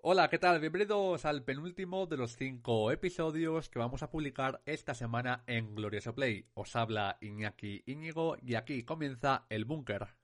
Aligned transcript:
Hola, 0.00 0.30
¿qué 0.30 0.38
tal? 0.38 0.60
Bienvenidos 0.60 1.24
al 1.24 1.42
penúltimo 1.42 2.06
de 2.06 2.16
los 2.16 2.36
cinco 2.36 2.92
episodios 2.92 3.68
que 3.68 3.80
vamos 3.80 4.04
a 4.04 4.10
publicar 4.10 4.62
esta 4.64 4.94
semana 4.94 5.42
en 5.48 5.74
Glorioso 5.74 6.14
Play. 6.14 6.46
Os 6.54 6.76
habla 6.76 7.18
Iñaki 7.20 7.82
Íñigo 7.84 8.36
y 8.40 8.54
aquí 8.54 8.84
comienza 8.84 9.44
el 9.48 9.64
búnker. 9.64 10.17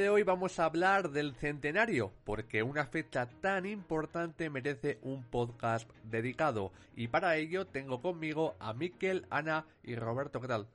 De 0.00 0.08
hoy 0.08 0.22
vamos 0.22 0.58
a 0.58 0.64
hablar 0.64 1.10
del 1.10 1.34
centenario, 1.34 2.10
porque 2.24 2.62
una 2.62 2.86
fecha 2.86 3.28
tan 3.42 3.66
importante 3.66 4.48
merece 4.48 4.98
un 5.02 5.22
podcast 5.22 5.90
dedicado. 6.04 6.72
Y 6.96 7.08
para 7.08 7.36
ello 7.36 7.66
tengo 7.66 8.00
conmigo 8.00 8.54
a 8.60 8.72
Miquel, 8.72 9.26
Ana 9.28 9.66
y 9.82 9.96
Roberto. 9.96 10.40
¿Qué 10.40 10.48
tal? 10.48 10.66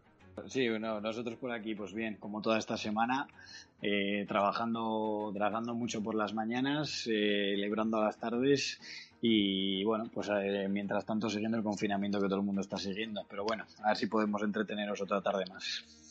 Sí, 0.47 0.69
bueno, 0.69 1.01
nosotros 1.01 1.37
por 1.37 1.51
aquí, 1.51 1.73
pues 1.73 1.91
bien, 1.93 2.17
como 2.17 2.39
toda 2.41 2.59
esta 2.59 2.77
semana, 2.77 3.27
eh, 3.81 4.25
trabajando, 4.27 5.31
trabajando 5.33 5.73
mucho 5.73 6.03
por 6.03 6.13
las 6.13 6.35
mañanas, 6.35 7.07
eh, 7.07 7.55
librando 7.57 7.97
a 7.97 8.05
las 8.05 8.19
tardes 8.19 8.79
y 9.21 9.83
bueno, 9.85 10.07
pues 10.13 10.29
eh, 10.29 10.67
mientras 10.69 11.03
tanto 11.03 11.31
siguiendo 11.31 11.57
el 11.57 11.63
confinamiento 11.63 12.19
que 12.21 12.27
todo 12.27 12.41
el 12.41 12.45
mundo 12.45 12.61
está 12.61 12.77
siguiendo. 12.77 13.25
Pero 13.27 13.43
bueno, 13.43 13.65
a 13.81 13.87
ver 13.87 13.97
si 13.97 14.05
podemos 14.05 14.43
entreteneros 14.43 15.01
otra 15.01 15.19
tarde 15.19 15.45
más. 15.49 16.04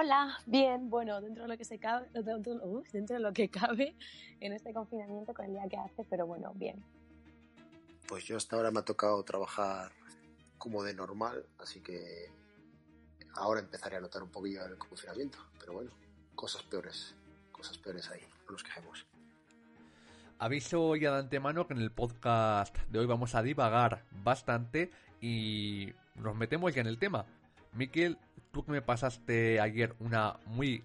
Hola, 0.00 0.38
bien, 0.46 0.90
bueno, 0.90 1.20
dentro 1.20 1.42
de 1.42 1.48
lo 1.48 1.58
que 1.58 1.64
se 1.64 1.80
cabe, 1.80 2.06
dentro, 2.14 2.52
uh, 2.52 2.84
dentro 2.92 3.16
de 3.16 3.20
lo 3.20 3.32
que 3.32 3.48
cabe 3.48 3.96
en 4.38 4.52
este 4.52 4.72
confinamiento 4.72 5.34
con 5.34 5.46
el 5.46 5.54
día 5.54 5.68
que 5.68 5.76
hace, 5.76 6.04
pero 6.04 6.24
bueno, 6.24 6.52
bien. 6.54 6.84
Pues 8.06 8.22
yo 8.24 8.36
hasta 8.36 8.54
ahora 8.54 8.70
me 8.70 8.78
ha 8.78 8.84
tocado 8.84 9.20
trabajar 9.24 9.90
como 10.56 10.84
de 10.84 10.94
normal, 10.94 11.44
así 11.58 11.80
que 11.80 12.30
ahora 13.34 13.58
empezaré 13.58 13.96
a 13.96 14.00
notar 14.00 14.22
un 14.22 14.30
poquillo 14.30 14.64
el 14.66 14.78
confinamiento, 14.78 15.38
pero 15.58 15.72
bueno, 15.72 15.90
cosas 16.36 16.62
peores, 16.62 17.16
cosas 17.50 17.76
peores 17.78 18.08
ahí, 18.08 18.20
no 18.46 18.52
nos 18.52 18.62
quejemos. 18.62 19.04
Aviso 20.38 20.94
ya 20.94 21.10
de 21.10 21.18
antemano 21.18 21.66
que 21.66 21.74
en 21.74 21.80
el 21.80 21.90
podcast 21.90 22.76
de 22.88 23.00
hoy 23.00 23.06
vamos 23.06 23.34
a 23.34 23.42
divagar 23.42 24.04
bastante 24.22 24.92
y 25.20 25.92
nos 26.14 26.36
metemos 26.36 26.72
ya 26.72 26.82
en 26.82 26.86
el 26.86 26.98
tema. 26.98 27.26
Miquel, 27.72 28.18
tú 28.52 28.64
que 28.64 28.72
me 28.72 28.82
pasaste 28.82 29.60
ayer 29.60 29.94
una 30.00 30.36
muy 30.46 30.82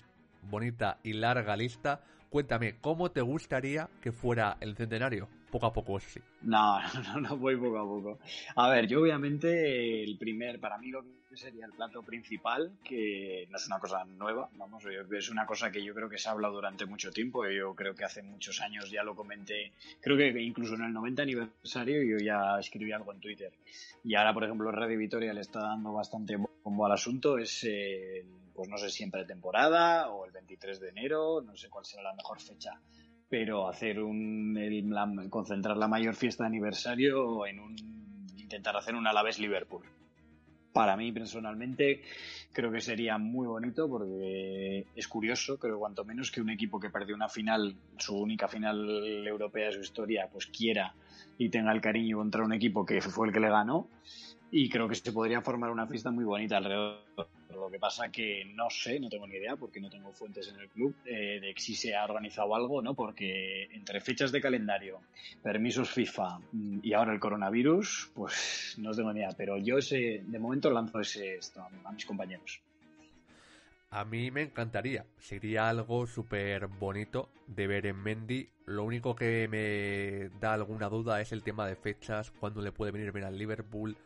bonita 0.50 0.98
y 1.04 1.14
larga 1.14 1.56
lista, 1.56 2.02
cuéntame, 2.30 2.76
¿cómo 2.82 3.12
te 3.12 3.22
gustaría 3.22 3.90
que 4.02 4.12
fuera 4.12 4.58
el 4.60 4.76
centenario? 4.76 5.28
Poco 5.52 5.68
a 5.68 5.74
poco, 5.74 6.00
sí. 6.00 6.20
No, 6.42 6.80
no, 7.04 7.22
no 7.22 7.38
voy 7.38 7.56
poco 7.56 7.78
a 7.78 7.84
poco. 7.84 8.20
A 8.56 8.70
ver, 8.70 8.88
yo 8.88 9.02
obviamente 9.02 10.04
el 10.04 10.18
primer, 10.18 10.60
para 10.60 10.78
mí 10.78 10.90
lo 10.90 11.04
que 11.04 11.38
sería 11.38 11.66
el 11.66 11.72
plato 11.72 12.02
principal, 12.04 12.72
que 12.84 13.48
no 13.50 13.58
es 13.58 13.68
una 13.68 13.80
cosa 13.80 14.04
nueva, 14.06 14.50
vamos, 14.56 14.84
es 14.86 15.30
una 15.30 15.46
cosa 15.46 15.72
que 15.72 15.84
yo 15.84 15.94
creo 15.94 16.10
que 16.10 16.18
se 16.18 16.30
ha 16.30 16.32
hablado 16.32 16.56
durante 16.56 16.86
mucho 16.86 17.12
tiempo, 17.12 17.48
yo 17.48 17.74
creo 17.76 17.96
que 17.96 18.04
hace 18.04 18.22
muchos 18.22 18.62
años 18.62 18.92
ya 18.92 19.04
lo 19.04 19.16
comenté, 19.16 19.72
creo 20.02 20.18
que 20.18 20.30
incluso 20.42 20.76
en 20.76 20.84
el 20.84 20.94
90 20.94 21.22
aniversario 21.22 22.04
yo 22.04 22.18
ya 22.24 22.60
escribí 22.60 22.92
algo 22.92 23.14
en 23.14 23.20
Twitter. 23.20 23.52
Y 24.04 24.16
ahora, 24.16 24.34
por 24.34 24.44
ejemplo, 24.44 24.72
Red 24.72 24.98
Vitoria 24.98 25.34
le 25.34 25.42
está 25.42 25.60
dando 25.60 25.94
bastante 25.94 26.38
bombo 26.64 26.86
al 26.86 26.94
asunto, 26.94 27.38
es 27.38 27.68
pues 28.54 28.70
no 28.70 28.78
sé 28.78 28.90
si 28.90 29.04
en 29.04 29.12
pretemporada 29.12 30.10
o 30.10 30.26
el 30.26 30.32
23 30.32 30.80
de 30.80 30.90
enero, 30.90 31.42
no 31.42 31.56
sé 31.56 31.70
cuál 31.70 31.86
será 31.86 32.04
la 32.04 32.14
mejor 32.14 32.40
fecha 32.40 32.80
pero 33.34 33.68
hacer 33.68 34.00
un 34.00 34.56
concentrar 35.32 35.76
la 35.76 35.88
mayor 35.88 36.14
fiesta 36.14 36.44
de 36.44 36.50
aniversario 36.50 37.48
en 37.48 37.60
un 37.60 37.76
intentar 38.38 38.78
hacer 38.78 38.94
un 38.94 39.08
Alavés 39.08 39.40
Liverpool. 39.40 39.82
Para 40.72 40.96
mí 40.96 41.12
personalmente 41.12 42.04
creo 42.52 42.72
que 42.72 42.80
sería 42.80 43.18
muy 43.18 43.48
bonito 43.48 43.90
porque 43.90 44.86
es 44.96 45.08
curioso, 45.08 45.58
creo 45.58 45.80
cuanto 45.80 46.06
menos 46.06 46.30
que 46.30 46.42
un 46.42 46.52
equipo 46.52 46.80
que 46.80 46.92
perdió 46.92 47.16
una 47.16 47.28
final, 47.28 47.76
su 47.98 48.16
única 48.16 48.48
final 48.48 49.26
europea 49.26 49.66
de 49.66 49.74
su 49.74 49.82
historia, 49.82 50.30
pues 50.32 50.46
quiera 50.46 50.94
y 51.40 51.50
tenga 51.50 51.72
el 51.72 51.82
cariño 51.82 52.18
contra 52.18 52.46
un 52.46 52.54
equipo 52.54 52.86
que 52.86 53.02
fue 53.02 53.30
el 53.30 53.34
que 53.34 53.40
le 53.40 53.50
ganó 53.50 53.88
y 54.56 54.70
creo 54.70 54.88
que 54.88 54.94
se 54.94 55.12
podría 55.12 55.42
formar 55.42 55.72
una 55.72 55.88
fiesta 55.88 56.12
muy 56.12 56.24
bonita 56.24 56.58
alrededor. 56.58 57.00
Lo 57.50 57.72
que 57.72 57.80
pasa 57.80 58.12
que 58.12 58.46
no 58.54 58.70
sé, 58.70 59.00
no 59.00 59.10
tengo 59.10 59.26
ni 59.26 59.38
idea 59.38 59.56
porque 59.56 59.82
no 59.82 59.90
tengo 59.90 60.12
fuentes 60.14 60.48
en 60.48 60.60
el 60.60 60.70
club 60.70 60.96
eh, 61.06 61.40
de 61.42 61.56
si 61.58 61.74
se 61.74 61.96
ha 61.96 62.04
organizado 62.04 62.56
algo, 62.56 62.80
¿no? 62.80 62.94
Porque 62.94 63.64
entre 63.74 64.00
fechas 64.00 64.32
de 64.32 64.42
calendario, 64.42 65.02
permisos 65.42 65.90
FIFA 65.90 66.40
y 66.84 66.94
ahora 66.94 67.14
el 67.14 67.20
coronavirus, 67.20 68.12
pues 68.14 68.76
no 68.78 68.92
tengo 68.92 69.12
ni 69.12 69.22
idea. 69.22 69.32
Pero 69.36 69.58
yo 69.58 69.80
ese, 69.80 70.22
de 70.24 70.40
momento 70.40 70.70
lanzo 70.70 71.00
ese 71.00 71.38
esto 71.38 71.66
a 71.84 71.92
mis 71.92 72.06
compañeros. 72.06 72.62
A 73.90 74.06
mí 74.06 74.30
me 74.30 74.44
encantaría. 74.44 75.04
Sería 75.18 75.68
algo 75.68 76.06
súper 76.06 76.68
bonito 76.68 77.30
de 77.48 77.66
ver 77.66 77.88
en 77.88 77.96
Mendy. 78.04 78.50
Lo 78.66 78.84
único 78.84 79.16
que 79.16 79.48
me 79.48 80.30
da 80.40 80.54
alguna 80.54 80.90
duda 80.90 81.22
es 81.22 81.32
el 81.32 81.42
tema 81.42 81.66
de 81.66 81.76
fechas, 81.76 82.30
cuándo 82.30 82.62
le 82.62 82.72
puede 82.72 82.92
venir 82.92 83.12
bien 83.12 83.26
al 83.26 83.38
Liverpool 83.38 83.98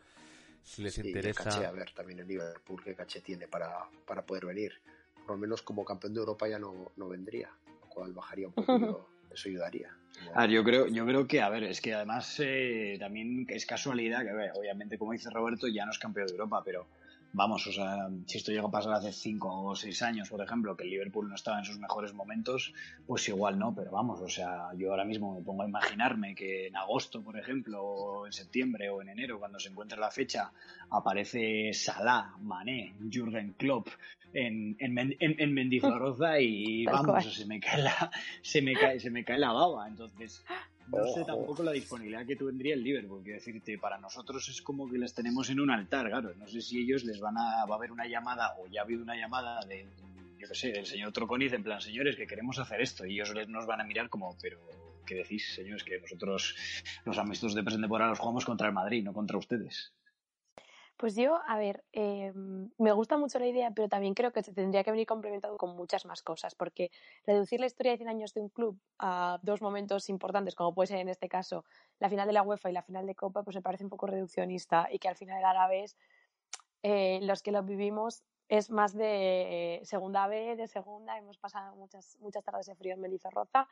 si 0.62 0.82
les 0.82 0.94
sí, 0.94 1.06
interesa. 1.06 1.44
Caché, 1.44 1.66
a 1.66 1.72
ver 1.72 1.92
también 1.92 2.20
el 2.20 2.28
Liverpool 2.28 2.82
qué 2.82 2.94
caché 2.94 3.20
tiene 3.20 3.48
para, 3.48 3.88
para 4.06 4.24
poder 4.24 4.46
venir. 4.46 4.72
Por 5.14 5.36
lo 5.36 5.38
menos 5.38 5.62
como 5.62 5.84
campeón 5.84 6.14
de 6.14 6.20
Europa 6.20 6.48
ya 6.48 6.58
no, 6.58 6.92
no 6.96 7.08
vendría, 7.08 7.50
lo 7.80 7.88
cual 7.88 8.12
bajaría 8.12 8.48
un 8.48 8.54
poco. 8.54 9.08
eso 9.30 9.48
ayudaría. 9.48 9.94
A 10.34 10.42
ver, 10.42 10.50
yo 10.50 10.64
creo, 10.64 10.86
yo 10.88 11.06
creo 11.06 11.26
que, 11.26 11.40
a 11.40 11.48
ver, 11.48 11.64
es 11.64 11.80
que 11.80 11.94
además 11.94 12.36
eh, 12.40 12.96
también 12.98 13.46
es 13.48 13.66
casualidad 13.66 14.22
que, 14.22 14.30
a 14.30 14.34
ver, 14.34 14.52
obviamente, 14.56 14.98
como 14.98 15.12
dice 15.12 15.30
Roberto, 15.30 15.68
ya 15.68 15.84
no 15.84 15.92
es 15.92 15.98
campeón 15.98 16.26
de 16.26 16.32
Europa, 16.32 16.62
pero 16.64 16.86
vamos, 17.32 17.66
o 17.66 17.72
sea, 17.72 18.08
si 18.26 18.38
esto 18.38 18.52
llega 18.52 18.66
a 18.66 18.70
pasar 18.70 18.94
hace 18.94 19.12
cinco 19.12 19.62
o 19.62 19.76
seis 19.76 20.02
años, 20.02 20.28
por 20.28 20.42
ejemplo, 20.42 20.76
que 20.76 20.84
el 20.84 20.90
Liverpool 20.90 21.28
no 21.28 21.34
estaba 21.34 21.58
en 21.58 21.64
sus 21.64 21.78
mejores 21.78 22.14
momentos, 22.14 22.72
pues 23.06 23.28
igual 23.28 23.58
no, 23.58 23.74
pero 23.74 23.90
vamos, 23.90 24.20
o 24.20 24.28
sea, 24.28 24.68
yo 24.76 24.90
ahora 24.90 25.04
mismo 25.04 25.34
me 25.34 25.42
pongo 25.42 25.62
a 25.62 25.68
imaginarme 25.68 26.34
que 26.34 26.68
en 26.68 26.76
agosto, 26.76 27.22
por 27.22 27.38
ejemplo, 27.38 27.82
o 27.82 28.26
en 28.26 28.32
septiembre 28.32 28.90
o 28.90 29.02
en 29.02 29.10
enero, 29.10 29.38
cuando 29.38 29.58
se 29.58 29.68
encuentre 29.68 29.98
la 29.98 30.10
fecha, 30.10 30.52
aparece 30.90 31.72
Salah, 31.72 32.34
Mané, 32.40 32.94
Jürgen 33.10 33.52
Klopp 33.54 33.88
en, 34.32 34.76
en, 34.78 34.98
en, 34.98 35.16
en 35.18 35.54
Mendizorroza 35.54 36.40
y 36.40 36.84
vamos, 36.86 37.06
cual. 37.06 37.22
se 37.24 37.46
me 37.46 37.60
cae 37.60 37.82
la, 37.82 38.10
se 38.42 38.62
me 38.62 38.74
cae, 38.74 39.00
se 39.00 39.10
me 39.10 39.24
cae 39.24 39.38
la 39.38 39.52
baba, 39.52 39.86
entonces 39.88 40.44
no 40.90 41.06
sé 41.12 41.24
tampoco 41.24 41.62
la 41.62 41.72
disponibilidad 41.72 42.26
que 42.26 42.36
tendría 42.36 42.74
el 42.74 42.82
Liverpool. 42.82 43.22
Quiero 43.22 43.38
decirte, 43.38 43.78
para 43.78 43.98
nosotros 43.98 44.48
es 44.48 44.62
como 44.62 44.88
que 44.90 44.98
les 44.98 45.14
tenemos 45.14 45.48
en 45.50 45.60
un 45.60 45.70
altar, 45.70 46.08
claro. 46.08 46.32
No 46.36 46.46
sé 46.46 46.60
si 46.60 46.80
ellos 46.80 47.04
les 47.04 47.20
van 47.20 47.36
a, 47.36 47.64
va 47.66 47.74
a 47.74 47.78
haber 47.78 47.92
una 47.92 48.06
llamada 48.06 48.54
o 48.58 48.66
ya 48.68 48.80
ha 48.80 48.84
habido 48.84 49.02
una 49.02 49.16
llamada 49.16 49.60
de, 49.66 49.86
yo 50.38 50.48
qué 50.48 50.54
sé, 50.54 50.72
del 50.72 50.86
señor 50.86 51.12
Troconiz 51.12 51.52
en 51.52 51.62
plan, 51.62 51.80
señores, 51.80 52.16
que 52.16 52.26
queremos 52.26 52.58
hacer 52.58 52.80
esto. 52.80 53.04
Y 53.06 53.14
ellos 53.14 53.34
les- 53.34 53.48
nos 53.48 53.66
van 53.66 53.80
a 53.80 53.84
mirar 53.84 54.08
como, 54.08 54.36
pero, 54.40 54.58
¿qué 55.06 55.16
decís, 55.16 55.54
señores? 55.54 55.84
Que 55.84 56.00
nosotros 56.00 56.54
los 57.04 57.18
amistosos 57.18 57.54
de 57.54 57.62
pretemporada 57.62 58.10
los 58.10 58.18
jugamos 58.18 58.44
contra 58.44 58.68
el 58.68 58.72
Madrid, 58.74 59.02
no 59.04 59.12
contra 59.12 59.36
ustedes. 59.38 59.92
Pues 60.98 61.14
yo, 61.14 61.40
a 61.46 61.56
ver, 61.56 61.84
eh, 61.92 62.32
me 62.34 62.90
gusta 62.90 63.16
mucho 63.16 63.38
la 63.38 63.46
idea, 63.46 63.70
pero 63.70 63.88
también 63.88 64.14
creo 64.14 64.32
que 64.32 64.42
se 64.42 64.52
tendría 64.52 64.82
que 64.82 64.90
venir 64.90 65.06
complementado 65.06 65.56
con 65.56 65.76
muchas 65.76 66.04
más 66.06 66.22
cosas, 66.22 66.56
porque 66.56 66.90
reducir 67.24 67.60
la 67.60 67.66
historia 67.66 67.92
de 67.92 67.98
100 67.98 68.08
años 68.08 68.34
de 68.34 68.40
un 68.40 68.48
club 68.48 68.80
a 68.98 69.38
dos 69.42 69.62
momentos 69.62 70.08
importantes, 70.08 70.56
como 70.56 70.74
puede 70.74 70.88
ser 70.88 70.98
en 70.98 71.08
este 71.08 71.28
caso 71.28 71.64
la 72.00 72.08
final 72.10 72.26
de 72.26 72.32
la 72.32 72.42
UEFA 72.42 72.70
y 72.70 72.72
la 72.72 72.82
final 72.82 73.06
de 73.06 73.14
Copa, 73.14 73.44
pues 73.44 73.54
me 73.54 73.62
parece 73.62 73.84
un 73.84 73.90
poco 73.90 74.08
reduccionista 74.08 74.88
y 74.90 74.98
que 74.98 75.06
al 75.08 75.14
final 75.14 75.38
el 75.38 75.44
Alavés, 75.44 75.96
eh, 76.82 77.20
los 77.22 77.42
que 77.42 77.52
lo 77.52 77.62
vivimos, 77.62 78.24
es 78.48 78.70
más 78.70 78.92
de 78.92 79.76
eh, 79.76 79.84
segunda 79.84 80.26
B, 80.26 80.56
de 80.56 80.66
segunda, 80.66 81.16
hemos 81.16 81.38
pasado 81.38 81.76
muchas, 81.76 82.16
muchas 82.18 82.42
tardes 82.42 82.66
de 82.66 82.74
frío 82.74 82.94
en 82.94 83.00
Mendizorroza. 83.00 83.68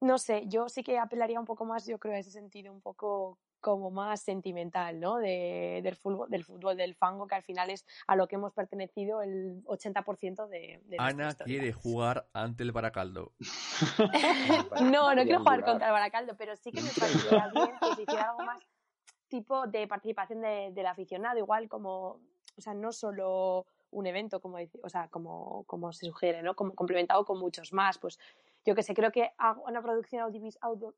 No 0.00 0.18
sé, 0.18 0.44
yo 0.46 0.68
sí 0.68 0.82
que 0.82 0.98
apelaría 0.98 1.40
un 1.40 1.46
poco 1.46 1.64
más, 1.64 1.86
yo 1.86 1.98
creo, 1.98 2.14
a 2.14 2.18
ese 2.18 2.30
sentido 2.30 2.72
un 2.72 2.80
poco 2.80 3.38
como 3.60 3.90
más 3.90 4.20
sentimental, 4.20 5.00
¿no? 5.00 5.16
De, 5.16 5.80
del, 5.82 5.96
fútbol, 5.96 6.30
del 6.30 6.44
fútbol 6.44 6.76
del 6.76 6.94
fango, 6.94 7.26
que 7.26 7.34
al 7.34 7.42
final 7.42 7.70
es 7.70 7.84
a 8.06 8.14
lo 8.14 8.28
que 8.28 8.36
hemos 8.36 8.52
pertenecido 8.52 9.22
el 9.22 9.64
80% 9.64 10.46
de, 10.46 10.80
de 10.84 10.96
Ana 10.98 11.34
quiere 11.34 11.72
jugar 11.72 12.28
ante 12.32 12.62
el 12.62 12.72
Baracaldo. 12.72 13.32
No, 14.82 15.14
no 15.14 15.22
quiero 15.24 15.40
jugar 15.40 15.64
contra 15.64 15.88
el 15.88 15.92
Baracaldo, 15.92 16.36
pero 16.36 16.54
sí 16.56 16.70
que 16.70 16.80
me 16.80 16.90
parecería 16.90 17.48
bien 17.52 17.70
que 17.80 17.94
se 17.96 18.02
hiciera 18.02 18.30
algo 18.30 18.44
más 18.44 18.62
tipo 19.28 19.66
de 19.66 19.86
participación 19.88 20.42
de, 20.42 20.70
del 20.72 20.86
aficionado, 20.86 21.38
igual 21.38 21.68
como, 21.68 22.20
o 22.56 22.60
sea, 22.60 22.74
no 22.74 22.92
solo 22.92 23.66
un 23.90 24.06
evento, 24.06 24.40
como, 24.40 24.58
o 24.82 24.88
sea, 24.88 25.08
como, 25.08 25.64
como 25.64 25.92
se 25.92 26.06
sugiere, 26.06 26.42
¿no? 26.42 26.54
Como 26.54 26.74
complementado 26.74 27.24
con 27.24 27.38
muchos 27.38 27.72
más. 27.72 27.98
Pues 27.98 28.18
yo 28.66 28.74
que 28.74 28.82
sé, 28.82 28.94
creo 28.94 29.12
que 29.12 29.30
una 29.66 29.80
producción 29.80 30.22
audiovis 30.22 30.58
audio, 30.60 30.94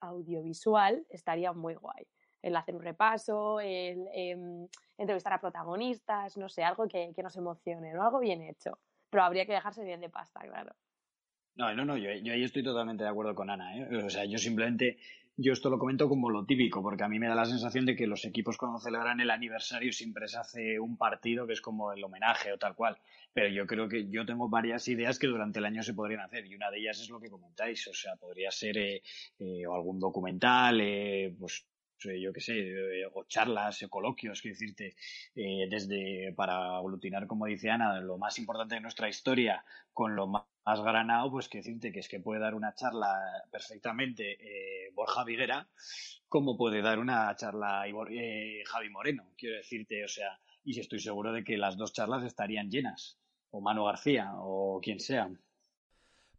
audiovisual 0.00 1.06
estaría 1.10 1.52
muy 1.52 1.74
guay. 1.74 2.06
El 2.42 2.56
hacer 2.56 2.74
un 2.74 2.82
repaso, 2.82 3.60
el 3.60 4.08
eh, 4.14 4.66
entrevistar 4.96 5.34
a 5.34 5.40
protagonistas, 5.40 6.38
no 6.38 6.48
sé, 6.48 6.64
algo 6.64 6.88
que, 6.88 7.12
que 7.14 7.22
nos 7.22 7.36
emocione, 7.36 7.92
¿no? 7.92 8.02
Algo 8.02 8.18
bien 8.18 8.40
hecho. 8.42 8.78
Pero 9.10 9.24
habría 9.24 9.44
que 9.44 9.52
dejarse 9.52 9.84
bien 9.84 10.00
de 10.00 10.08
pasta, 10.08 10.40
claro. 10.40 10.74
No, 11.56 11.74
no, 11.74 11.84
no, 11.84 11.96
yo, 11.98 12.10
yo 12.22 12.32
ahí 12.32 12.42
estoy 12.42 12.62
totalmente 12.62 13.04
de 13.04 13.10
acuerdo 13.10 13.34
con 13.34 13.50
Ana. 13.50 13.76
¿eh? 13.76 14.04
O 14.04 14.08
sea, 14.08 14.24
yo 14.24 14.38
simplemente, 14.38 14.96
yo 15.42 15.52
esto 15.52 15.70
lo 15.70 15.78
comento 15.78 16.08
como 16.08 16.30
lo 16.30 16.44
típico, 16.44 16.82
porque 16.82 17.02
a 17.02 17.08
mí 17.08 17.18
me 17.18 17.28
da 17.28 17.34
la 17.34 17.46
sensación 17.46 17.86
de 17.86 17.96
que 17.96 18.06
los 18.06 18.24
equipos 18.24 18.56
cuando 18.56 18.78
celebran 18.78 19.20
el 19.20 19.30
aniversario 19.30 19.92
siempre 19.92 20.28
se 20.28 20.38
hace 20.38 20.78
un 20.78 20.96
partido 20.96 21.46
que 21.46 21.54
es 21.54 21.60
como 21.60 21.92
el 21.92 22.04
homenaje 22.04 22.52
o 22.52 22.58
tal 22.58 22.74
cual. 22.74 22.98
Pero 23.32 23.48
yo 23.48 23.66
creo 23.66 23.88
que 23.88 24.08
yo 24.10 24.26
tengo 24.26 24.48
varias 24.48 24.86
ideas 24.88 25.18
que 25.18 25.26
durante 25.28 25.58
el 25.60 25.64
año 25.64 25.82
se 25.82 25.94
podrían 25.94 26.20
hacer 26.20 26.46
y 26.46 26.54
una 26.54 26.70
de 26.70 26.78
ellas 26.80 27.00
es 27.00 27.08
lo 27.08 27.20
que 27.20 27.30
comentáis. 27.30 27.86
O 27.88 27.94
sea, 27.94 28.16
podría 28.16 28.50
ser 28.50 28.76
eh, 28.76 29.02
eh, 29.38 29.66
o 29.66 29.74
algún 29.74 29.98
documental, 29.98 30.80
eh, 30.80 31.34
pues 31.38 31.66
yo 32.02 32.32
qué 32.32 32.40
sé, 32.40 32.54
eh, 32.58 33.06
o 33.12 33.24
charlas, 33.24 33.82
o 33.82 33.88
coloquios, 33.88 34.40
quiero 34.40 34.54
decirte, 34.54 34.94
eh, 35.34 35.66
desde 35.68 36.32
para 36.34 36.76
aglutinar, 36.78 37.26
como 37.26 37.46
dice 37.46 37.70
Ana, 37.70 38.00
lo 38.00 38.16
más 38.18 38.38
importante 38.38 38.74
de 38.76 38.80
nuestra 38.80 39.08
historia 39.08 39.64
con 39.92 40.16
lo 40.16 40.26
más, 40.26 40.44
granado, 40.64 41.30
pues 41.30 41.48
que 41.48 41.58
decirte 41.58 41.92
que 41.92 42.00
es 42.00 42.08
que 42.08 42.20
puede 42.20 42.40
dar 42.40 42.54
una 42.54 42.74
charla 42.74 43.18
perfectamente 43.50 44.36
eh, 44.40 44.90
Borja 44.94 45.24
Viguera, 45.24 45.68
como 46.28 46.56
puede 46.56 46.82
dar 46.82 46.98
una 46.98 47.34
charla 47.36 47.84
Javi 48.66 48.90
Moreno, 48.90 49.32
quiero 49.36 49.56
decirte, 49.56 50.04
o 50.04 50.08
sea, 50.08 50.38
y 50.64 50.78
estoy 50.78 51.00
seguro 51.00 51.32
de 51.32 51.42
que 51.42 51.56
las 51.56 51.76
dos 51.76 51.92
charlas 51.92 52.24
estarían 52.24 52.70
llenas, 52.70 53.18
o 53.50 53.60
Manu 53.60 53.84
García, 53.84 54.32
o 54.36 54.80
quien 54.80 55.00
sea. 55.00 55.30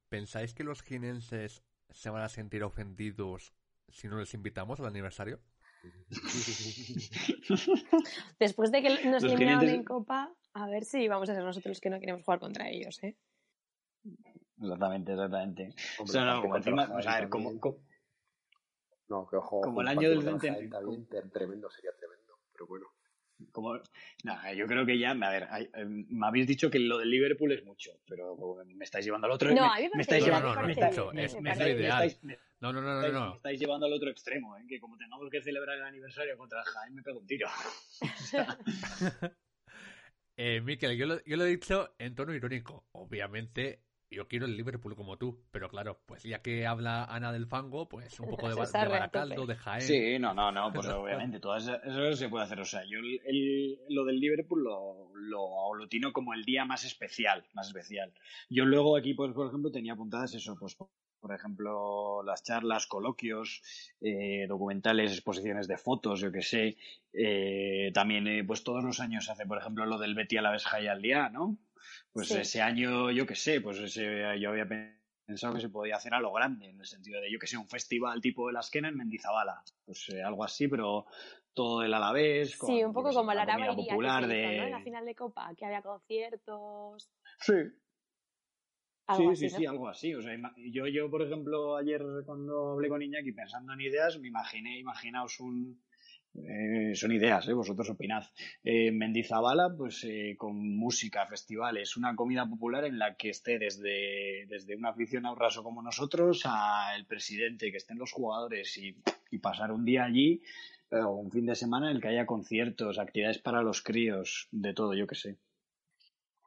¿Pensáis 0.10 0.54
que 0.54 0.64
los 0.64 0.82
ginenses 0.82 1.64
se 1.90 2.10
van 2.10 2.24
a 2.24 2.30
sentir 2.30 2.64
ofendidos 2.64 3.54
si 3.90 4.08
no 4.08 4.18
les 4.18 4.34
invitamos 4.34 4.80
al 4.80 4.88
aniversario? 4.88 5.42
Después 8.40 8.72
de 8.72 8.82
que 8.82 9.10
nos 9.10 9.24
eliminaron 9.24 9.68
en 9.68 9.84
Copa, 9.84 10.32
a 10.54 10.68
ver 10.68 10.86
si 10.86 11.08
vamos 11.08 11.30
a 11.30 11.34
ser 11.34 11.44
nosotros 11.44 11.72
los 11.72 11.82
que 11.82 11.90
no 11.90 12.00
queremos 12.00 12.24
jugar 12.24 12.40
contra 12.40 12.70
ellos, 12.70 13.02
¿eh? 13.04 13.18
Exactamente, 14.62 15.12
exactamente. 15.14 15.74
o 16.00 16.08
sea, 16.08 16.26
no, 16.26 16.42
como 16.42 16.58
encima, 16.58 16.90
o 16.94 17.02
sea, 17.02 17.14
a 17.14 17.20
ver, 17.22 17.30
como, 17.30 17.52
No, 19.10 19.28
que 19.28 19.36
ojo. 19.36 19.62
Como 19.62 19.82
el 19.82 19.88
año 19.88 20.10
del 20.10 20.20
20. 20.20 21.22
tremendo, 21.34 21.70
sería 21.72 21.92
tremendo, 21.98 22.40
pero 22.54 22.68
bueno. 22.68 22.88
Como, 23.52 23.80
nada, 24.24 24.54
yo 24.54 24.68
creo 24.68 24.86
que 24.86 25.00
ya, 25.00 25.12
a 25.12 25.30
ver, 25.32 25.48
eh, 25.74 25.86
me 25.86 26.28
habéis 26.28 26.46
dicho 26.46 26.70
que 26.70 26.78
lo 26.78 27.00
del 27.00 27.10
Liverpool 27.10 27.52
es 27.52 27.66
mucho, 27.66 27.92
pero 28.08 28.38
me 28.66 28.86
estáis 28.86 29.04
llevando 29.04 29.26
al 29.26 29.34
otro. 29.34 29.50
No, 29.50 29.62
me, 29.62 29.68
a 29.68 29.76
mí 29.78 29.84
me, 29.84 29.90
me 29.96 30.02
estáis 30.04 30.24
llevando, 30.24 30.50
no, 30.50 30.62
no, 30.62 30.68
me, 30.68 30.76
mucho, 30.76 31.12
es, 31.14 31.42
me, 31.42 31.52
es 31.52 31.60
ideal. 31.60 32.18
No, 32.60 32.72
no, 32.72 32.82
no, 32.82 32.88
no, 32.88 32.96
estáis, 32.98 33.14
no. 33.14 33.30
Me 33.30 33.36
estáis 33.38 33.60
llevando 33.60 33.86
al 33.88 33.94
otro 33.94 34.12
extremo, 34.12 34.56
¿eh? 34.58 34.66
que 34.70 34.80
como 34.80 34.96
tengamos 34.96 35.28
que 35.32 35.42
celebrar 35.42 35.78
el 35.78 35.84
aniversario 35.84 36.38
contra 36.38 36.60
el 36.60 36.66
Jaén, 36.66 36.94
me 36.94 37.02
pego 37.02 37.20
un 37.20 37.26
tiro. 37.26 37.48
eh, 40.38 40.62
Miquel, 40.62 40.96
yo 40.96 41.08
lo, 41.08 41.24
yo 41.24 41.38
lo 41.38 41.46
he 41.46 41.50
dicho 41.50 41.96
en 41.98 42.14
tono 42.14 42.36
irónico. 42.36 42.86
Obviamente, 42.92 43.82
yo 44.12 44.28
quiero 44.28 44.46
el 44.46 44.58
Liverpool 44.58 44.96
como 44.96 45.18
tú, 45.18 45.42
pero 45.52 45.70
claro, 45.70 46.02
pues 46.06 46.24
ya 46.24 46.42
que 46.42 46.68
habla 46.68 47.06
Ana 47.06 47.32
del 47.32 47.48
Fango, 47.48 47.88
pues 47.88 48.20
un 48.20 48.30
poco 48.30 48.50
de, 48.50 48.56
de 48.56 48.88
Baracaldo, 48.88 49.46
de 49.46 49.56
Jaén. 49.56 49.82
Sí, 49.82 50.20
no, 50.20 50.34
no, 50.34 50.52
no, 50.52 50.72
pues 50.74 50.88
obviamente, 50.90 51.40
todo 51.40 51.56
eso, 51.56 51.82
eso, 51.84 52.14
se 52.14 52.30
puede 52.30 52.46
hacer. 52.46 52.60
O 52.60 52.66
sea, 52.66 52.84
yo 52.86 53.00
el, 53.00 53.22
el, 53.26 53.80
lo 53.90 54.04
del 54.06 54.20
Liverpool 54.20 54.64
lo, 54.64 55.12
lo 55.16 55.72
aglutino 55.72 56.12
como 56.12 56.34
el 56.34 56.44
día 56.44 56.66
más 56.66 56.84
especial, 56.84 57.46
más 57.54 57.68
especial. 57.68 58.14
Yo 58.50 58.66
luego 58.66 58.98
aquí, 58.98 59.14
pues, 59.14 59.32
por 59.34 59.48
ejemplo, 59.48 59.72
tenía 59.72 59.94
apuntadas 59.94 60.34
eso, 60.34 60.56
pues 60.60 60.76
por 61.22 61.36
ejemplo, 61.36 62.24
las 62.24 62.44
charlas, 62.44 62.88
coloquios, 62.88 63.62
eh, 64.02 64.48
documentales, 64.48 65.12
exposiciones 65.12 65.68
de 65.68 65.78
fotos, 65.78 66.20
yo 66.20 66.32
que 66.32 66.42
sé. 66.42 66.78
Eh, 67.14 67.92
también, 67.94 68.28
eh, 68.28 68.44
pues 68.44 68.64
todos 68.64 68.84
los 68.84 69.00
años 69.00 69.26
se 69.26 69.32
hace, 69.32 69.46
por 69.46 69.60
ejemplo, 69.60 69.86
lo 69.86 70.00
del 70.00 70.16
Betty 70.16 70.38
a 70.38 70.42
la 70.42 70.52
vez 70.52 70.66
al 70.66 71.02
día, 71.02 71.30
¿no? 71.30 71.58
Pues 72.14 72.28
sí. 72.28 72.38
ese 72.38 72.62
año, 72.62 73.12
yo 73.12 73.26
que 73.26 73.36
sé, 73.36 73.62
pues 73.62 73.80
ese, 73.80 74.40
yo 74.40 74.50
había 74.50 74.68
pensado 75.26 75.54
que 75.54 75.62
se 75.62 75.70
podía 75.70 75.96
hacer 75.96 76.14
a 76.14 76.20
lo 76.20 76.34
grande, 76.34 76.70
en 76.70 76.80
el 76.80 76.86
sentido 76.86 77.22
de, 77.22 77.32
yo 77.32 77.40
que 77.40 77.48
sé, 77.48 77.58
un 77.58 77.70
festival 77.70 78.22
tipo 78.22 78.48
de 78.48 78.54
la 78.54 78.60
esquena 78.60 78.90
en 78.90 78.98
Mendizabala. 78.98 79.64
Pues 79.86 80.10
eh, 80.10 80.22
algo 80.22 80.44
así, 80.44 80.68
pero 80.68 81.06
todo 81.54 81.84
el 81.84 81.94
Alavés. 81.94 82.58
Con, 82.58 82.70
sí, 82.70 82.84
un 82.84 82.94
poco 82.94 83.08
pues, 83.08 83.16
como 83.16 83.34
la 83.34 83.44
Araba 83.44 83.76
popular 83.76 84.24
que 84.24 84.28
se 84.28 84.40
hizo, 84.40 84.50
de... 84.50 84.58
¿no? 84.58 84.64
En 84.64 84.72
la 84.72 84.82
final 84.82 85.06
de 85.06 85.16
Copa, 85.16 85.54
que 85.56 85.66
había 85.66 85.82
conciertos. 85.82 87.10
Sí, 87.40 87.54
sí, 87.54 87.72
así, 89.08 89.36
sí, 89.36 89.46
¿no? 89.46 89.58
sí, 89.58 89.66
algo 89.66 89.88
así. 89.88 90.16
O 90.16 90.22
sea, 90.22 90.38
yo, 90.58 90.88
yo, 90.88 91.10
por 91.10 91.22
ejemplo, 91.22 91.78
ayer 91.78 92.04
cuando 92.26 92.72
hablé 92.72 92.90
con 92.90 93.02
Iñaki 93.02 93.32
pensando 93.32 93.74
en 93.74 93.82
ideas, 93.82 94.20
me 94.20 94.28
imaginé, 94.28 94.80
imaginaos 94.80 95.40
un... 95.40 95.82
Eh, 96.34 96.94
son 96.96 97.12
ideas, 97.12 97.48
¿eh? 97.48 97.54
vosotros 97.54 97.90
opinad. 97.90 98.24
Eh, 98.64 98.92
Mendizabala, 98.92 99.74
pues 99.76 100.04
eh, 100.06 100.36
con 100.38 100.76
música, 100.76 101.26
festivales, 101.26 101.98
una 101.98 102.16
comida 102.16 102.48
popular 102.48 102.86
en 102.86 103.00
la 103.00 103.16
que 103.16 103.30
esté 103.30 103.60
desde, 103.60 104.46
desde 104.48 104.76
un 104.76 104.86
aficionado 104.86 105.36
raso 105.36 105.64
como 105.64 105.82
nosotros 105.82 106.44
a 106.46 106.96
el 106.96 107.06
presidente, 107.06 107.72
que 107.72 107.78
estén 107.78 107.98
los 107.98 108.12
jugadores 108.12 108.78
y, 108.78 108.96
y 109.30 109.40
pasar 109.40 109.72
un 109.72 109.84
día 109.84 110.06
allí 110.06 110.42
o 110.92 111.16
un 111.16 111.32
fin 111.32 111.46
de 111.46 111.56
semana 111.56 111.90
en 111.90 111.96
el 111.96 112.02
que 112.02 112.10
haya 112.10 112.26
conciertos, 112.26 113.00
actividades 113.00 113.40
para 113.40 113.62
los 113.62 113.82
críos, 113.82 114.50
de 114.52 114.74
todo, 114.74 114.94
yo 114.94 115.08
que 115.08 115.16
sé. 115.16 115.38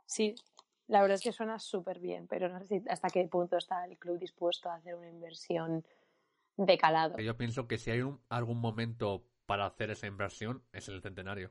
Sí, 0.04 0.34
la 0.86 1.00
verdad 1.00 1.14
es 1.14 1.22
que 1.22 1.32
suena 1.32 1.58
súper 1.58 1.98
bien, 1.98 2.26
pero 2.26 2.48
no 2.50 2.60
sé 2.60 2.66
si 2.66 2.88
hasta 2.88 3.08
qué 3.08 3.26
punto 3.26 3.56
está 3.56 3.86
el 3.86 3.98
club 3.98 4.18
dispuesto 4.18 4.68
a 4.68 4.74
hacer 4.74 4.94
una 4.94 5.08
inversión 5.08 5.84
de 6.56 6.76
calado. 6.78 7.18
Yo 7.18 7.36
pienso 7.36 7.66
que 7.66 7.78
si 7.78 7.90
hay 7.90 8.02
un, 8.02 8.20
algún 8.28 8.60
momento 8.60 9.24
para 9.46 9.66
hacer 9.66 9.90
esa 9.90 10.06
inversión 10.06 10.62
es 10.72 10.88
el 10.88 11.02
centenario. 11.02 11.50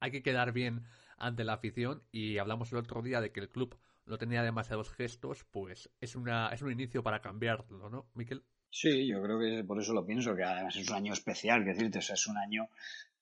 Hay 0.00 0.10
que 0.10 0.22
quedar 0.22 0.52
bien 0.52 0.84
ante 1.16 1.44
la 1.44 1.54
afición 1.54 2.02
y 2.12 2.38
hablamos 2.38 2.72
el 2.72 2.78
otro 2.78 3.02
día 3.02 3.20
de 3.20 3.32
que 3.32 3.40
el 3.40 3.48
club 3.48 3.78
no 4.04 4.18
tenía 4.18 4.42
demasiados 4.42 4.90
gestos, 4.90 5.44
pues 5.50 5.90
es 6.00 6.14
una 6.16 6.48
es 6.50 6.62
un 6.62 6.70
inicio 6.70 7.02
para 7.02 7.20
cambiarlo, 7.20 7.90
¿no, 7.90 8.08
Miquel? 8.14 8.44
Sí, 8.70 9.06
yo 9.06 9.22
creo 9.22 9.38
que 9.38 9.64
por 9.64 9.80
eso 9.80 9.94
lo 9.94 10.04
pienso, 10.04 10.36
que 10.36 10.44
además 10.44 10.76
es 10.76 10.88
un 10.90 10.96
año 10.96 11.12
especial, 11.12 11.64
que 11.64 11.70
decirte, 11.70 11.98
o 11.98 12.02
sea, 12.02 12.14
es 12.14 12.26
un 12.26 12.36
año 12.36 12.68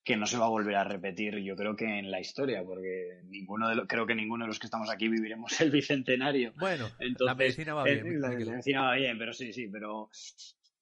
que 0.03 0.17
no 0.17 0.27
se 0.27 0.37
va 0.37 0.45
a 0.45 0.49
volver 0.49 0.75
a 0.75 0.83
repetir, 0.83 1.37
yo 1.39 1.55
creo 1.55 1.75
que 1.75 1.97
en 1.97 2.11
la 2.11 2.19
historia, 2.19 2.63
porque 2.63 3.21
ninguno 3.25 3.67
de 3.69 3.75
los, 3.75 3.87
creo 3.87 4.05
que 4.05 4.13
ninguno 4.13 4.45
de 4.45 4.49
los 4.49 4.59
que 4.59 4.67
estamos 4.67 4.89
aquí 4.91 5.07
viviremos 5.07 5.59
el 5.61 5.71
bicentenario. 5.71 6.53
Bueno, 6.57 6.87
Entonces, 6.99 7.25
la 7.25 7.35
medicina 7.35 7.73
va 7.73 7.83
bien. 7.85 8.05
eh, 8.05 8.19
la, 8.19 8.29
la, 8.29 8.51
medicina 8.51 8.81
va 8.83 8.95
bien, 8.95 9.17
pero 9.17 9.33
sí, 9.33 9.51
sí, 9.51 9.67
pero 9.67 10.09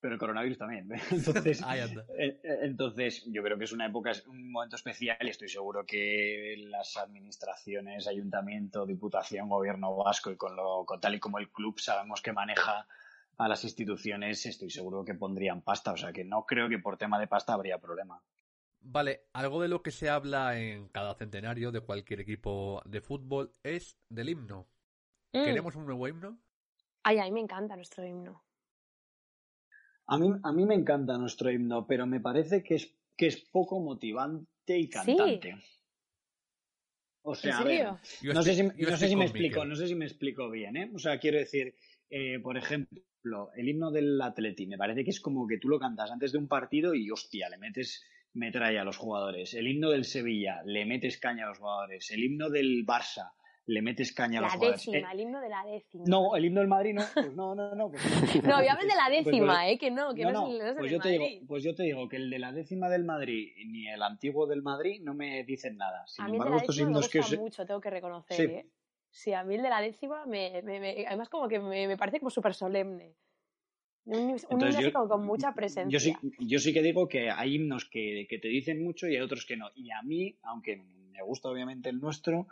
pero 0.04 0.16
el 0.16 0.20
coronavirus 0.20 0.58
también. 0.58 0.90
Entonces, 1.12 1.64
eh, 2.18 2.38
entonces, 2.64 3.24
yo 3.32 3.42
creo 3.42 3.58
que 3.58 3.64
es 3.64 3.72
una 3.72 3.86
época, 3.86 4.12
es 4.12 4.28
un 4.28 4.52
momento 4.52 4.76
especial 4.76 5.16
y 5.22 5.30
estoy 5.30 5.48
seguro 5.48 5.86
que 5.86 6.56
las 6.58 6.98
administraciones, 6.98 8.06
ayuntamiento, 8.06 8.86
diputación, 8.86 9.48
gobierno 9.48 9.96
vasco 9.96 10.30
y 10.30 10.36
con 10.36 10.58
lo 10.58 10.84
con 10.86 11.00
tal 11.00 11.16
y 11.16 11.22
como 11.22 11.40
el 11.40 11.50
club 11.50 11.80
sabemos 11.80 12.22
que 12.22 12.34
maneja 12.34 12.86
a 13.38 13.48
las 13.48 13.64
instituciones, 13.64 14.46
estoy 14.46 14.70
seguro 14.70 15.06
que 15.06 15.14
pondrían 15.14 15.62
pasta. 15.62 15.94
O 15.94 15.98
sea 15.98 16.12
que 16.12 16.26
no 16.26 16.46
creo 16.46 16.68
que 16.68 16.80
por 16.80 16.98
tema 16.98 17.18
de 17.18 17.28
pasta 17.28 17.54
habría 17.54 17.80
problema. 17.80 18.22
Vale, 18.82 19.28
algo 19.32 19.62
de 19.62 19.70
lo 19.70 19.84
que 19.84 19.92
se 19.92 20.10
habla 20.10 20.60
en 20.60 20.90
cada 20.90 21.16
centenario 21.16 21.72
de 21.72 21.80
cualquier 21.80 22.20
equipo 22.20 22.82
de 22.84 23.00
fútbol 23.00 23.54
es 23.64 23.98
del 24.10 24.28
himno. 24.28 24.68
Mm. 25.32 25.46
¿Queremos 25.46 25.78
un 25.78 25.86
nuevo 25.86 26.10
himno? 26.10 26.38
Ay, 27.04 27.20
a 27.20 27.24
mí 27.24 27.32
me 27.32 27.40
encanta 27.40 27.78
nuestro 27.78 28.06
himno. 28.06 28.44
A 30.08 30.18
mí, 30.18 30.28
a 30.44 30.52
mí 30.52 30.66
me 30.66 30.76
encanta 30.76 31.18
nuestro 31.18 31.52
himno, 31.52 31.88
pero 31.88 32.06
me 32.06 32.20
parece 32.20 32.64
que 32.64 32.76
es, 32.76 32.94
que 33.16 33.28
es 33.28 33.38
poco 33.38 33.80
motivante 33.80 34.78
y 34.78 34.90
cantante. 34.90 35.56
¿Sí? 35.56 35.74
O 37.26 37.36
sea, 37.36 37.52
¿En 37.52 37.58
a 37.58 37.64
ver, 37.64 37.78
serio? 37.78 38.00
Yo 38.22 38.34
no 38.34 38.44
sé 38.44 38.54
si, 38.54 38.64
no 38.64 38.98
sé 38.98 39.08
si 39.08 39.16
me 39.16 39.24
explico, 39.24 39.64
no 39.64 39.76
sé 39.76 39.88
si 39.88 39.96
me 39.96 40.06
explico 40.06 40.50
bien, 40.50 40.76
¿eh? 40.76 40.92
O 40.94 41.00
sea, 41.00 41.20
quiero 41.20 41.38
decir, 41.38 41.76
eh, 42.10 42.40
por 42.40 42.58
ejemplo, 42.58 43.02
el 43.56 43.70
himno 43.70 43.92
del 43.92 44.22
Atleti, 44.22 44.68
me 44.68 44.78
parece 44.78 45.06
que 45.06 45.12
es 45.12 45.22
como 45.22 45.48
que 45.48 45.58
tú 45.58 45.70
lo 45.70 45.80
cantas 45.80 46.12
antes 46.12 46.34
de 46.34 46.38
un 46.38 46.50
partido 46.50 46.94
y 46.94 47.10
hostia, 47.10 47.50
le 47.50 47.58
metes 47.58 48.04
metralla 48.34 48.82
a 48.82 48.86
los 48.86 48.98
jugadores. 48.98 49.54
El 49.54 49.68
himno 49.68 49.90
del 49.90 50.04
Sevilla, 50.04 50.64
le 50.66 50.86
metes 50.86 51.18
caña 51.18 51.46
a 51.46 51.50
los 51.50 51.60
jugadores. 51.60 52.12
El 52.12 52.24
himno 52.24 52.50
del 52.50 52.86
Barça, 52.86 53.32
le 53.66 53.82
metes 53.82 54.12
caña 54.14 54.40
a 54.40 54.42
los 54.44 54.56
La 54.60 54.72
décima, 54.72 54.98
Eh, 54.98 55.14
el 55.14 55.20
himno 55.22 55.40
de 55.40 55.50
la 55.50 55.64
décima. 55.64 56.04
no, 56.08 56.36
el 56.36 56.46
himno 56.46 56.60
del 56.60 56.68
Madrid 56.70 56.94
no, 56.94 57.04
pues 57.14 57.34
no, 57.34 57.56
no, 57.56 57.74
no. 57.76 57.90
Pues, 57.92 58.02
No, 58.58 58.60
de 58.60 58.66
la 58.66 58.76
Pues, 58.76 59.26
décima, 59.26 59.54
pues, 59.62 59.72
¿eh? 59.74 59.78
Que 59.78 59.92
no, 59.92 60.14
que 60.14 60.24
no, 60.24 60.32
no, 60.32 60.48
es, 60.48 60.52
el- 60.54 60.60
no 60.60 60.66
es 60.66 60.74
pues 60.74 60.86
el 60.86 60.92
yo 60.92 61.00
te 61.02 61.10
Madrid. 61.18 61.28
digo, 61.30 61.46
pues 61.48 61.64
yo 61.64 61.76
te 61.76 61.84
digo 61.84 62.10
que 62.10 62.16
el 62.18 62.30
de 62.30 62.40
la 62.40 62.52
décima 62.52 62.90
del 62.90 63.04
Madrid 63.06 63.54
ni 63.68 63.88
el 63.88 64.02
antiguo 64.04 64.48
del 64.48 64.62
Madrid 64.64 65.02
no 65.02 65.14
me 65.14 65.44
dicen 65.46 65.78
nada. 65.78 66.06
Sin 66.08 66.26
a 66.26 66.28
mí 66.28 66.32
de 66.32 66.36
embargo, 66.38 66.56
la 66.56 66.62
estos 66.62 66.76
décima 66.76 66.90
me 66.90 66.92
himnos 66.94 67.10
que 67.10 67.18
gusta 67.20 67.36
os- 67.36 67.40
mucho, 67.42 67.66
tengo 67.66 67.80
que 67.82 67.90
reconocer, 67.90 68.36
Sí. 68.38 68.44
¿eh? 68.44 68.66
Sí, 69.10 69.32
a 69.34 69.44
mí 69.44 69.56
el 69.56 69.62
de 69.62 69.70
la 69.70 69.80
décima 69.80 70.26
me, 70.26 70.62
me- 70.64 70.80
me- 70.80 71.06
además 71.08 71.30
como 71.30 71.48
que 71.48 71.60
me, 71.60 71.88
me 71.88 71.98
parece 71.98 72.20
como 72.20 72.32
súper 72.32 72.54
solemne. 72.56 73.16
Un, 74.06 74.32
Entonces 74.32 74.82
himno 74.82 75.04
yo- 75.06 75.08
con 75.08 75.26
mucha 75.26 75.54
presencia. 75.54 75.90
Yo 75.90 76.00
sí, 76.02 76.14
yo 76.40 76.60
sí 76.60 76.74
que 76.74 76.82
digo 76.82 77.08
que 77.08 77.30
hay 77.32 77.56
himnos 77.56 77.86
que, 77.86 78.26
que 78.30 78.38
te 78.40 78.50
dicen 78.50 78.84
mucho 78.84 79.08
y 79.08 79.16
hay 79.16 79.22
otros 79.22 79.46
que 79.46 79.56
no. 79.56 79.70
Y 79.76 79.92
a 79.92 80.02
mí, 80.02 80.38
aunque 80.44 80.76
me 80.76 81.22
gusta 81.24 81.48
obviamente 81.48 81.90
el 81.90 82.00
nuestro, 82.02 82.48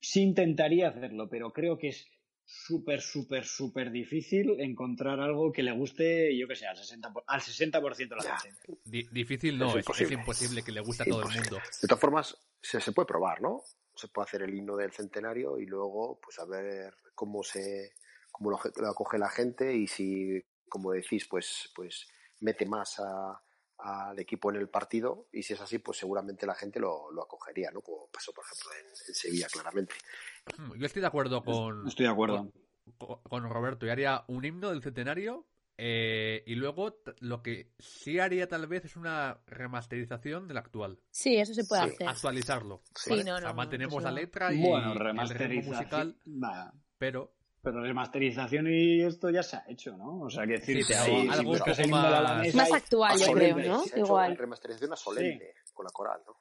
sí 0.00 0.22
intentaría 0.22 0.88
hacerlo, 0.88 1.28
pero 1.28 1.52
creo 1.52 1.78
que 1.78 1.88
es 1.88 2.06
súper, 2.44 3.00
súper, 3.00 3.44
súper 3.44 3.90
difícil 3.92 4.58
encontrar 4.60 5.20
algo 5.20 5.52
que 5.52 5.62
le 5.62 5.70
guste, 5.72 6.36
yo 6.36 6.48
que 6.48 6.56
sé, 6.56 6.66
al 6.66 6.76
60%, 6.76 7.12
por- 7.12 7.24
al 7.26 7.40
60 7.40 7.80
de 7.80 8.06
la 8.16 8.22
Ya. 8.24 8.38
gente. 8.38 8.78
Di- 8.84 9.08
difícil 9.12 9.56
no, 9.56 9.78
Es 9.78 9.88
es, 9.88 10.00
es 10.00 10.10
imposible. 10.10 10.62
que 10.64 10.72
le 10.72 10.80
guste 10.80 11.04
a 11.04 11.06
todo 11.06 11.22
el 11.22 11.28
mundo. 11.28 11.58
De 11.80 11.86
todas 11.86 12.00
formas, 12.00 12.36
se, 12.60 12.80
se 12.80 12.92
puede 12.92 13.06
probar, 13.06 13.40
¿no? 13.40 13.62
Se 13.94 14.08
puede 14.08 14.24
hacer 14.26 14.42
el 14.42 14.54
himno 14.54 14.76
del 14.76 14.90
centenario 14.92 15.58
y 15.60 15.66
luego, 15.66 16.18
pues 16.20 16.38
a 16.40 16.44
ver 16.44 16.92
cómo 17.14 17.42
se 17.42 17.92
cómo 18.32 18.50
lo, 18.50 18.58
lo 18.76 18.88
acoge 18.88 19.18
la 19.18 19.28
gente 19.28 19.74
y 19.76 19.86
si, 19.86 20.42
como 20.68 20.92
decís, 20.92 21.26
pues, 21.28 21.70
pues 21.74 22.06
mete 22.40 22.64
más 22.64 22.98
a- 23.00 23.40
al 23.82 24.18
equipo 24.18 24.50
en 24.50 24.56
el 24.56 24.68
partido 24.68 25.28
y 25.32 25.42
si 25.42 25.54
es 25.54 25.60
así, 25.60 25.78
pues 25.78 25.98
seguramente 25.98 26.46
la 26.46 26.54
gente 26.54 26.78
lo, 26.80 27.10
lo 27.10 27.22
acogería, 27.22 27.70
¿no? 27.70 27.80
Como 27.80 28.08
pasó, 28.08 28.32
por 28.32 28.44
ejemplo, 28.44 28.70
en, 28.78 28.86
en 29.08 29.14
Sevilla, 29.14 29.46
claramente. 29.50 29.94
Mm, 30.58 30.74
Yo 30.78 30.86
estoy 30.86 31.00
de 31.00 31.08
acuerdo 31.08 31.42
con, 31.42 31.86
Estoy 31.88 32.06
de 32.06 32.12
acuerdo. 32.12 32.50
con, 32.98 33.22
con 33.22 33.48
Roberto. 33.48 33.86
Yo 33.86 33.92
haría 33.92 34.24
un 34.28 34.44
himno 34.44 34.70
del 34.70 34.82
centenario 34.82 35.46
eh, 35.82 36.42
y 36.46 36.56
luego 36.56 36.98
lo 37.20 37.42
que 37.42 37.72
sí 37.78 38.18
haría 38.18 38.46
tal 38.48 38.66
vez 38.66 38.84
es 38.84 38.96
una 38.96 39.40
remasterización 39.46 40.46
del 40.46 40.58
actual. 40.58 40.98
Sí, 41.10 41.36
eso 41.38 41.54
se 41.54 41.64
puede 41.64 41.84
Sí. 41.88 41.94
hacer. 41.94 42.08
Actualizarlo. 42.08 42.82
Sí, 42.94 43.10
¿vale? 43.10 43.24
no, 43.24 43.34
O 43.34 43.38
sea, 43.38 43.44
no, 43.46 43.48
no, 43.48 43.56
mantenemos 43.56 44.02
la 44.02 44.10
no. 44.10 44.16
letra 44.16 44.52
y 44.52 44.60
Bueno, 44.60 44.92
el 44.92 44.98
remasterización. 44.98 45.74
musical, 45.74 46.16
va, 46.26 46.74
pero 46.98 47.32
pero 47.62 47.82
remasterización 47.82 48.66
y 48.68 49.02
esto 49.02 49.30
ya 49.30 49.42
se 49.42 49.56
ha 49.56 49.64
hecho, 49.68 49.96
¿no? 49.96 50.20
O 50.20 50.30
sea, 50.30 50.46
que 50.46 50.52
decir, 50.52 50.82
Sí, 50.84 50.92
algo 51.30 51.54
la 52.20 52.22
más- 52.34 52.42
mesa 52.46 52.56
Más 52.58 52.72
actual, 52.72 53.18
yo 53.18 53.32
creo. 53.32 53.58
¿no? 53.58 53.82
Se 53.84 53.98
Igual. 54.00 54.36
remasterización 54.36 54.92
a 54.92 54.96
solemne 54.96 55.52
con 55.74 55.84
la 55.84 55.90
coral, 55.92 56.20
¿no? 56.26 56.34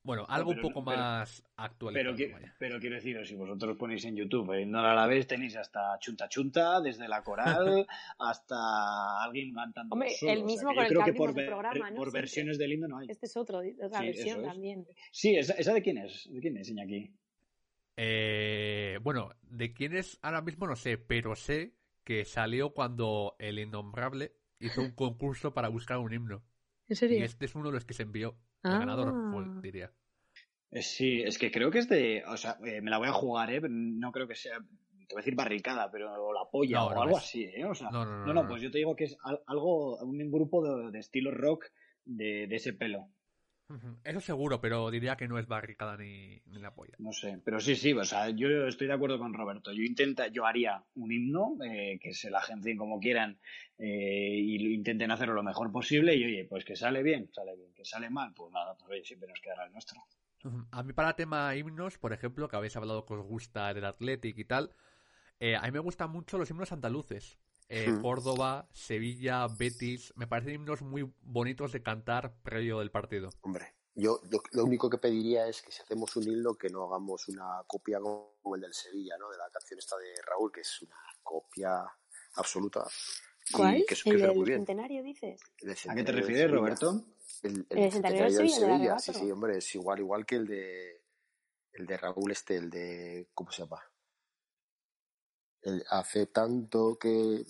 bueno, 0.00 0.24
algo 0.26 0.52
pero- 0.52 0.66
un 0.68 0.72
poco 0.72 0.84
pero- 0.86 0.96
más 1.02 1.44
actualizado. 1.56 2.16
Pero, 2.58 2.80
quiero 2.80 2.94
deciros, 2.96 3.28
si 3.28 3.34
vosotros 3.34 3.76
ponéis 3.76 4.04
en 4.06 4.16
YouTube 4.16 4.54
himno 4.58 4.80
a 4.80 4.94
la 4.94 5.06
vez, 5.06 5.26
tenéis 5.26 5.54
hasta 5.56 5.98
chunta 5.98 6.28
chunta, 6.30 6.80
desde 6.80 7.06
la 7.08 7.22
coral 7.22 7.86
hasta 8.18 9.22
alguien 9.22 9.52
cantando. 9.52 9.92
Hombre, 9.92 10.08
solo. 10.10 10.32
el 10.32 10.38
O 10.38 10.40
sea, 10.40 10.46
mismo 10.46 10.74
con 10.74 10.82
el 10.84 10.88
creo 10.88 11.04
que 11.04 11.12
que 11.12 11.16
por, 11.18 11.34
ver- 11.34 11.46
programa, 11.46 11.90
¿no? 11.90 11.96
por 11.96 12.06
Siempre. 12.06 12.20
versiones 12.22 12.56
del 12.58 12.72
himno 12.72 12.88
no 12.88 12.98
hay. 12.98 13.08
Este 13.10 13.26
es 13.26 13.36
otro, 13.36 13.58
otra 13.58 13.98
Sí, 14.00 14.06
versión 14.06 14.40
es. 14.40 14.46
también. 14.46 14.86
Sí, 15.12 15.36
¿esa, 15.36 15.52
esa 15.54 15.74
de 15.74 15.82
quién 15.82 15.98
es? 15.98 16.26
¿De 16.32 16.40
quién 16.40 16.56
es, 16.56 16.68
Iñaki? 16.70 17.12
Eh, 18.00 18.98
bueno, 19.02 19.30
de 19.42 19.72
quién 19.72 19.94
es 19.96 20.18
ahora 20.22 20.40
mismo 20.42 20.66
no 20.66 20.76
sé, 20.76 20.98
pero 20.98 21.34
sé 21.36 21.74
que 22.04 22.24
salió 22.24 22.70
cuando 22.72 23.34
el 23.38 23.58
innombrable 23.58 24.34
hizo 24.60 24.80
un 24.82 24.92
concurso 24.92 25.52
para 25.52 25.68
buscar 25.68 25.98
un 25.98 26.12
himno. 26.12 26.44
¿En 26.88 26.94
Y 26.94 26.96
serio? 26.96 27.24
este 27.24 27.46
es 27.46 27.54
uno 27.54 27.68
de 27.68 27.74
los 27.74 27.84
que 27.84 27.94
se 27.94 28.04
envió. 28.04 28.36
El 28.68 28.72
Ah. 28.74 28.78
ganador, 28.78 29.14
fue, 29.30 29.44
diría. 29.62 29.92
Eh, 30.70 30.82
Sí, 30.82 31.22
es 31.22 31.38
que 31.38 31.50
creo 31.50 31.70
que 31.70 31.78
es 31.78 31.88
de. 31.88 32.22
O 32.26 32.36
sea, 32.36 32.58
eh, 32.64 32.80
me 32.80 32.90
la 32.90 32.98
voy 32.98 33.08
a 33.08 33.12
jugar, 33.12 33.50
¿eh? 33.52 33.60
pero 33.60 33.72
No 33.74 34.12
creo 34.12 34.28
que 34.28 34.34
sea. 34.34 34.58
Te 34.58 35.14
voy 35.14 35.20
a 35.20 35.24
decir 35.24 35.34
barricada, 35.34 35.90
pero 35.90 36.32
la 36.34 36.44
polla 36.50 36.78
No, 36.80 36.86
o 36.86 36.94
no 36.94 37.02
algo 37.02 37.16
es. 37.16 37.24
así, 37.24 37.44
¿eh? 37.44 37.64
O 37.64 37.74
sea, 37.74 37.90
No, 37.90 38.04
no, 38.04 38.18
no. 38.18 38.26
no, 38.26 38.34
no, 38.34 38.48
pues 38.48 38.60
yo 38.62 38.70
te 38.70 38.78
digo 38.78 38.94
que 38.94 39.04
es 39.04 39.16
al- 39.22 39.40
algo, 39.46 39.96
un 40.04 40.30
grupo 40.30 40.62
de, 40.62 40.90
de 40.90 40.98
estilo 40.98 41.30
rock 41.30 41.64
de, 42.04 42.46
de 42.46 42.56
ese 42.56 42.74
pelo. 42.74 43.08
Eso 44.02 44.20
seguro, 44.20 44.60
pero 44.60 44.90
diría 44.90 45.16
que 45.16 45.28
no 45.28 45.38
es 45.38 45.46
barricada 45.46 45.96
ni, 45.96 46.40
ni 46.46 46.58
la 46.58 46.74
polla. 46.74 46.94
No 46.98 47.12
sé, 47.12 47.38
pero 47.44 47.60
sí, 47.60 47.76
sí, 47.76 47.92
o 47.92 48.04
sea, 48.04 48.30
yo 48.30 48.66
estoy 48.66 48.86
de 48.86 48.94
acuerdo 48.94 49.18
con 49.18 49.34
Roberto. 49.34 49.72
Yo 49.72 49.82
intenta, 49.82 50.28
yo 50.28 50.46
haría 50.46 50.82
un 50.94 51.12
himno, 51.12 51.56
eh, 51.62 51.98
que 52.00 52.14
se 52.14 52.30
la 52.30 52.38
agencien 52.38 52.78
como 52.78 52.98
quieran 52.98 53.38
eh, 53.78 54.38
y 54.38 54.58
lo 54.58 54.70
intenten 54.70 55.10
hacerlo 55.10 55.34
lo 55.34 55.42
mejor 55.42 55.70
posible 55.70 56.16
y 56.16 56.24
oye, 56.24 56.46
pues 56.48 56.64
que 56.64 56.76
sale 56.76 57.02
bien, 57.02 57.30
sale 57.32 57.54
bien, 57.56 57.72
que 57.74 57.84
sale 57.84 58.08
mal, 58.08 58.32
pues 58.34 58.50
nada, 58.52 58.74
pues 58.78 58.90
oye, 58.90 59.04
siempre 59.04 59.28
nos 59.28 59.40
quedará 59.40 59.66
el 59.66 59.72
nuestro. 59.72 60.00
A 60.70 60.82
mí 60.82 60.92
para 60.92 61.16
tema 61.16 61.54
himnos, 61.54 61.98
por 61.98 62.12
ejemplo, 62.12 62.48
que 62.48 62.56
habéis 62.56 62.76
hablado 62.76 63.04
que 63.04 63.14
os 63.14 63.26
gusta 63.26 63.70
el 63.70 63.84
Athletic 63.84 64.38
y 64.38 64.44
tal, 64.44 64.72
eh, 65.40 65.56
a 65.56 65.62
mí 65.62 65.72
me 65.72 65.78
gustan 65.80 66.10
mucho 66.10 66.38
los 66.38 66.48
himnos 66.48 66.72
andaluces. 66.72 67.38
Eh, 67.70 67.90
Hmm. 67.90 68.00
Córdoba, 68.00 68.66
Sevilla, 68.72 69.46
Betis, 69.46 70.12
me 70.16 70.26
parecen 70.26 70.54
himnos 70.54 70.80
muy 70.82 71.12
bonitos 71.20 71.72
de 71.72 71.82
cantar 71.82 72.34
previo 72.42 72.78
del 72.78 72.90
partido. 72.90 73.28
Hombre, 73.42 73.74
yo 73.94 74.20
lo, 74.30 74.40
lo 74.52 74.64
único 74.64 74.88
que 74.88 74.96
pediría 74.96 75.46
es 75.46 75.60
que 75.60 75.70
si 75.70 75.82
hacemos 75.82 76.16
un 76.16 76.26
himno 76.26 76.54
que 76.54 76.70
no 76.70 76.84
hagamos 76.84 77.28
una 77.28 77.62
copia 77.66 78.00
como 78.00 78.38
el 78.54 78.62
del 78.62 78.72
Sevilla, 78.72 79.16
¿no? 79.18 79.28
De 79.30 79.36
la 79.36 79.50
canción 79.50 79.78
esta 79.78 79.96
de 79.98 80.14
Raúl, 80.26 80.50
que 80.50 80.62
es 80.62 80.82
una 80.82 80.96
copia 81.22 81.84
absoluta. 82.36 82.86
¿Cuál? 83.52 83.76
Que, 83.76 83.84
que 83.84 83.94
¿El 83.94 84.00
suena 84.00 84.26
del 84.28 84.36
muy 84.36 84.46
bien. 84.46 84.58
centenario, 84.60 85.02
dices? 85.02 85.40
El 85.58 85.68
del 85.68 85.76
¿A 85.88 85.94
qué 85.94 86.04
te 86.04 86.12
refieres, 86.12 86.42
Sevilla. 86.44 86.58
Roberto? 86.58 87.04
El, 87.42 87.66
el, 87.68 87.78
¿El 87.78 87.92
centenario 87.92 88.24
del 88.24 88.32
Sevilla, 88.50 88.58
Sevilla, 88.58 88.98
sí, 88.98 89.12
sí, 89.14 89.30
hombre, 89.30 89.58
es 89.58 89.74
igual, 89.74 89.98
igual 89.98 90.24
que 90.24 90.36
el 90.36 90.46
de 90.46 91.02
el 91.72 91.86
de 91.86 91.96
Raúl 91.96 92.30
este, 92.32 92.56
el 92.56 92.70
de 92.70 93.28
¿cómo 93.34 93.52
se 93.52 93.62
llama? 93.62 93.80
El 95.62 95.84
hace 95.90 96.26
tanto 96.26 96.96
que 96.98 97.44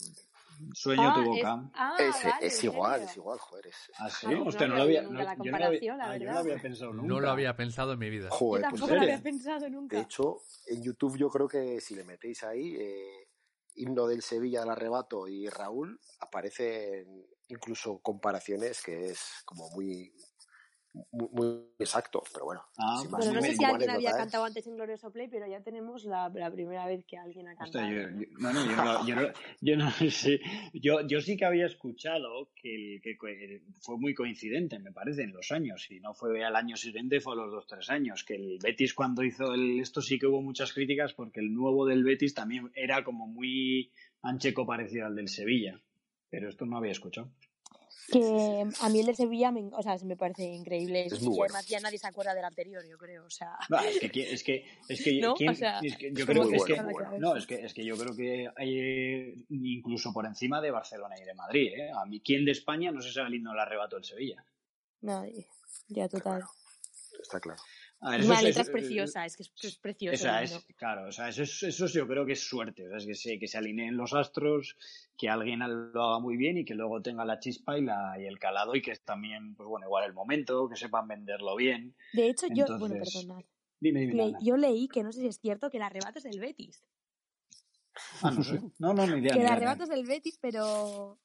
Sueño 0.72 1.14
tu 1.14 1.20
es- 1.20 1.26
boca. 1.28 1.70
ah, 1.74 1.96
Ese- 2.00 2.28
vale, 2.30 2.46
es 2.46 2.64
¿en 2.64 2.70
igual, 2.72 3.02
es 3.02 3.16
igual, 3.16 3.38
joder, 3.38 3.66
es, 3.68 3.76
es- 3.76 3.90
Ah, 4.00 4.10
sí, 4.10 4.26
Ah, 4.26 4.30
pues 4.38 4.48
hostia, 4.48 4.66
no 4.66 4.72
no 4.72 4.76
lo 4.78 4.82
había 4.82 5.02
nunca 5.02 5.22
la 5.24 5.36
no- 5.36 5.44
yo 5.44 5.52
no 5.52 5.58
lo 5.58 5.64
había- 5.66 5.96
la 5.96 6.04
ah, 6.10 6.16
yo 6.16 6.30
no 6.32 6.38
había 6.38 6.58
pensado 6.62 6.92
nunca. 6.94 7.08
No 7.08 7.20
lo 7.20 7.30
había 7.30 7.56
pensado 7.56 7.92
en 7.92 7.98
mi 8.00 8.10
vida. 8.10 8.28
Yo 8.28 8.34
joder, 8.36 8.62
pues 8.62 8.72
tampoco 8.72 8.90
¿en 8.92 8.96
lo 8.96 9.02
había 9.04 9.22
pensado 9.22 9.70
nunca. 9.70 9.96
De 9.96 10.02
hecho, 10.02 10.36
en 10.66 10.82
YouTube 10.82 11.16
yo 11.16 11.30
creo 11.30 11.46
que 11.46 11.80
si 11.80 11.94
le 11.94 12.02
metéis 12.04 12.42
ahí 12.42 12.74
eh, 12.76 13.28
himno 13.76 14.08
del 14.08 14.22
Sevilla 14.22 14.60
del 14.60 14.70
arrebato 14.70 15.28
y 15.28 15.48
Raúl, 15.48 16.00
aparecen 16.18 17.24
incluso 17.46 17.98
comparaciones 18.00 18.82
que 18.82 19.10
es 19.10 19.20
como 19.44 19.70
muy 19.70 20.12
muy, 21.12 21.28
muy 21.32 21.60
exacto, 21.78 22.22
pero 22.32 22.44
bueno. 22.46 22.62
Ah, 22.78 23.02
Bueno, 23.10 23.32
no 23.32 23.42
sé 23.42 23.54
si 23.56 23.64
alguien 23.64 23.90
había 23.90 24.10
¿eh? 24.10 24.14
cantado 24.16 24.44
antes 24.44 24.66
en 24.66 24.74
Glorioso 24.76 25.10
Play, 25.10 25.28
pero 25.28 25.46
ya 25.46 25.60
tenemos 25.62 26.04
la, 26.04 26.28
la 26.30 26.50
primera 26.50 26.86
vez 26.86 27.04
que 27.04 27.16
alguien 27.16 27.48
ha 27.48 27.52
Hostia, 27.52 27.80
cantado. 27.82 27.90
yo, 27.92 28.20
yo- 28.20 28.26
no, 28.38 28.52
no, 28.52 28.64
yo 28.66 28.76
no, 28.76 29.06
yo 29.06 29.14
no- 29.16 29.32
yo 29.60 29.76
no 29.76 29.90
sé. 30.10 30.40
Yo, 30.72 31.06
yo 31.06 31.20
sí 31.20 31.36
que 31.36 31.44
había 31.44 31.66
escuchado 31.66 32.50
que, 32.54 32.74
el- 32.74 33.00
que 33.02 33.12
eh, 33.28 33.62
fue 33.80 33.98
muy 33.98 34.14
coincidente, 34.14 34.78
me 34.78 34.92
parece, 34.92 35.22
en 35.22 35.32
los 35.32 35.50
años. 35.52 35.90
Y 35.90 36.00
no 36.00 36.14
fue 36.14 36.44
al 36.44 36.56
año 36.56 36.76
siguiente, 36.76 37.20
fue 37.20 37.34
a 37.34 37.36
los 37.36 37.50
dos, 37.50 37.66
tres 37.66 37.88
años. 37.90 38.24
Que 38.24 38.34
el 38.34 38.58
Betis, 38.62 38.94
cuando 38.94 39.22
hizo 39.22 39.54
el, 39.54 39.80
esto, 39.80 40.00
sí 40.02 40.18
que 40.18 40.26
hubo 40.26 40.42
muchas 40.42 40.72
críticas 40.72 41.12
porque 41.14 41.40
el 41.40 41.52
nuevo 41.54 41.86
del 41.86 42.04
Betis 42.04 42.34
también 42.34 42.70
era 42.74 43.04
como 43.04 43.26
muy 43.26 43.92
ancheco 44.22 44.66
parecido 44.66 45.06
al 45.06 45.14
del 45.16 45.28
Sevilla. 45.28 45.80
Pero 46.30 46.48
esto 46.50 46.66
no 46.66 46.76
había 46.76 46.92
escuchado. 46.92 47.30
Que 48.10 48.64
a 48.80 48.88
mí 48.88 49.00
el 49.00 49.06
de 49.06 49.14
Sevilla 49.14 49.50
me, 49.50 49.68
o 49.72 49.82
sea, 49.82 49.96
me 50.04 50.16
parece 50.16 50.44
increíble. 50.44 51.06
Es 51.06 51.20
y 51.22 51.26
bueno. 51.26 51.44
además 51.44 51.66
ya 51.66 51.80
nadie 51.80 51.98
se 51.98 52.06
acuerda 52.06 52.34
del 52.34 52.44
anterior, 52.44 52.82
yo 52.88 52.96
creo. 52.96 53.24
O 53.26 53.30
sea, 53.30 53.58
Va, 53.72 53.86
es 53.86 53.98
que, 54.00 54.10
qui- 54.10 54.26
es 54.30 54.42
que, 54.42 54.64
es 54.88 55.02
que, 55.04 55.12
¿No? 55.20 55.34
¿quién- 55.34 55.50
O 55.50 55.54
sea, 55.54 55.80
es 55.82 55.96
que 55.96 56.12
yo 56.12 56.20
es 56.20 56.26
que 56.26 56.56
es 56.56 56.64
que, 56.64 56.82
muy 56.82 56.92
bueno. 56.94 57.18
no, 57.18 57.36
es 57.36 57.46
que, 57.46 57.56
es 57.56 57.74
que 57.74 57.84
yo 57.84 57.96
creo 57.98 58.14
que 58.16 58.48
hay 58.56 59.44
incluso 59.50 60.12
por 60.12 60.24
encima 60.26 60.60
de 60.60 60.70
Barcelona 60.70 61.16
y 61.20 61.24
de 61.24 61.34
Madrid, 61.34 61.72
¿eh? 61.76 61.90
A 62.00 62.06
mí, 62.06 62.20
¿quién 62.24 62.44
de 62.44 62.52
España 62.52 62.90
no 62.92 63.02
se 63.02 63.12
sabe 63.12 63.28
el 63.28 63.34
himno 63.34 63.50
del 63.50 63.60
arrebato 63.60 63.96
del 63.96 64.04
Sevilla? 64.04 64.44
nadie. 65.00 65.46
Ya 65.88 66.08
total. 66.08 66.42
Está 67.22 67.40
claro. 67.40 67.60
A 68.00 68.10
ver, 68.12 68.20
es- 68.20 68.28
letra 68.28 68.48
es 68.48 68.56
es- 68.58 68.70
preciosa, 68.70 69.26
es 69.26 69.36
que 69.36 69.42
es, 69.42 69.52
es 69.62 69.76
precioso. 69.78 70.14
Esa 70.14 70.42
es, 70.42 70.64
claro, 70.76 71.08
o 71.08 71.12
sea, 71.12 71.28
eso, 71.28 71.42
es- 71.42 71.62
eso 71.64 71.86
yo 71.86 72.06
creo 72.06 72.24
que 72.24 72.32
es 72.34 72.40
suerte, 72.40 72.86
o 72.86 72.88
sea, 72.90 72.98
es 72.98 73.06
que 73.06 73.14
se, 73.16 73.38
que 73.40 73.48
se 73.48 73.58
alineen 73.58 73.96
los 73.96 74.14
astros, 74.14 74.76
que 75.16 75.28
alguien 75.28 75.60
lo 75.92 76.04
haga 76.04 76.20
muy 76.20 76.36
bien 76.36 76.58
y 76.58 76.64
que 76.64 76.74
luego 76.74 77.02
tenga 77.02 77.24
la 77.24 77.40
chispa 77.40 77.76
y, 77.76 77.82
la, 77.84 78.14
y 78.20 78.26
el 78.26 78.38
calado 78.38 78.76
y 78.76 78.82
que 78.82 78.92
es 78.92 79.02
también, 79.02 79.56
pues 79.56 79.68
bueno, 79.68 79.86
igual 79.86 80.04
el 80.04 80.12
momento, 80.14 80.68
que 80.68 80.76
sepan 80.76 81.08
venderlo 81.08 81.56
bien. 81.56 81.96
De 82.12 82.28
hecho, 82.28 82.46
yo, 82.54 82.66
bueno, 82.78 82.94
perdonad. 83.02 83.42
Dime, 83.80 84.00
dime. 84.00 84.14
Le- 84.14 84.34
yo 84.42 84.56
leí 84.56 84.86
que 84.88 85.02
no 85.02 85.10
sé 85.12 85.20
si 85.20 85.26
es 85.26 85.40
cierto 85.40 85.68
que 85.70 85.78
el 85.78 85.82
arrebato 85.82 86.18
es 86.18 86.24
del 86.24 86.38
Betis. 86.38 86.84
Ah, 88.22 88.30
no 88.30 88.44
sé. 88.44 88.60
No, 88.78 88.94
no, 88.94 89.06
ni 89.06 89.18
idea. 89.22 89.34
que 89.34 89.40
el 89.40 89.46
arrebato 89.46 89.82
es 89.84 89.88
del 89.88 90.06
Betis, 90.06 90.38
pero. 90.40 91.18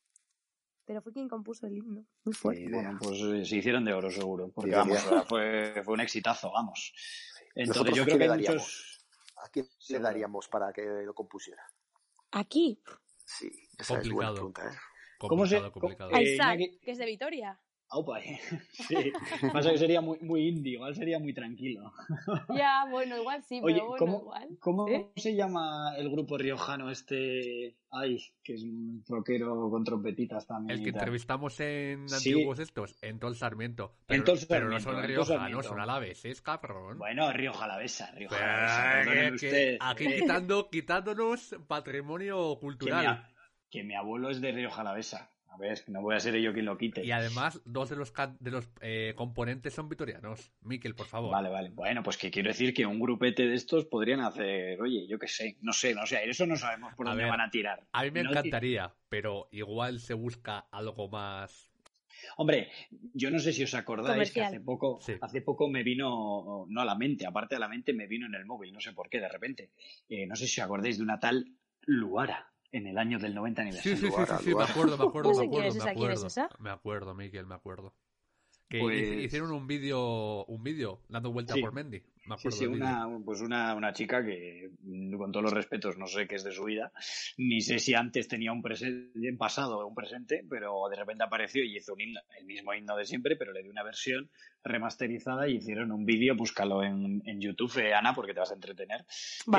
Pero 0.85 1.01
fue 1.01 1.13
quien 1.13 1.29
compuso 1.29 1.65
el 1.67 1.77
himno. 1.77 2.05
Muy 2.25 2.33
fuerte. 2.33 2.67
Bueno, 2.69 2.97
pues 3.01 3.19
eh, 3.21 3.45
se 3.45 3.55
hicieron 3.57 3.85
de 3.85 3.93
oro 3.93 4.11
seguro, 4.11 4.51
porque 4.53 4.71
vamos, 4.71 4.99
fue, 5.27 5.81
fue 5.83 5.93
un 5.93 6.01
exitazo, 6.01 6.51
vamos. 6.51 6.93
Entonces 7.55 7.67
¿Nosotros 7.69 7.97
yo 7.97 8.03
creo 8.05 8.17
que 8.17 8.27
daríamos? 8.27 8.61
muchos... 8.61 9.05
¿A 9.37 9.49
quién 9.49 9.67
le 9.89 9.99
daríamos 9.99 10.47
para 10.47 10.71
que 10.73 10.81
lo 11.05 11.13
compusiera? 11.13 11.63
Aquí, 12.31 12.81
Sí, 13.25 13.49
esa 13.77 13.99
es 13.99 14.09
buena 14.11 14.31
Complicado. 14.31 14.33
pregunta, 14.35 14.67
¿eh? 14.67 14.77
¿Cómo 15.17 15.45
se- 15.47 15.55
Complicado, 15.71 15.71
complicado. 15.71 16.11
Eh, 16.11 16.37
Iñaki- 16.37 16.79
que 16.81 16.91
es 16.91 16.97
de 16.97 17.05
Vitoria. 17.05 17.59
Aupa, 17.93 18.19
eh. 18.19 18.39
Sí, 18.71 18.95
pasa 19.53 19.71
que 19.71 19.77
sería 19.77 20.01
muy, 20.01 20.17
muy 20.21 20.47
indie, 20.47 20.73
igual 20.73 20.95
sería 20.95 21.19
muy 21.19 21.33
tranquilo. 21.33 21.93
Ya, 22.55 22.85
bueno, 22.89 23.17
igual 23.17 23.43
sí, 23.43 23.59
Oye, 23.63 23.75
pero 23.75 23.87
bueno, 23.87 23.97
¿cómo, 23.99 24.17
igual. 24.21 24.47
¿cómo 24.59 24.87
¿Eh? 24.87 25.11
se 25.15 25.35
llama 25.35 25.93
el 25.97 26.09
grupo 26.09 26.37
riojano 26.37 26.89
este? 26.89 27.75
Ay, 27.91 28.17
que 28.43 28.55
es 28.55 28.63
un 28.63 29.03
rockero 29.07 29.69
con 29.69 29.83
trompetitas 29.83 30.47
también. 30.47 30.79
El 30.79 30.83
que 30.83 30.91
tal. 30.91 31.01
entrevistamos 31.01 31.59
en 31.59 32.09
Sí. 32.09 32.15
antiguos 32.31 32.57
estos, 32.59 32.95
en 33.03 33.19
Tol 33.19 33.35
Sarmiento. 33.35 33.95
Pero, 34.07 34.19
En 34.19 34.25
Tol 34.25 34.39
pero 34.49 34.69
no 34.69 34.79
Sarmiento, 34.79 34.91
son 34.91 35.07
riojanos, 35.07 35.27
Sarmiento. 35.27 35.69
son 35.69 35.79
alaveses, 35.79 36.41
cabrón. 36.41 36.97
Bueno, 36.97 37.31
Rioja 37.31 37.65
Alavesa, 37.65 38.11
Rioja 38.11 38.35
Pero, 38.35 39.11
Alavesa, 39.11 39.27
eh, 39.27 39.51
que 39.51 39.77
aquí 39.79 40.07
quitando, 40.07 40.69
quitándonos 40.71 41.55
patrimonio 41.67 42.55
que 42.55 42.59
cultural. 42.61 42.99
mira, 42.99 43.29
que 43.69 43.83
mi 43.83 43.93
abuelo 43.95 44.29
es 44.31 44.41
de 44.41 44.51
Río 44.51 44.71
Jalavesa. 44.71 45.29
A 45.53 45.57
ver, 45.57 45.83
no 45.87 46.01
voy 46.01 46.15
a 46.15 46.19
ser 46.19 46.35
yo 46.39 46.51
quien 46.51 46.65
lo 46.65 46.77
quite. 46.77 47.05
Y 47.05 47.11
además, 47.11 47.61
dos 47.63 47.89
de 47.89 47.95
los, 47.95 48.11
de 48.39 48.51
los 48.51 48.67
eh, 48.81 49.13
componentes 49.15 49.73
son 49.73 49.87
vitorianos. 49.87 50.51
Miquel, 50.61 50.95
por 50.95 51.05
favor. 51.05 51.31
Vale, 51.31 51.49
vale. 51.49 51.69
Bueno, 51.69 52.01
pues 52.01 52.17
que 52.17 52.31
quiero 52.31 52.49
decir 52.49 52.73
que 52.73 52.87
un 52.87 52.99
grupete 52.99 53.45
de 53.47 53.53
estos 53.53 53.85
podrían 53.85 54.21
hacer, 54.21 54.81
oye, 54.81 55.05
yo 55.07 55.19
qué 55.19 55.27
sé, 55.27 55.57
no 55.61 55.71
sé, 55.71 55.93
no 55.93 56.07
sé, 56.07 56.27
eso 56.27 56.47
no 56.47 56.55
sabemos 56.55 56.95
por 56.95 57.05
dónde 57.05 57.25
van 57.25 57.41
a 57.41 57.51
tirar. 57.51 57.85
A 57.91 58.03
mí 58.03 58.09
me 58.09 58.21
encantaría, 58.21 58.95
pero 59.09 59.47
igual 59.51 59.99
se 59.99 60.15
busca 60.15 60.65
algo 60.71 61.07
más 61.07 61.71
Hombre, 62.37 62.71
yo 63.13 63.29
no 63.29 63.39
sé 63.39 63.53
si 63.53 63.63
os 63.63 63.73
acordáis 63.73 64.31
que 64.31 64.41
hace 64.41 64.59
poco, 64.59 64.99
hace 65.21 65.41
poco 65.41 65.69
me 65.69 65.83
vino, 65.83 66.65
no 66.67 66.81
a 66.81 66.85
la 66.85 66.95
mente, 66.95 67.25
aparte 67.25 67.55
de 67.55 67.59
la 67.59 67.67
mente, 67.67 67.93
me 67.93 68.07
vino 68.07 68.25
en 68.25 68.35
el 68.35 68.45
móvil, 68.45 68.73
no 68.73 68.79
sé 68.79 68.93
por 68.93 69.09
qué, 69.09 69.19
de 69.19 69.29
repente. 69.29 69.71
Eh, 70.09 70.25
no 70.25 70.35
sé 70.35 70.47
si 70.47 70.61
os 70.61 70.65
acordáis 70.65 70.97
de 70.97 71.03
una 71.03 71.19
tal 71.19 71.45
Luara 71.85 72.52
en 72.73 72.87
el 72.87 72.97
año 72.97 73.19
del 73.19 73.33
90 73.33 73.61
aniversario. 73.61 73.97
Sí, 73.97 74.07
sí, 74.07 74.11
sí, 74.11 74.33
sí, 74.43 74.55
me 74.55 74.63
acuerdo, 74.63 74.97
me 74.97 75.03
acuerdo, 75.05 75.29
me 75.37 75.45
acuerdo, 75.45 75.73
me 75.73 75.89
acuerdo. 75.91 76.27
Me 76.59 76.69
acuerdo, 76.71 77.13
Miguel, 77.13 77.45
me 77.45 77.55
acuerdo. 77.55 77.93
Que 78.69 78.79
pues 78.79 79.23
hicieron 79.23 79.51
un 79.51 79.67
vídeo, 79.67 80.45
un 80.45 80.63
vídeo 80.63 81.01
dando 81.07 81.31
vuelta 81.31 81.53
por 81.59 81.73
Mendy. 81.73 82.01
sí, 82.37 82.51
sí, 82.51 82.65
una, 82.65 83.07
pues 83.23 83.41
una, 83.41 83.75
una, 83.75 83.93
chica 83.93 84.25
que, 84.25 84.71
con 85.15 85.31
todos 85.31 85.43
los 85.43 85.53
respetos, 85.53 85.97
no 85.97 86.07
sé 86.07 86.27
qué 86.27 86.35
es 86.35 86.43
de 86.43 86.51
su 86.51 86.63
vida, 86.63 86.91
ni 87.37 87.61
sé 87.61 87.77
si 87.77 87.93
antes 87.93 88.27
tenía 88.27 88.51
un 88.51 88.63
presente, 88.63 89.27
en 89.27 89.37
pasado 89.37 89.79
o 89.79 89.87
un 89.87 89.93
presente, 89.93 90.43
pero 90.49 90.87
de 90.89 90.95
repente 90.95 91.23
apareció 91.23 91.63
y 91.63 91.77
hizo 91.77 91.93
un 91.93 92.01
himno, 92.01 92.21
el 92.39 92.45
mismo 92.45 92.73
himno 92.73 92.95
de 92.95 93.05
siempre, 93.05 93.35
pero 93.35 93.51
le 93.51 93.61
dio 93.61 93.71
una 93.71 93.83
versión 93.83 94.31
remasterizada 94.63 95.47
y 95.47 95.57
hicieron 95.57 95.91
un 95.91 96.05
vídeo, 96.05 96.35
búscalo 96.35 96.83
en, 96.83 97.21
en 97.25 97.41
YouTube, 97.41 97.77
eh, 97.77 97.93
Ana, 97.93 98.15
porque 98.15 98.33
te 98.33 98.39
vas 98.39 98.51
a 98.51 98.55
entretener. 98.55 99.05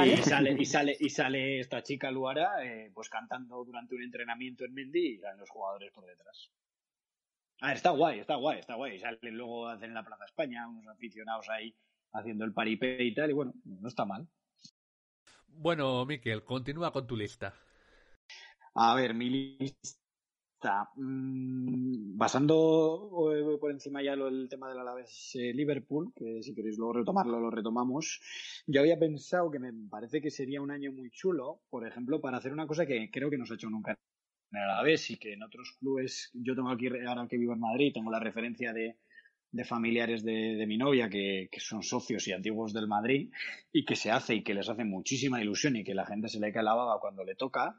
Y 0.04 0.16
sale, 0.16 0.56
y 0.58 0.64
sale, 0.64 0.96
y 0.98 1.10
sale 1.10 1.60
esta 1.60 1.82
chica 1.82 2.10
Luara, 2.10 2.64
eh, 2.64 2.90
pues 2.92 3.08
cantando 3.08 3.64
durante 3.64 3.94
un 3.94 4.02
entrenamiento 4.02 4.64
en 4.64 4.74
Mendy 4.74 5.06
y 5.06 5.20
los 5.38 5.50
jugadores 5.50 5.92
por 5.92 6.06
detrás. 6.06 6.50
Ah, 7.66 7.72
está 7.72 7.92
guay, 7.92 8.18
está 8.20 8.36
guay, 8.36 8.58
está 8.58 8.74
guay. 8.74 8.98
Salen 8.98 9.38
luego 9.38 9.68
hacen 9.68 9.88
en 9.88 9.94
la 9.94 10.04
Plaza 10.04 10.26
España, 10.26 10.68
unos 10.68 10.86
aficionados 10.86 11.48
ahí 11.48 11.74
haciendo 12.12 12.44
el 12.44 12.52
paripé 12.52 13.02
y 13.02 13.14
tal, 13.14 13.30
y 13.30 13.32
bueno, 13.32 13.54
no 13.64 13.88
está 13.88 14.04
mal. 14.04 14.28
Bueno, 15.48 16.04
Miquel, 16.04 16.44
continúa 16.44 16.92
con 16.92 17.06
tu 17.06 17.16
lista. 17.16 17.54
A 18.74 18.94
ver, 18.94 19.14
mi 19.14 19.30
lista. 19.30 20.90
Mm, 20.96 22.18
basando 22.18 23.32
eh, 23.34 23.56
por 23.58 23.70
encima 23.70 24.02
ya 24.02 24.14
lo, 24.14 24.28
el 24.28 24.46
tema 24.50 24.68
del 24.68 24.80
Alavés 24.80 25.34
eh, 25.36 25.54
Liverpool, 25.54 26.12
que 26.14 26.42
si 26.42 26.54
queréis 26.54 26.76
luego 26.76 26.92
retomarlo, 26.92 27.40
lo 27.40 27.50
retomamos. 27.50 28.20
Yo 28.66 28.82
había 28.82 28.98
pensado 28.98 29.50
que 29.50 29.58
me 29.58 29.72
parece 29.88 30.20
que 30.20 30.30
sería 30.30 30.60
un 30.60 30.70
año 30.70 30.92
muy 30.92 31.10
chulo, 31.10 31.62
por 31.70 31.86
ejemplo, 31.86 32.20
para 32.20 32.36
hacer 32.36 32.52
una 32.52 32.66
cosa 32.66 32.84
que 32.84 33.10
creo 33.10 33.30
que 33.30 33.38
no 33.38 33.46
se 33.46 33.54
ha 33.54 33.56
hecho 33.56 33.70
nunca 33.70 33.98
en 34.54 34.62
el 34.62 34.70
Alavés 34.70 35.10
y 35.10 35.16
que 35.16 35.32
en 35.32 35.42
otros 35.42 35.72
clubes, 35.78 36.30
yo 36.34 36.54
tengo 36.54 36.70
aquí, 36.70 36.88
ahora 37.06 37.26
que 37.28 37.38
vivo 37.38 37.54
en 37.54 37.60
Madrid, 37.60 37.92
tengo 37.92 38.10
la 38.10 38.20
referencia 38.20 38.72
de, 38.72 38.96
de 39.50 39.64
familiares 39.64 40.24
de, 40.24 40.56
de, 40.56 40.66
mi 40.66 40.78
novia 40.78 41.08
que, 41.08 41.48
que, 41.50 41.60
son 41.60 41.82
socios 41.82 42.26
y 42.28 42.32
antiguos 42.32 42.72
del 42.72 42.88
Madrid 42.88 43.30
y 43.72 43.84
que 43.84 43.96
se 43.96 44.10
hace 44.10 44.34
y 44.34 44.42
que 44.42 44.54
les 44.54 44.68
hace 44.68 44.84
muchísima 44.84 45.40
ilusión 45.40 45.76
y 45.76 45.84
que 45.84 45.94
la 45.94 46.06
gente 46.06 46.28
se 46.28 46.40
le 46.40 46.52
cae 46.52 46.62
la 46.62 46.74
baba 46.74 47.00
cuando 47.00 47.24
le 47.24 47.34
toca, 47.34 47.76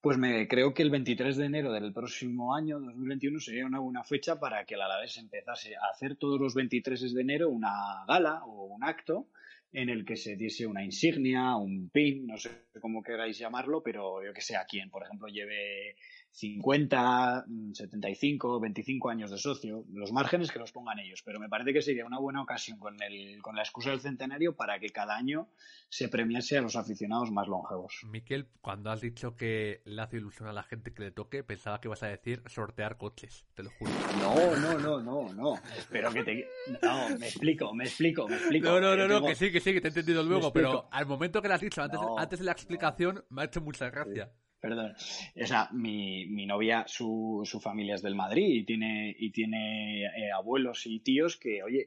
pues 0.00 0.18
me 0.18 0.46
creo 0.46 0.72
que 0.72 0.82
el 0.82 0.90
23 0.90 1.36
de 1.36 1.46
enero 1.46 1.72
del 1.72 1.92
próximo 1.92 2.54
año, 2.54 2.78
2021, 2.78 3.40
sería 3.40 3.66
una 3.66 3.80
buena 3.80 4.04
fecha 4.04 4.38
para 4.38 4.64
que 4.64 4.74
el 4.74 4.82
Alavés 4.82 5.16
empezase 5.18 5.74
a 5.74 5.90
hacer 5.92 6.16
todos 6.16 6.40
los 6.40 6.54
23 6.54 7.12
de 7.12 7.20
enero 7.20 7.50
una 7.50 8.04
gala 8.06 8.44
o 8.44 8.66
un 8.66 8.84
acto 8.84 9.28
en 9.72 9.88
el 9.88 10.04
que 10.04 10.16
se 10.16 10.36
diese 10.36 10.66
una 10.66 10.84
insignia, 10.84 11.56
un 11.56 11.90
pin, 11.90 12.26
no 12.26 12.38
sé 12.38 12.50
cómo 12.80 13.02
queráis 13.02 13.36
llamarlo, 13.38 13.82
pero 13.82 14.24
yo 14.24 14.32
que 14.32 14.40
sé, 14.40 14.56
a 14.56 14.64
quien, 14.64 14.90
por 14.90 15.02
ejemplo, 15.02 15.28
lleve 15.28 15.96
50, 16.36 17.46
75, 17.72 18.60
25 18.60 19.08
años 19.08 19.30
de 19.30 19.38
socio, 19.38 19.86
los 19.94 20.12
márgenes 20.12 20.52
que 20.52 20.58
los 20.58 20.70
pongan 20.70 20.98
ellos, 20.98 21.22
pero 21.24 21.40
me 21.40 21.48
parece 21.48 21.72
que 21.72 21.80
sería 21.80 22.04
una 22.04 22.18
buena 22.18 22.42
ocasión 22.42 22.78
con, 22.78 23.02
el, 23.02 23.40
con 23.40 23.56
la 23.56 23.62
excusa 23.62 23.88
del 23.88 24.00
centenario 24.00 24.54
para 24.54 24.78
que 24.78 24.90
cada 24.90 25.16
año 25.16 25.48
se 25.88 26.10
premiase 26.10 26.58
a 26.58 26.60
los 26.60 26.76
aficionados 26.76 27.30
más 27.32 27.48
longevos. 27.48 28.02
Miquel, 28.04 28.48
cuando 28.60 28.90
has 28.90 29.00
dicho 29.00 29.34
que 29.34 29.80
le 29.86 30.02
hace 30.02 30.18
ilusión 30.18 30.46
a 30.50 30.52
la 30.52 30.62
gente 30.62 30.92
que 30.92 31.04
le 31.04 31.10
toque, 31.10 31.42
pensaba 31.42 31.80
que 31.80 31.88
ibas 31.88 32.02
a 32.02 32.08
decir 32.08 32.42
sortear 32.48 32.98
coches, 32.98 33.46
te 33.54 33.62
lo 33.62 33.70
juro. 33.70 33.90
No, 34.20 34.56
no, 34.56 34.78
no, 34.78 35.00
no, 35.00 35.32
no. 35.32 35.54
Espero 35.74 36.12
que 36.12 36.22
te... 36.22 36.50
No, 36.82 37.16
me 37.18 37.28
explico, 37.28 37.72
me 37.72 37.84
explico, 37.84 38.28
me 38.28 38.36
explico. 38.36 38.68
No, 38.68 38.78
no, 38.78 38.94
no, 38.94 39.08
no 39.08 39.26
que 39.26 39.34
sí, 39.34 39.50
que 39.50 39.60
sí, 39.60 39.72
que 39.72 39.80
te 39.80 39.88
he 39.88 39.90
entendido 39.90 40.22
luego, 40.22 40.52
pero 40.52 40.86
al 40.90 41.06
momento 41.06 41.40
que 41.40 41.48
lo 41.48 41.54
has 41.54 41.62
dicho, 41.62 41.80
antes, 41.80 41.98
antes 42.18 42.38
de 42.40 42.44
la 42.44 42.52
explicación, 42.52 43.24
me 43.30 43.40
ha 43.40 43.44
hecho 43.46 43.62
mucha 43.62 43.88
gracia 43.88 44.30
perdón. 44.60 44.94
O 44.94 45.74
mi, 45.74 46.26
mi 46.26 46.46
novia, 46.46 46.84
su, 46.86 47.42
su, 47.44 47.60
familia 47.60 47.94
es 47.94 48.02
del 48.02 48.14
Madrid 48.14 48.46
y 48.46 48.64
tiene, 48.64 49.14
y 49.18 49.30
tiene 49.30 50.04
eh, 50.04 50.32
abuelos 50.32 50.86
y 50.86 51.00
tíos 51.00 51.36
que, 51.36 51.62
oye, 51.62 51.86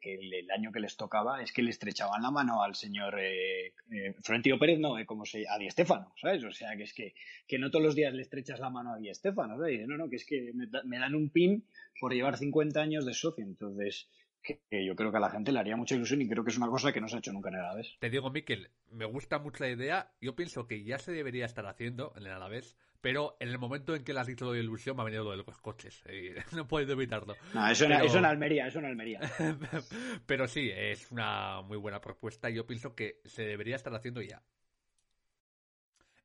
que, 0.00 0.14
el, 0.14 0.50
año 0.50 0.72
que 0.72 0.80
les 0.80 0.96
tocaba 0.96 1.42
es 1.42 1.52
que 1.52 1.62
le 1.62 1.70
estrechaban 1.70 2.22
la 2.22 2.30
mano 2.30 2.62
al 2.62 2.74
señor 2.74 3.18
eh, 3.18 3.74
eh 3.90 4.14
Pérez, 4.58 4.78
no, 4.78 4.98
eh, 4.98 5.06
como 5.06 5.24
se, 5.24 5.44
a 5.48 5.58
Di 5.58 5.66
Estefano, 5.66 6.12
¿sabes? 6.20 6.44
O 6.44 6.52
sea, 6.52 6.76
que 6.76 6.84
es 6.84 6.92
que, 6.92 7.14
que 7.46 7.58
no 7.58 7.70
todos 7.70 7.84
los 7.84 7.94
días 7.94 8.14
le 8.14 8.22
estrechas 8.22 8.60
la 8.60 8.70
mano 8.70 8.92
a 8.92 8.98
Di 8.98 9.08
Estefano, 9.08 9.56
¿sabes? 9.56 9.86
No, 9.86 9.96
no, 9.96 10.08
que 10.08 10.16
es 10.16 10.26
que 10.26 10.52
me, 10.54 10.66
me 10.84 10.98
dan 10.98 11.14
un 11.14 11.30
pin 11.30 11.64
por 12.00 12.12
llevar 12.12 12.36
50 12.36 12.80
años 12.80 13.06
de 13.06 13.14
socio. 13.14 13.44
Entonces, 13.44 14.08
que, 14.42 14.60
yo 14.84 14.96
creo 14.96 15.10
que 15.10 15.16
a 15.16 15.20
la 15.20 15.30
gente 15.30 15.52
le 15.52 15.60
haría 15.60 15.76
mucha 15.76 15.94
ilusión 15.94 16.20
y 16.20 16.28
creo 16.28 16.44
que 16.44 16.50
es 16.50 16.58
una 16.58 16.68
cosa 16.68 16.92
que 16.92 17.00
no 17.00 17.08
se 17.08 17.16
ha 17.16 17.18
hecho 17.20 17.32
nunca 17.32 17.48
en 17.48 17.56
el 17.56 17.60
Alavés. 17.60 17.96
Te 17.98 18.10
digo, 18.10 18.30
Miquel, 18.30 18.70
me 18.90 19.04
gusta 19.04 19.38
mucho 19.38 19.64
la 19.64 19.70
idea. 19.70 20.12
Yo 20.20 20.34
pienso 20.34 20.66
que 20.66 20.82
ya 20.82 20.98
se 20.98 21.12
debería 21.12 21.46
estar 21.46 21.66
haciendo 21.66 22.12
en 22.16 22.26
el 22.26 22.32
Alavés, 22.32 22.76
pero 23.00 23.36
en 23.40 23.48
el 23.48 23.58
momento 23.58 23.94
en 23.94 24.04
que 24.04 24.12
le 24.12 24.20
has 24.20 24.26
dicho 24.26 24.44
lo 24.44 24.52
de 24.52 24.60
ilusión 24.60 24.96
me 24.96 25.02
ha 25.02 25.04
venido 25.04 25.24
lo 25.24 25.30
de 25.30 25.38
los 25.38 25.58
coches. 25.58 26.02
no 26.52 26.66
puedo 26.66 26.92
evitarlo. 26.92 27.36
No, 27.54 27.68
eso, 27.68 27.84
en 27.84 28.24
Almería, 28.24 28.66
eso 28.66 28.80
en 28.80 28.86
Almería. 28.86 29.20
pero 30.26 30.46
sí, 30.48 30.70
es 30.74 31.10
una 31.10 31.62
muy 31.62 31.78
buena 31.78 32.00
propuesta 32.00 32.50
y 32.50 32.54
yo 32.54 32.66
pienso 32.66 32.94
que 32.94 33.20
se 33.24 33.42
debería 33.42 33.76
estar 33.76 33.94
haciendo 33.94 34.22
ya. 34.22 34.42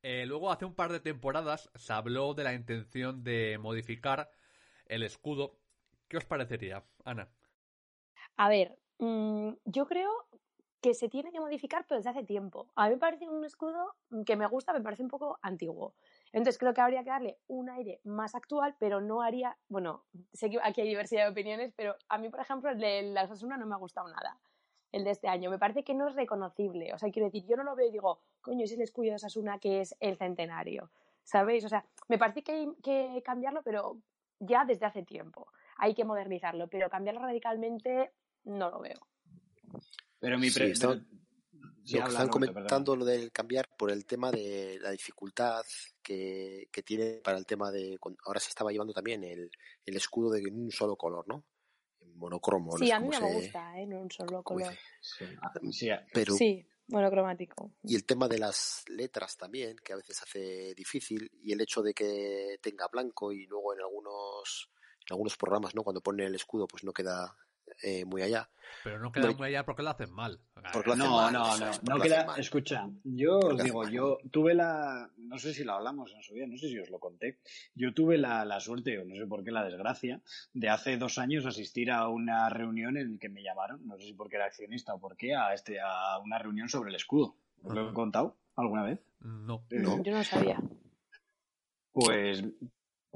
Eh, 0.03 0.25
luego, 0.25 0.51
hace 0.51 0.65
un 0.65 0.73
par 0.73 0.91
de 0.91 0.99
temporadas, 0.99 1.69
se 1.75 1.91
habló 1.91 2.33
de 2.33 2.43
la 2.43 2.53
intención 2.53 3.23
de 3.23 3.57
modificar 3.57 4.31
el 4.85 5.03
escudo. 5.03 5.59
¿Qué 6.07 6.17
os 6.17 6.25
parecería, 6.25 6.85
Ana? 7.03 7.27
A 8.37 8.49
ver, 8.49 8.77
mm, 8.99 9.49
yo 9.65 9.87
creo 9.87 10.11
que 10.81 10.93
se 10.93 11.09
tiene 11.09 11.31
que 11.31 11.39
modificar, 11.39 11.85
pero 11.87 11.97
desde 11.97 12.11
hace 12.11 12.23
tiempo. 12.23 12.67
A 12.75 12.85
mí 12.85 12.91
me 12.91 12.99
parece 12.99 13.27
un 13.27 13.43
escudo 13.43 13.95
que 14.25 14.35
me 14.35 14.45
gusta, 14.45 14.73
me 14.73 14.81
parece 14.81 15.01
un 15.03 15.09
poco 15.09 15.39
antiguo. 15.41 15.95
Entonces 16.31 16.59
creo 16.59 16.73
que 16.73 16.81
habría 16.81 17.03
que 17.03 17.09
darle 17.09 17.39
un 17.47 17.69
aire 17.69 17.99
más 18.03 18.35
actual, 18.35 18.75
pero 18.79 19.01
no 19.01 19.21
haría, 19.23 19.57
bueno, 19.69 20.03
sé 20.33 20.49
que 20.49 20.59
aquí 20.61 20.81
hay 20.81 20.87
diversidad 20.87 21.25
de 21.25 21.31
opiniones, 21.31 21.73
pero 21.75 21.95
a 22.09 22.17
mí, 22.19 22.29
por 22.29 22.39
ejemplo, 22.39 22.69
el 22.69 22.79
de 22.79 23.01
la 23.03 23.23
Osasuna 23.23 23.57
no 23.57 23.65
me 23.65 23.73
ha 23.73 23.79
gustado 23.79 24.07
nada, 24.07 24.39
el 24.91 25.03
de 25.03 25.11
este 25.11 25.27
año. 25.27 25.49
Me 25.49 25.57
parece 25.57 25.83
que 25.83 25.95
no 25.95 26.07
es 26.07 26.15
reconocible. 26.15 26.93
O 26.93 26.99
sea, 26.99 27.11
quiero 27.11 27.25
decir, 27.25 27.45
yo 27.47 27.57
no 27.57 27.63
lo 27.63 27.75
veo 27.75 27.87
y 27.87 27.91
digo, 27.91 28.19
coño, 28.41 28.63
es 28.63 28.71
el 28.71 28.81
escudo 28.81 29.09
de 29.09 29.15
Osasuna 29.15 29.57
que 29.57 29.81
es 29.81 29.95
el 29.99 30.15
centenario. 30.15 30.91
¿Sabéis? 31.23 31.65
O 31.65 31.69
sea, 31.69 31.83
me 32.07 32.19
parece 32.19 32.43
que 32.43 32.51
hay 32.51 32.69
que 32.83 33.21
cambiarlo, 33.25 33.63
pero 33.63 33.97
ya 34.39 34.63
desde 34.63 34.85
hace 34.85 35.03
tiempo. 35.03 35.47
Hay 35.77 35.95
que 35.95 36.05
modernizarlo, 36.05 36.67
pero 36.67 36.89
cambiarlo 36.89 37.21
radicalmente 37.21 38.11
no 38.47 38.69
lo 38.69 38.79
veo. 38.79 38.99
Pero 40.19 40.39
mi 40.39 40.49
sí, 40.49 40.59
lo 40.79 42.03
que 42.03 42.09
están 42.09 42.27
comentando 42.27 42.95
lo 42.95 43.05
del 43.05 43.31
cambiar 43.31 43.69
por 43.77 43.91
el 43.91 44.05
tema 44.05 44.31
de 44.31 44.79
la 44.81 44.91
dificultad 44.91 45.63
que, 46.01 46.67
que, 46.71 46.83
tiene 46.83 47.21
para 47.23 47.37
el 47.37 47.45
tema 47.45 47.71
de 47.71 47.97
ahora 48.25 48.39
se 48.39 48.49
estaba 48.49 48.71
llevando 48.71 48.93
también 48.93 49.23
el, 49.23 49.49
el 49.85 49.95
escudo 49.95 50.31
de 50.31 50.45
un 50.49 50.71
solo 50.71 50.95
color, 50.95 51.27
¿no? 51.27 51.45
monocromo. 52.17 52.77
Sí, 52.77 52.91
a 52.91 52.99
mí 52.99 53.09
me 53.09 53.33
gusta, 53.33 53.77
¿eh? 53.77 53.83
En 53.83 53.93
un 53.93 54.11
solo 54.11 54.43
color. 54.43 54.73
Sí, 55.01 55.89
Pero, 56.13 56.33
sí, 56.33 56.65
monocromático. 56.87 57.71
Y 57.83 57.95
el 57.95 58.05
tema 58.05 58.27
de 58.27 58.39
las 58.39 58.83
letras 58.87 59.37
también, 59.37 59.77
que 59.83 59.93
a 59.93 59.97
veces 59.97 60.21
hace 60.21 60.73
difícil, 60.75 61.29
y 61.41 61.53
el 61.53 61.61
hecho 61.61 61.81
de 61.81 61.93
que 61.93 62.57
tenga 62.61 62.87
blanco 62.87 63.31
y 63.31 63.45
luego 63.45 63.73
en 63.73 63.81
algunos 63.81 64.69
en 65.09 65.13
algunos 65.13 65.37
programas, 65.37 65.73
¿no? 65.73 65.83
Cuando 65.83 66.01
pone 66.01 66.25
el 66.25 66.35
escudo, 66.35 66.67
pues 66.67 66.83
no 66.83 66.91
queda 66.91 67.33
eh, 67.83 68.05
muy 68.05 68.21
allá. 68.21 68.49
Pero 68.83 68.99
no 68.99 69.11
queda 69.11 69.31
muy 69.31 69.47
allá 69.47 69.65
porque 69.65 69.81
lo 69.81 69.89
hacen 69.89 70.11
mal. 70.11 70.39
no, 70.85 70.95
no, 70.95 71.31
no, 71.31 71.57
no, 71.57 71.99
queda. 71.99 72.35
Escucha, 72.37 72.89
yo 73.03 73.39
os 73.39 73.63
digo, 73.63 73.87
yo 73.89 74.17
tuve 74.31 74.53
la. 74.53 75.09
No 75.17 75.37
sé 75.37 75.53
si 75.53 75.63
lo 75.63 75.73
hablamos 75.73 76.13
en 76.13 76.21
su 76.21 76.33
día, 76.33 76.47
no 76.47 76.57
sé 76.57 76.69
si 76.69 76.79
os 76.79 76.89
lo 76.89 76.99
conté. 76.99 77.39
Yo 77.75 77.93
tuve 77.93 78.17
la, 78.17 78.45
la 78.45 78.59
suerte, 78.59 78.99
o 78.99 79.05
no 79.05 79.15
sé 79.15 79.25
por 79.25 79.43
qué 79.43 79.51
la 79.51 79.63
desgracia, 79.63 80.21
de 80.53 80.69
hace 80.69 80.97
dos 80.97 81.17
años 81.17 81.45
asistir 81.45 81.91
a 81.91 82.07
una 82.07 82.49
reunión 82.49 82.97
en 82.97 83.13
la 83.13 83.19
que 83.19 83.29
me 83.29 83.43
llamaron, 83.43 83.85
no 83.85 83.97
sé 83.97 84.05
si 84.05 84.13
porque 84.13 84.35
era 84.35 84.45
accionista 84.45 84.93
o 84.93 84.99
por 84.99 85.17
qué, 85.17 85.35
a, 85.35 85.53
este, 85.53 85.79
a 85.79 86.19
una 86.19 86.39
reunión 86.39 86.69
sobre 86.69 86.89
el 86.89 86.95
escudo. 86.95 87.35
¿Os 87.63 87.73
lo 87.73 87.89
he 87.89 87.93
contado 87.93 88.37
alguna 88.55 88.83
vez? 88.83 88.99
No. 89.21 89.63
no. 89.69 90.03
Yo 90.03 90.11
no 90.11 90.23
sabía. 90.23 90.61
Pues 91.91 92.43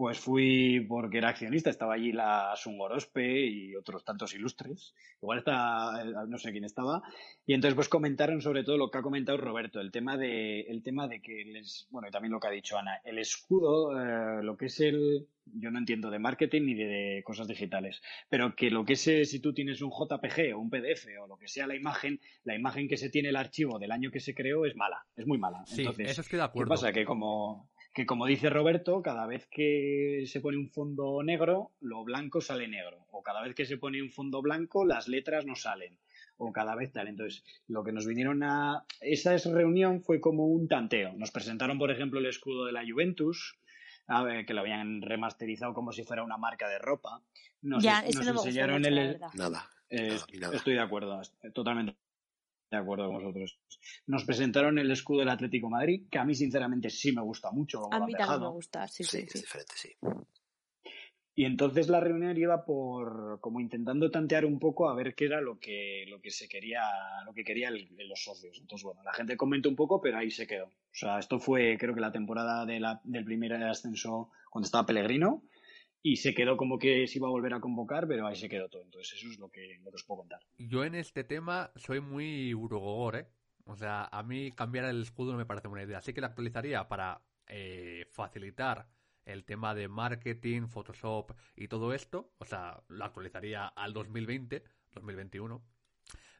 Pues 0.01 0.17
fui 0.17 0.83
porque 0.89 1.19
era 1.19 1.29
accionista, 1.29 1.69
estaba 1.69 1.93
allí 1.93 2.11
la 2.11 2.55
Sungorospe 2.55 3.45
y 3.45 3.75
otros 3.75 4.03
tantos 4.03 4.33
ilustres. 4.33 4.95
Igual 5.21 5.37
está, 5.37 6.03
no 6.27 6.39
sé 6.39 6.51
quién 6.51 6.63
estaba. 6.63 7.03
Y 7.45 7.53
entonces 7.53 7.75
pues 7.75 7.87
comentaron 7.87 8.41
sobre 8.41 8.63
todo 8.63 8.77
lo 8.77 8.89
que 8.89 8.97
ha 8.97 9.03
comentado 9.03 9.37
Roberto, 9.37 9.79
el 9.79 9.91
tema 9.91 10.17
de, 10.17 10.61
el 10.61 10.81
tema 10.81 11.07
de 11.07 11.21
que 11.21 11.45
les, 11.45 11.87
bueno, 11.91 12.07
y 12.07 12.11
también 12.11 12.31
lo 12.31 12.39
que 12.39 12.47
ha 12.47 12.49
dicho 12.49 12.79
Ana, 12.79 12.99
el 13.03 13.19
escudo, 13.19 13.91
eh, 13.95 14.41
lo 14.41 14.57
que 14.57 14.65
es 14.65 14.79
el, 14.79 15.27
yo 15.45 15.69
no 15.69 15.77
entiendo 15.77 16.09
de 16.09 16.17
marketing 16.17 16.63
ni 16.63 16.73
de, 16.73 17.21
cosas 17.23 17.47
digitales, 17.47 18.01
pero 18.27 18.55
que 18.55 18.71
lo 18.71 18.83
que 18.83 18.93
es, 18.93 19.07
eh, 19.07 19.25
si 19.25 19.39
tú 19.39 19.53
tienes 19.53 19.83
un 19.83 19.91
JPG 19.91 20.55
o 20.55 20.59
un 20.59 20.71
PDF 20.71 21.09
o 21.21 21.27
lo 21.27 21.37
que 21.37 21.47
sea 21.47 21.67
la 21.67 21.75
imagen, 21.75 22.19
la 22.43 22.55
imagen 22.55 22.87
que 22.87 22.97
se 22.97 23.11
tiene 23.11 23.29
el 23.29 23.35
archivo 23.35 23.77
del 23.77 23.91
año 23.91 24.09
que 24.09 24.19
se 24.19 24.33
creó 24.33 24.65
es 24.65 24.75
mala, 24.75 25.05
es 25.15 25.27
muy 25.27 25.37
mala. 25.37 25.63
Sí, 25.67 25.81
Entonces, 25.81 26.09
eso 26.09 26.21
estoy 26.21 26.37
de 26.37 26.45
acuerdo. 26.45 26.71
¿qué 26.71 26.73
pasa? 26.73 26.91
Que 26.91 27.05
como, 27.05 27.69
que 27.93 28.05
como 28.05 28.25
dice 28.25 28.49
Roberto, 28.49 29.01
cada 29.01 29.25
vez 29.27 29.47
que 29.47 30.23
se 30.25 30.39
pone 30.39 30.57
un 30.57 30.69
fondo 30.69 31.21
negro, 31.23 31.71
lo 31.81 32.03
blanco 32.03 32.39
sale 32.39 32.67
negro. 32.67 33.05
O 33.11 33.21
cada 33.21 33.41
vez 33.41 33.53
que 33.53 33.65
se 33.65 33.77
pone 33.77 34.01
un 34.01 34.11
fondo 34.11 34.41
blanco, 34.41 34.85
las 34.85 35.07
letras 35.07 35.45
no 35.45 35.55
salen. 35.55 35.97
O 36.37 36.53
cada 36.53 36.75
vez 36.75 36.91
tal. 36.93 37.07
Entonces, 37.07 37.43
lo 37.67 37.83
que 37.83 37.91
nos 37.91 38.05
vinieron 38.05 38.43
a. 38.43 38.85
Esa 39.01 39.35
reunión 39.51 40.01
fue 40.01 40.21
como 40.21 40.47
un 40.47 40.67
tanteo. 40.67 41.13
Nos 41.13 41.31
presentaron, 41.31 41.77
por 41.77 41.91
ejemplo, 41.91 42.19
el 42.19 42.27
escudo 42.27 42.65
de 42.65 42.71
la 42.71 42.83
Juventus, 42.89 43.57
a 44.07 44.23
ver, 44.23 44.45
que 44.45 44.53
lo 44.53 44.61
habían 44.61 45.01
remasterizado 45.01 45.73
como 45.73 45.91
si 45.91 46.03
fuera 46.03 46.23
una 46.23 46.37
marca 46.37 46.69
de 46.69 46.79
ropa. 46.79 47.21
Nos, 47.61 47.83
Ya, 47.83 48.01
nos 48.01 48.09
eso 48.09 48.19
no 48.19 48.25
me 48.25 48.31
gustó 48.31 48.47
enseñaron 48.47 48.81
mucho, 48.81 48.89
el. 48.89 49.19
Nada. 49.33 49.69
Eh, 49.89 50.17
nada. 50.39 50.55
estoy 50.55 50.75
de 50.75 50.79
acuerdo, 50.79 51.21
totalmente 51.53 52.00
de 52.71 52.77
acuerdo 52.77 53.07
con 53.07 53.15
vosotros. 53.15 53.59
Nos 54.07 54.23
presentaron 54.23 54.79
el 54.79 54.89
escudo 54.91 55.19
del 55.19 55.29
Atlético 55.29 55.67
de 55.67 55.71
Madrid, 55.71 56.07
que 56.09 56.17
a 56.19 56.23
mí 56.25 56.33
sinceramente 56.33 56.89
sí 56.89 57.11
me 57.11 57.21
gusta 57.21 57.51
mucho. 57.51 57.93
A 57.93 57.99
mí 58.05 58.13
también 58.13 58.41
me 58.41 58.47
gusta, 58.49 58.87
sí, 58.87 59.03
Sí, 59.03 59.19
sí, 59.19 59.25
es 59.27 59.33
diferente, 59.41 59.73
sí. 59.75 59.89
Y 61.33 61.45
entonces 61.45 61.87
la 61.87 61.99
reunión 62.01 62.37
iba 62.37 62.65
por 62.65 63.39
como 63.39 63.59
intentando 63.61 64.11
tantear 64.11 64.45
un 64.45 64.59
poco 64.59 64.89
a 64.89 64.95
ver 64.95 65.15
qué 65.15 65.25
era 65.25 65.39
lo 65.41 65.59
que 65.59 66.05
lo 66.09 66.21
que 66.21 66.29
se 66.29 66.47
quería 66.49 66.81
lo 67.25 67.33
que 67.33 67.43
quería 67.43 67.69
el- 67.69 67.89
los 68.07 68.23
socios. 68.23 68.57
Entonces 68.59 68.83
bueno, 68.83 69.01
la 69.03 69.13
gente 69.13 69.37
comentó 69.37 69.69
un 69.69 69.75
poco, 69.77 70.01
pero 70.01 70.17
ahí 70.17 70.29
se 70.29 70.45
quedó. 70.45 70.65
O 70.65 70.93
sea, 70.93 71.19
esto 71.19 71.39
fue 71.39 71.77
creo 71.79 71.95
que 71.95 72.01
la 72.01 72.11
temporada 72.11 72.65
de 72.65 72.79
la- 72.81 72.99
del 73.05 73.23
primer 73.23 73.53
ascenso 73.53 74.29
cuando 74.49 74.65
estaba 74.65 74.85
Pellegrino 74.85 75.43
y 76.03 76.15
se 76.17 76.33
quedó 76.33 76.57
como 76.57 76.79
que 76.79 77.07
se 77.07 77.17
iba 77.19 77.27
a 77.27 77.31
volver 77.31 77.53
a 77.53 77.59
convocar, 77.59 78.07
pero 78.07 78.25
ahí 78.27 78.35
se 78.35 78.49
quedó 78.49 78.69
todo. 78.69 78.81
Entonces 78.83 79.13
eso 79.17 79.29
es 79.29 79.37
lo 79.39 79.49
que, 79.49 79.79
lo 79.83 79.91
que 79.91 79.95
os 79.95 80.03
puedo 80.03 80.19
contar. 80.21 80.39
Yo 80.57 80.83
en 80.83 80.95
este 80.95 81.23
tema 81.23 81.71
soy 81.75 81.99
muy 82.01 82.53
urogogor, 82.53 83.15
¿eh? 83.17 83.27
O 83.65 83.75
sea, 83.75 84.05
a 84.05 84.23
mí 84.23 84.51
cambiar 84.51 84.85
el 84.85 85.01
escudo 85.03 85.31
no 85.33 85.37
me 85.37 85.45
parece 85.45 85.67
buena 85.67 85.85
idea. 85.85 85.99
Así 85.99 86.13
que 86.13 86.21
la 86.21 86.27
actualizaría 86.27 86.87
para 86.87 87.21
eh, 87.47 88.05
facilitar 88.11 88.87
el 89.25 89.45
tema 89.45 89.75
de 89.75 89.87
marketing, 89.87 90.67
Photoshop 90.67 91.31
y 91.55 91.67
todo 91.67 91.93
esto. 91.93 92.33
O 92.39 92.45
sea, 92.45 92.81
lo 92.87 93.05
actualizaría 93.05 93.67
al 93.67 93.93
2020, 93.93 94.63
2021. 94.93 95.63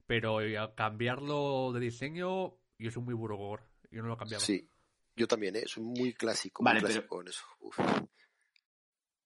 Pero 0.07 0.41
eh, 0.41 0.57
cambiarlo 0.75 1.71
de 1.71 1.79
diseño, 1.79 2.55
yo 2.79 2.91
soy 2.91 3.03
muy 3.03 3.13
urogogor. 3.13 3.61
Yo 3.91 4.01
no 4.01 4.07
lo 4.07 4.17
cambiaba. 4.17 4.43
Sí, 4.43 4.67
yo 5.15 5.27
también, 5.27 5.55
¿eh? 5.55 5.63
Soy 5.67 5.83
muy 5.83 6.13
clásico, 6.13 6.63
Vale, 6.63 6.81
muy 6.81 6.89
pero- 6.91 7.21
en 7.21 7.27
eso. 7.27 7.45
Uf. 7.59 7.77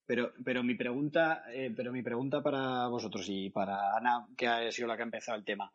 Pero, 0.06 0.34
pero 0.44 0.64
mi 0.64 0.76
pregunta, 0.76 1.44
eh, 1.52 1.74
pero 1.76 1.92
mi 1.92 2.04
pregunta 2.04 2.44
para 2.44 2.88
vosotros 2.88 3.26
y 3.28 3.50
para 3.50 3.98
Ana, 3.98 4.28
que 4.38 4.48
ha 4.48 4.72
sido 4.72 4.88
la 4.88 4.96
que 4.96 5.04
ha 5.04 5.06
empezado 5.06 5.38
el 5.38 5.46
tema. 5.46 5.72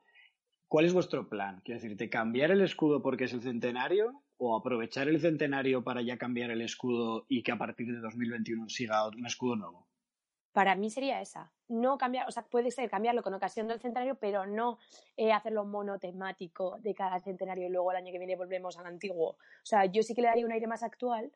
¿Cuál 0.69 0.85
es 0.85 0.93
vuestro 0.93 1.29
plan? 1.29 1.61
Quiero 1.65 1.81
decirte, 1.81 2.09
¿cambiar 2.09 2.53
el 2.53 2.61
escudo 2.61 3.03
porque 3.03 3.25
es 3.25 3.33
el 3.33 3.43
centenario? 3.43 4.23
¿O 4.37 4.57
aprovechar 4.57 5.09
el 5.09 5.21
centenario 5.21 5.83
para 5.83 6.01
ya 6.01 6.17
cambiar 6.17 6.53
el 6.53 6.63
escudo 6.63 7.27
y 7.29 7.43
que 7.43 7.51
a 7.51 7.59
partir 7.59 7.93
de 7.93 7.99
2021 7.99 8.69
siga 8.69 9.09
un 9.09 9.27
escudo 9.27 9.57
nuevo? 9.57 9.89
Para 10.53 10.75
mí 10.75 10.91
sería 10.91 11.21
esa. 11.21 11.53
No 11.69 11.99
cambiar, 11.99 12.29
o 12.29 12.31
sea, 12.33 12.45
puede 12.45 12.71
ser 12.71 12.91
cambiarlo 12.91 13.23
con 13.23 13.35
ocasión 13.35 13.69
del 13.69 13.81
centenario, 13.81 14.17
pero 14.17 14.47
no 14.47 14.79
eh, 15.17 15.33
hacerlo 15.33 15.65
monotemático 15.65 16.79
de 16.81 16.95
cada 16.95 17.21
centenario 17.21 17.67
y 17.67 17.71
luego 17.71 17.91
el 17.93 17.99
año 17.99 18.13
que 18.13 18.19
viene 18.19 18.37
volvemos 18.37 18.77
al 18.79 18.87
antiguo. 18.87 19.31
O 19.31 19.65
sea, 19.65 19.87
yo 19.87 20.03
sí 20.03 20.15
que 20.15 20.23
le 20.23 20.29
daría 20.29 20.47
un 20.47 20.53
aire 20.53 20.67
más 20.67 20.83
actual, 20.83 21.33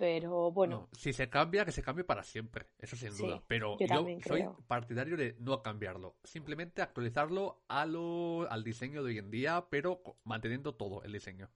pero 0.00 0.50
bueno, 0.50 0.88
No, 0.90 0.98
si 0.98 1.12
se 1.12 1.28
cambia, 1.28 1.64
que 1.66 1.72
se 1.72 1.82
cambie 1.82 2.04
para 2.04 2.24
siempre, 2.24 2.70
eso 2.78 2.96
sin 2.96 3.12
Sí, 3.12 3.22
duda. 3.22 3.44
Pero 3.46 3.76
yo 3.78 4.14
soy 4.26 4.40
creo. 4.40 4.56
partidario 4.66 5.16
de 5.16 5.36
no 5.38 5.62
cambiarlo, 5.62 6.16
simplemente 6.24 6.80
actualizarlo 6.80 7.62
a 7.68 7.84
lo, 7.84 8.50
al 8.50 8.64
diseño 8.64 9.02
de 9.02 9.10
hoy 9.10 9.18
en 9.18 9.30
día, 9.30 9.66
pero 9.70 10.02
manteniendo 10.24 10.74
todo 10.74 11.02
el 11.04 11.12
diseño. 11.12 11.50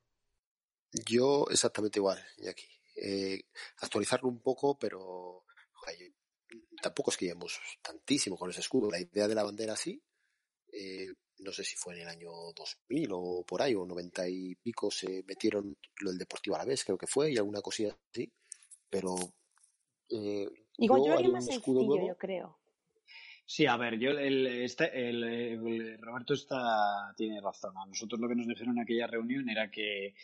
Yo 1.06 1.46
exactamente 1.50 1.98
igual, 1.98 2.22
Iñaki. 2.38 2.66
Eh, 2.96 3.44
actualizarlo 3.78 4.28
un 4.28 4.40
poco, 4.40 4.78
pero 4.78 5.44
joder, 5.72 6.12
tampoco 6.80 7.10
es 7.10 7.16
que 7.16 7.24
llevemos 7.26 7.58
tantísimo 7.82 8.36
con 8.36 8.50
ese 8.50 8.60
escudo. 8.60 8.90
La 8.90 9.00
idea 9.00 9.26
de 9.26 9.34
la 9.34 9.42
bandera 9.42 9.74
sí, 9.74 10.02
eh, 10.72 11.08
no 11.38 11.52
sé 11.52 11.64
si 11.64 11.76
fue 11.76 11.94
en 11.94 12.02
el 12.02 12.08
año 12.08 12.30
2000 12.54 13.08
o 13.12 13.44
por 13.46 13.62
ahí, 13.62 13.74
o 13.74 13.84
90 13.84 14.28
y 14.28 14.54
pico, 14.56 14.90
se 14.90 15.22
metieron 15.26 15.76
lo 16.00 16.10
del 16.10 16.18
Deportivo 16.18 16.56
a 16.56 16.60
la 16.60 16.64
vez, 16.64 16.84
creo 16.84 16.96
que 16.98 17.06
fue, 17.06 17.32
y 17.32 17.36
alguna 17.36 17.60
cosilla 17.60 17.96
así, 18.12 18.30
pero 18.88 19.14
eh, 20.10 20.48
igual 20.78 21.00
yo 21.02 21.08
lo 21.08 21.14
haría 21.18 21.30
más 21.30 21.46
un 21.46 21.52
escudo 21.52 21.80
sencillo, 21.80 21.94
nuevo. 21.96 22.08
yo 22.08 22.18
creo. 22.18 22.58
Sí, 23.46 23.66
a 23.66 23.76
ver, 23.76 23.98
yo 23.98 24.10
el, 24.12 24.46
este- 24.46 25.08
el- 25.08 25.22
el- 25.24 25.98
Roberto 26.00 26.32
está, 26.32 27.12
tiene 27.16 27.40
razón. 27.42 27.76
A 27.76 27.84
nosotros 27.86 28.18
lo 28.20 28.26
que 28.28 28.34
nos 28.36 28.46
dijeron 28.48 28.76
en 28.78 28.82
aquella 28.84 29.06
reunión 29.06 29.48
era 29.50 29.70
que, 29.70 30.14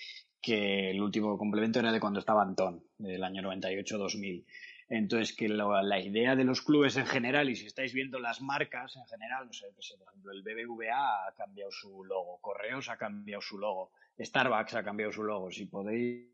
que 0.40 0.90
el 0.90 1.02
último 1.02 1.36
complemento 1.36 1.80
era 1.80 1.92
de 1.92 2.00
cuando 2.00 2.18
estaba 2.20 2.42
Antón, 2.42 2.82
del 2.96 3.22
año 3.22 3.42
98-2000. 3.42 4.46
Entonces, 4.92 5.36
que 5.36 5.48
la 5.48 6.00
idea 6.00 6.34
de 6.34 6.42
los 6.42 6.62
clubes 6.62 6.96
en 6.96 7.06
general, 7.06 7.48
y 7.48 7.54
si 7.54 7.66
estáis 7.66 7.94
viendo 7.94 8.18
las 8.18 8.40
marcas 8.40 8.96
en 8.96 9.06
general, 9.06 9.46
no 9.46 9.52
sé, 9.52 9.66
por 9.72 10.08
ejemplo, 10.08 10.32
el 10.32 10.42
BBVA 10.42 11.28
ha 11.28 11.34
cambiado 11.36 11.70
su 11.70 12.02
logo, 12.04 12.40
Correos 12.40 12.88
ha 12.88 12.96
cambiado 12.96 13.40
su 13.40 13.56
logo, 13.56 13.92
Starbucks 14.18 14.74
ha 14.74 14.82
cambiado 14.82 15.12
su 15.12 15.22
logo. 15.22 15.48
Si 15.52 15.66
podéis 15.66 16.26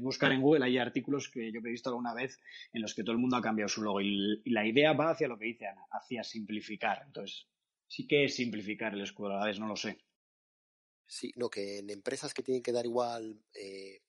buscar 0.00 0.32
en 0.32 0.42
Google, 0.42 0.64
hay 0.64 0.78
artículos 0.78 1.28
que 1.28 1.52
yo 1.52 1.60
he 1.60 1.70
visto 1.70 1.90
alguna 1.90 2.12
vez 2.12 2.40
en 2.72 2.82
los 2.82 2.92
que 2.92 3.04
todo 3.04 3.12
el 3.12 3.20
mundo 3.20 3.36
ha 3.36 3.42
cambiado 3.42 3.68
su 3.68 3.82
logo. 3.82 4.00
Y, 4.00 4.42
y 4.44 4.50
la 4.50 4.66
idea 4.66 4.94
va 4.94 5.10
hacia 5.10 5.28
lo 5.28 5.38
que 5.38 5.46
dice 5.46 5.68
Ana, 5.68 5.86
hacia 5.92 6.24
simplificar. 6.24 7.02
Entonces, 7.06 7.46
sí 7.86 8.08
que 8.08 8.24
es 8.24 8.34
simplificar 8.34 8.94
el 8.94 9.02
escudo, 9.02 9.36
a 9.36 9.38
la 9.38 9.46
vez 9.46 9.60
no 9.60 9.68
lo 9.68 9.76
sé. 9.76 9.96
Sí, 11.06 11.32
no, 11.36 11.50
que 11.50 11.78
en 11.78 11.90
empresas 11.90 12.34
que 12.34 12.42
tienen 12.42 12.62
que 12.64 12.72
dar 12.72 12.84
igual 12.84 13.44
eh, 13.54 14.00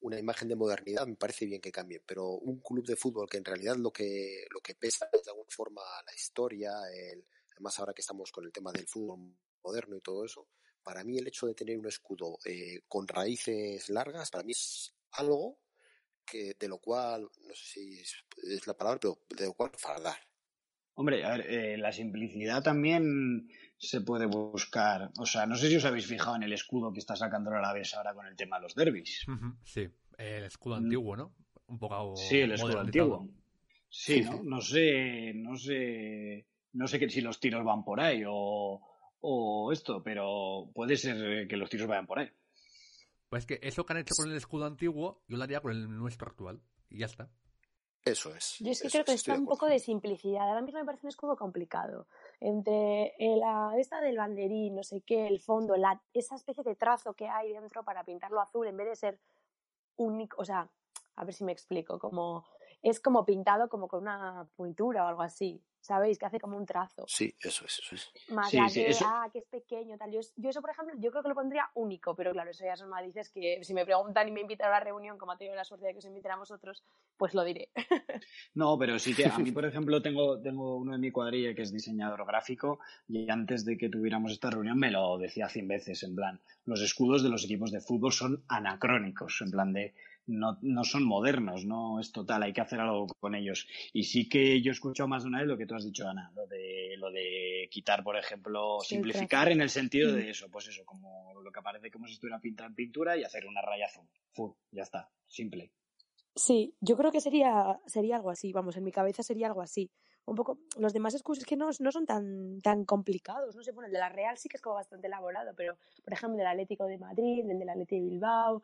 una 0.00 0.18
imagen 0.18 0.48
de 0.48 0.56
modernidad 0.56 1.06
me 1.06 1.16
parece 1.16 1.46
bien 1.46 1.60
que 1.60 1.72
cambien, 1.72 2.02
pero 2.06 2.30
un 2.30 2.60
club 2.60 2.86
de 2.86 2.96
fútbol 2.96 3.28
que 3.28 3.38
en 3.38 3.44
realidad 3.44 3.76
lo 3.76 3.92
que, 3.92 4.46
lo 4.50 4.60
que 4.60 4.74
pesa 4.74 5.08
es 5.12 5.24
de 5.24 5.30
alguna 5.30 5.50
forma 5.50 5.82
la 6.06 6.14
historia, 6.14 6.72
el, 6.94 7.24
además 7.52 7.78
ahora 7.78 7.92
que 7.92 8.02
estamos 8.02 8.30
con 8.30 8.44
el 8.44 8.52
tema 8.52 8.72
del 8.72 8.86
fútbol 8.86 9.34
moderno 9.62 9.96
y 9.96 10.00
todo 10.00 10.24
eso, 10.24 10.48
para 10.82 11.04
mí 11.04 11.18
el 11.18 11.26
hecho 11.26 11.46
de 11.46 11.54
tener 11.54 11.78
un 11.78 11.86
escudo 11.86 12.38
eh, 12.44 12.80
con 12.86 13.06
raíces 13.08 13.90
largas, 13.90 14.30
para 14.30 14.44
mí 14.44 14.52
es 14.52 14.94
algo 15.12 15.58
que 16.24 16.54
de 16.58 16.68
lo 16.68 16.78
cual, 16.78 17.22
no 17.22 17.54
sé 17.54 17.64
si 17.64 18.00
es, 18.00 18.14
es 18.42 18.66
la 18.66 18.74
palabra, 18.74 19.00
pero 19.00 19.18
de 19.30 19.46
lo 19.46 19.54
cual 19.54 19.70
fardar. 19.76 20.18
Hombre, 20.94 21.24
a 21.24 21.36
ver, 21.36 21.46
eh, 21.48 21.76
la 21.78 21.92
simplicidad 21.92 22.62
también 22.62 23.48
se 23.78 24.00
puede 24.00 24.26
buscar. 24.26 25.10
O 25.18 25.24
sea, 25.26 25.46
no 25.46 25.56
sé 25.56 25.68
si 25.68 25.76
os 25.76 25.84
habéis 25.84 26.06
fijado 26.06 26.36
en 26.36 26.42
el 26.42 26.52
escudo 26.52 26.92
que 26.92 26.98
está 26.98 27.14
sacando 27.16 27.50
la 27.50 27.58
Alavés 27.58 27.94
ahora 27.94 28.12
con 28.12 28.26
el 28.26 28.36
tema 28.36 28.56
de 28.56 28.62
los 28.64 28.74
derbis. 28.74 29.24
Sí, 29.64 29.88
el 30.18 30.44
escudo 30.44 30.74
Mm. 30.80 30.84
antiguo, 30.84 31.16
¿no? 31.16 31.34
Un 31.68 31.78
poco 31.78 32.16
Sí, 32.16 32.40
el 32.40 32.52
escudo 32.52 32.80
antiguo. 32.80 33.28
Sí, 33.88 34.20
¿no? 34.22 34.42
No 34.42 34.60
sé, 34.60 35.32
no 35.34 35.56
sé, 35.56 36.46
no 36.72 36.86
sé 36.86 36.98
que 36.98 37.08
si 37.08 37.20
los 37.20 37.40
tiros 37.40 37.64
van 37.64 37.84
por 37.84 38.00
ahí 38.00 38.22
o, 38.26 38.80
o 39.20 39.72
esto, 39.72 40.02
pero 40.02 40.70
puede 40.74 40.96
ser 40.96 41.46
que 41.48 41.56
los 41.56 41.70
tiros 41.70 41.86
vayan 41.86 42.06
por 42.06 42.18
ahí. 42.18 42.28
Pues 43.28 43.46
que 43.46 43.58
eso 43.62 43.84
que 43.86 43.92
han 43.92 43.98
hecho 44.00 44.14
con 44.16 44.30
el 44.30 44.36
escudo 44.36 44.64
antiguo, 44.66 45.22
yo 45.28 45.36
lo 45.36 45.44
haría 45.44 45.60
con 45.60 45.72
el 45.72 45.88
nuestro 45.88 46.28
actual. 46.28 46.60
Y 46.90 46.98
ya 46.98 47.06
está. 47.06 47.30
Eso 48.04 48.34
es. 48.34 48.56
Yo 48.60 48.70
es 48.70 48.80
que 48.80 48.88
creo 48.88 49.04
que 49.04 49.12
es, 49.12 49.20
estoy 49.20 49.32
está 49.34 49.40
un 49.42 49.46
poco 49.46 49.66
de 49.66 49.78
simplicidad. 49.78 50.48
Ahora 50.48 50.62
mismo 50.62 50.80
me 50.80 50.86
parece 50.86 51.06
un 51.06 51.10
escudo 51.10 51.36
complicado. 51.36 52.06
Entre 52.40 53.14
la 53.18 53.72
esta 53.76 54.00
del 54.00 54.16
banderín, 54.16 54.76
no 54.76 54.82
sé 54.82 55.00
qué, 55.00 55.26
el 55.26 55.40
fondo, 55.40 55.76
la, 55.76 56.00
esa 56.14 56.36
especie 56.36 56.62
de 56.62 56.76
trazo 56.76 57.14
que 57.14 57.28
hay 57.28 57.52
dentro 57.52 57.84
para 57.84 58.04
pintarlo 58.04 58.40
azul, 58.40 58.66
en 58.66 58.76
vez 58.76 58.86
de 58.86 58.96
ser 58.96 59.20
único, 59.96 60.40
o 60.40 60.44
sea, 60.44 60.70
a 61.16 61.24
ver 61.24 61.34
si 61.34 61.44
me 61.44 61.52
explico, 61.52 61.98
como 61.98 62.44
es 62.82 63.00
como 63.00 63.24
pintado 63.24 63.68
como 63.68 63.88
con 63.88 64.02
una 64.02 64.48
pintura 64.56 65.04
o 65.04 65.08
algo 65.08 65.22
así, 65.22 65.62
¿sabéis? 65.88 66.18
Que 66.18 66.26
hace 66.26 66.38
como 66.38 66.56
un 66.56 66.66
trazo. 66.66 67.04
Sí, 67.08 67.34
eso 67.40 67.64
es, 67.64 67.78
eso 67.80 67.94
es. 67.94 68.12
Más 68.28 68.50
Sí, 68.50 68.58
la 68.58 68.68
sí, 68.68 68.82
de, 68.82 68.90
eso- 68.90 69.04
ah, 69.08 69.28
que 69.32 69.38
es 69.38 69.46
pequeño, 69.46 69.96
tal. 69.96 70.12
Yo, 70.12 70.20
yo 70.36 70.50
eso, 70.50 70.60
por 70.60 70.70
ejemplo, 70.70 70.94
yo 70.98 71.10
creo 71.10 71.22
que 71.22 71.30
lo 71.30 71.34
pondría 71.34 71.70
único, 71.74 72.14
pero 72.14 72.32
claro, 72.32 72.50
eso 72.50 72.64
ya 72.64 72.76
son 72.76 72.90
matices 72.90 73.30
que 73.30 73.64
si 73.64 73.72
me 73.72 73.84
preguntan 73.86 74.28
y 74.28 74.30
me 74.32 74.42
invitan 74.42 74.68
a 74.68 74.72
la 74.72 74.80
reunión, 74.80 75.16
como 75.16 75.32
ha 75.32 75.38
tenido 75.38 75.56
la 75.56 75.64
suerte 75.64 75.86
de 75.86 75.92
que 75.92 75.98
os 75.98 76.04
inviten 76.04 76.30
a 76.32 76.36
vosotros, 76.36 76.84
pues 77.16 77.32
lo 77.34 77.42
diré. 77.42 77.70
No, 78.54 78.78
pero 78.78 78.98
sí 78.98 79.14
que 79.14 79.26
a 79.26 79.38
mí, 79.38 79.50
por 79.52 79.64
ejemplo, 79.64 80.02
tengo, 80.02 80.40
tengo 80.40 80.76
uno 80.76 80.92
de 80.92 80.98
mi 80.98 81.10
cuadrilla 81.10 81.54
que 81.54 81.62
es 81.62 81.72
diseñador 81.72 82.26
gráfico 82.26 82.80
y 83.08 83.30
antes 83.30 83.64
de 83.64 83.78
que 83.78 83.88
tuviéramos 83.88 84.32
esta 84.32 84.50
reunión 84.50 84.78
me 84.78 84.90
lo 84.90 85.16
decía 85.18 85.48
cien 85.48 85.68
veces, 85.68 86.02
en 86.02 86.14
plan, 86.14 86.40
los 86.66 86.82
escudos 86.82 87.22
de 87.22 87.30
los 87.30 87.44
equipos 87.44 87.70
de 87.72 87.80
fútbol 87.80 88.12
son 88.12 88.44
anacrónicos, 88.48 89.40
en 89.40 89.50
plan 89.50 89.72
de 89.72 89.94
no, 90.28 90.58
no 90.62 90.84
son 90.84 91.04
modernos, 91.04 91.64
no 91.64 91.98
es 91.98 92.12
total, 92.12 92.42
hay 92.42 92.52
que 92.52 92.60
hacer 92.60 92.78
algo 92.80 93.06
con 93.18 93.34
ellos. 93.34 93.66
Y 93.92 94.04
sí 94.04 94.28
que 94.28 94.62
yo 94.62 94.70
he 94.70 94.72
escuchado 94.72 95.08
más 95.08 95.22
de 95.24 95.28
una 95.28 95.38
vez 95.38 95.48
lo 95.48 95.56
que 95.58 95.66
tú 95.66 95.74
has 95.74 95.84
dicho, 95.84 96.06
Ana, 96.06 96.30
lo 96.34 96.46
de, 96.46 96.94
lo 96.98 97.10
de 97.10 97.68
quitar, 97.70 98.04
por 98.04 98.16
ejemplo, 98.16 98.78
Sí, 98.80 98.94
simplificar 98.94 99.44
claro. 99.44 99.50
en 99.52 99.60
el 99.62 99.70
sentido 99.70 100.12
Mm. 100.12 100.14
de 100.14 100.30
eso, 100.30 100.48
pues 100.50 100.68
eso, 100.68 100.84
como 100.84 101.32
lo 101.42 101.50
que 101.50 101.62
parece 101.62 101.90
como 101.90 102.06
si 102.06 102.12
estuviera 102.14 102.38
pintada 102.38 102.68
en 102.68 102.74
pintura 102.74 103.16
y 103.16 103.24
hacer 103.24 103.46
una 103.46 103.62
raya 103.62 103.86
azul. 103.86 104.06
Full, 104.32 104.52
ya 104.70 104.82
está, 104.82 105.10
simple. 105.26 105.72
Sí, 106.34 106.74
yo 106.80 106.96
creo 106.96 107.10
que 107.10 107.20
sería, 107.20 107.80
sería 107.86 108.16
algo 108.16 108.30
así, 108.30 108.52
vamos, 108.52 108.76
en 108.76 108.84
mi 108.84 108.92
cabeza 108.92 109.22
sería 109.22 109.48
algo 109.48 109.60
así. 109.62 109.90
Un 110.24 110.36
poco, 110.36 110.58
los 110.78 110.92
demás 110.92 111.14
excusas 111.14 111.44
que 111.46 111.56
no, 111.56 111.70
no 111.80 111.90
son 111.90 112.04
tan, 112.04 112.60
tan 112.60 112.84
complicados, 112.84 113.56
no 113.56 113.62
sé, 113.62 113.72
bueno, 113.72 113.86
el 113.86 113.92
de 113.94 113.98
la 113.98 114.10
Real 114.10 114.36
sí 114.36 114.48
que 114.48 114.58
es 114.58 114.62
como 114.62 114.74
bastante 114.76 115.06
elaborado, 115.06 115.52
pero 115.56 115.78
por 116.04 116.12
ejemplo 116.12 116.34
el 116.34 116.38
del 116.40 116.46
Atlético 116.48 116.84
de 116.84 116.98
Madrid, 116.98 117.50
el 117.50 117.58
del 117.58 117.68
Atlético 117.70 118.04
de 118.04 118.10
Bilbao, 118.10 118.62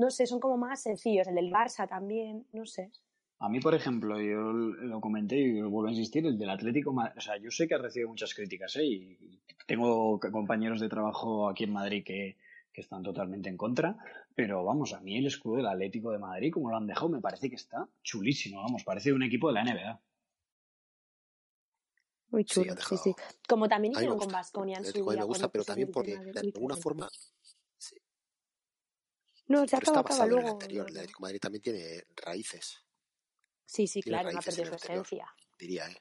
no 0.00 0.10
sé, 0.10 0.26
son 0.26 0.40
como 0.40 0.56
más 0.56 0.82
sencillos, 0.82 1.28
el 1.28 1.34
del 1.36 1.50
Barça 1.52 1.88
también, 1.88 2.46
no 2.52 2.66
sé. 2.66 2.90
A 3.38 3.48
mí, 3.48 3.58
por 3.60 3.74
ejemplo, 3.74 4.20
yo 4.20 4.52
lo 4.52 5.00
comenté 5.00 5.36
y 5.38 5.60
vuelvo 5.62 5.88
a 5.88 5.92
insistir, 5.92 6.26
el 6.26 6.38
del 6.38 6.50
Atlético, 6.50 6.90
o 6.90 7.20
sea, 7.20 7.38
yo 7.38 7.50
sé 7.50 7.66
que 7.66 7.74
ha 7.74 7.78
recibido 7.78 8.08
muchas 8.10 8.34
críticas, 8.34 8.76
¿eh? 8.76 8.84
Y 8.84 9.18
tengo 9.66 10.18
compañeros 10.20 10.80
de 10.80 10.88
trabajo 10.88 11.48
aquí 11.48 11.64
en 11.64 11.72
Madrid 11.72 12.02
que, 12.04 12.36
que 12.72 12.80
están 12.80 13.02
totalmente 13.02 13.48
en 13.48 13.56
contra, 13.56 13.96
pero 14.34 14.64
vamos, 14.64 14.92
a 14.92 15.00
mí 15.00 15.16
el 15.18 15.26
escudo 15.26 15.56
del 15.56 15.66
Atlético 15.66 16.12
de 16.12 16.18
Madrid, 16.18 16.52
como 16.52 16.70
lo 16.70 16.76
han 16.76 16.86
dejado, 16.86 17.08
me 17.08 17.20
parece 17.20 17.48
que 17.48 17.56
está 17.56 17.88
chulísimo, 18.02 18.62
vamos, 18.62 18.84
parece 18.84 19.12
un 19.12 19.22
equipo 19.22 19.48
de 19.48 19.54
la 19.54 19.62
NBA. 19.62 20.00
Muy 22.30 22.44
chulo, 22.44 22.74
sí, 22.88 22.96
sí. 22.96 23.14
Como 23.48 23.68
también 23.68 23.92
hicieron 23.92 24.18
con 24.18 24.68
en 24.68 24.76
El 24.76 24.84
su 24.84 24.90
Atlético 24.90 25.10
a 25.10 25.14
mí 25.14 25.16
día. 25.16 25.20
me 25.22 25.26
gusta, 25.26 25.48
pero 25.48 25.64
también 25.64 25.90
porque 25.92 26.16
de- 26.18 26.52
alguna 26.54 26.76
forma 26.76 27.08
No, 29.52 29.66
se 29.66 29.76
pero 29.76 29.82
acaba, 29.82 29.98
está 29.98 30.00
acaba 30.00 30.20
basado 30.20 30.30
en 30.30 30.38
el 30.40 30.46
anterior. 30.48 30.86
Atlético 30.88 31.18
de 31.20 31.26
Madrid 31.26 31.40
también 31.40 31.62
tiene 31.62 32.02
raíces, 32.16 32.78
Sí, 33.64 33.86
sí, 33.86 34.02
tiene 34.02 34.18
claro, 34.18 34.30
no 34.32 34.38
ha 34.38 34.42
perdido 34.42 34.66
su 34.66 34.74
esencia. 34.74 35.34
diría, 35.58 35.88
¿eh? 35.88 35.96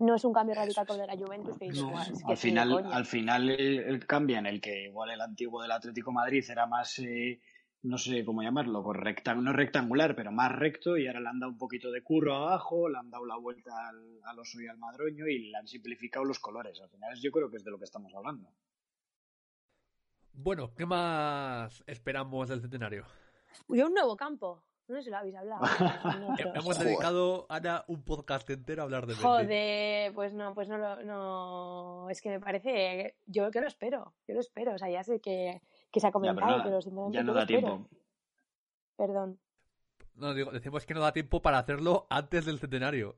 No 0.00 0.16
es 0.16 0.24
un 0.24 0.32
cambio 0.32 0.54
Eso 0.54 0.62
radical 0.62 0.86
como 0.86 0.98
de 1.00 1.06
la 1.06 1.16
Juventus 1.16 1.56
que 1.56 1.70
No, 1.72 1.90
"Buah, 1.90 2.02
es 2.02 2.18
que 2.24 2.24
al 2.32 2.36
final, 2.36 2.68
coña". 2.72 2.96
al 2.96 3.06
final 3.06 3.50
el, 3.50 3.78
el 3.80 4.06
cambia 4.06 4.38
en 4.38 4.46
el 4.46 4.60
que 4.60 4.84
igual 4.84 5.10
el 5.10 5.20
antiguo 5.20 5.62
del 5.62 5.70
Atlético 5.72 6.10
de 6.10 6.14
Madrid 6.14 6.44
era 6.50 6.66
más, 6.66 6.98
eh, 6.98 7.40
no 7.82 7.96
sé 7.98 8.24
cómo 8.24 8.42
llamarlo, 8.42 8.82
pues 8.82 8.98
recta- 8.98 9.34
no 9.34 9.52
rectangular, 9.52 10.16
pero 10.16 10.32
más 10.32 10.52
recto 10.52 10.96
y 10.98 11.06
ahora 11.06 11.20
le 11.20 11.28
han 11.28 11.38
dado 11.40 11.52
un 11.52 11.58
poquito 11.58 11.90
de 11.92 12.02
curro 12.02 12.34
abajo, 12.34 12.88
le 12.88 12.98
han 12.98 13.10
dado 13.10 13.24
la 13.26 13.36
vuelta 13.36 13.70
al, 13.88 14.20
al 14.24 14.38
oso 14.38 14.60
y 14.60 14.66
al 14.68 14.78
madroño 14.78 15.26
y 15.28 15.50
le 15.50 15.56
han 15.58 15.66
simplificado 15.68 16.24
los 16.24 16.40
colores. 16.40 16.80
Al 16.80 16.90
final 16.90 17.18
yo 17.20 17.30
creo 17.30 17.50
que 17.50 17.56
es 17.58 17.64
de 17.64 17.70
lo 17.70 17.78
que 17.78 17.84
estamos 17.84 18.12
hablando. 18.14 18.52
Bueno, 20.42 20.72
¿qué 20.74 20.86
más 20.86 21.84
esperamos 21.86 22.48
del 22.48 22.62
centenario? 22.62 23.04
Uy, 23.66 23.82
un 23.82 23.92
nuevo 23.92 24.16
campo. 24.16 24.62
No 24.88 24.96
sé 24.96 25.02
si 25.02 25.10
lo 25.10 25.18
habéis 25.18 25.36
hablado. 25.36 25.60
Hemos 26.54 26.78
dedicado, 26.78 27.46
Ana, 27.48 27.84
un 27.88 28.02
podcast 28.02 28.48
entero 28.50 28.82
a 28.82 28.84
hablar 28.84 29.02
de 29.02 29.08
Mendy. 29.12 29.22
Joder, 29.22 30.14
pues 30.14 30.32
no, 30.34 30.54
pues 30.54 30.68
no 30.68 30.78
lo, 30.78 31.02
no, 31.04 32.10
es 32.10 32.20
que 32.22 32.30
me 32.30 32.40
parece, 32.40 33.16
yo 33.26 33.50
que 33.50 33.60
lo 33.60 33.68
espero, 33.68 34.14
yo 34.26 34.34
lo 34.34 34.40
espero, 34.40 34.74
o 34.74 34.78
sea, 34.78 34.88
ya 34.90 35.04
sé 35.04 35.20
que, 35.20 35.60
que 35.92 36.00
se 36.00 36.06
ha 36.06 36.10
Ya, 36.10 36.12
pero 36.12 36.22
comentado, 36.22 36.56
no- 36.58 36.64
pero 36.64 36.80
simplemente 36.82 37.16
ya 37.18 37.22
no 37.22 37.34
da 37.34 37.46
tiempo. 37.46 37.86
Perdón. 38.96 39.38
No, 40.14 40.34
digo, 40.34 40.50
decimos 40.50 40.84
que 40.86 40.94
no 40.94 41.00
da 41.00 41.12
tiempo 41.12 41.40
para 41.42 41.58
hacerlo 41.58 42.06
antes 42.10 42.44
del 42.46 42.58
centenario. 42.58 43.16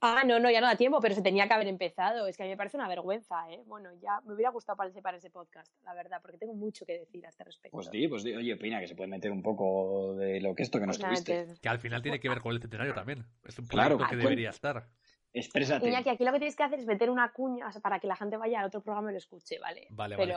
Ah, 0.00 0.22
no, 0.24 0.38
no, 0.38 0.50
ya 0.50 0.60
no 0.60 0.66
da 0.68 0.76
tiempo, 0.76 1.00
pero 1.00 1.14
se 1.14 1.22
tenía 1.22 1.48
que 1.48 1.54
haber 1.54 1.66
empezado. 1.66 2.26
Es 2.26 2.36
que 2.36 2.44
a 2.44 2.46
mí 2.46 2.50
me 2.50 2.56
parece 2.56 2.76
una 2.76 2.86
vergüenza, 2.88 3.50
¿eh? 3.50 3.62
Bueno, 3.66 3.90
ya 4.00 4.20
me 4.26 4.34
hubiera 4.34 4.50
gustado 4.50 4.76
participar 4.76 5.14
en 5.14 5.18
ese 5.18 5.30
podcast, 5.30 5.72
la 5.84 5.92
verdad, 5.94 6.20
porque 6.22 6.38
tengo 6.38 6.54
mucho 6.54 6.86
que 6.86 6.98
decir 7.00 7.26
a 7.26 7.30
este 7.30 7.42
respecto. 7.44 7.76
Pues 7.76 7.90
di, 7.90 8.06
pues 8.06 8.22
di, 8.22 8.34
oye, 8.34 8.54
opina 8.54 8.78
que 8.80 8.86
se 8.86 8.94
puede 8.94 9.08
meter 9.10 9.30
un 9.32 9.42
poco 9.42 10.14
de 10.16 10.40
lo 10.40 10.54
que 10.54 10.62
esto 10.62 10.78
que 10.78 10.86
no 10.86 10.90
Pues 10.92 11.00
nada, 11.00 11.14
entonces- 11.16 11.58
Que 11.60 11.68
al 11.68 11.78
final 11.80 12.00
tiene 12.02 12.20
que 12.20 12.28
ver 12.28 12.40
con 12.40 12.52
el 12.54 12.60
centenario 12.60 12.94
también. 12.94 13.26
Es 13.44 13.58
un 13.58 13.66
Claro, 13.66 13.98
que 13.98 14.16
debería 14.16 14.50
estar. 14.50 14.88
Exprésate. 15.32 15.86
Iñaki, 15.86 16.08
aquí 16.08 16.24
lo 16.24 16.32
que 16.32 16.38
tenéis 16.38 16.56
que 16.56 16.62
hacer 16.62 16.78
es 16.78 16.86
meter 16.86 17.10
una 17.10 17.32
cuña 17.32 17.68
o 17.68 17.72
sea, 17.72 17.82
para 17.82 18.00
que 18.00 18.06
la 18.06 18.16
gente 18.16 18.36
vaya 18.38 18.60
al 18.60 18.66
otro 18.66 18.80
programa 18.82 19.10
y 19.10 19.12
lo 19.12 19.18
escuche, 19.18 19.58
¿vale? 19.58 19.86
Vale, 19.90 20.16
vale. 20.16 20.34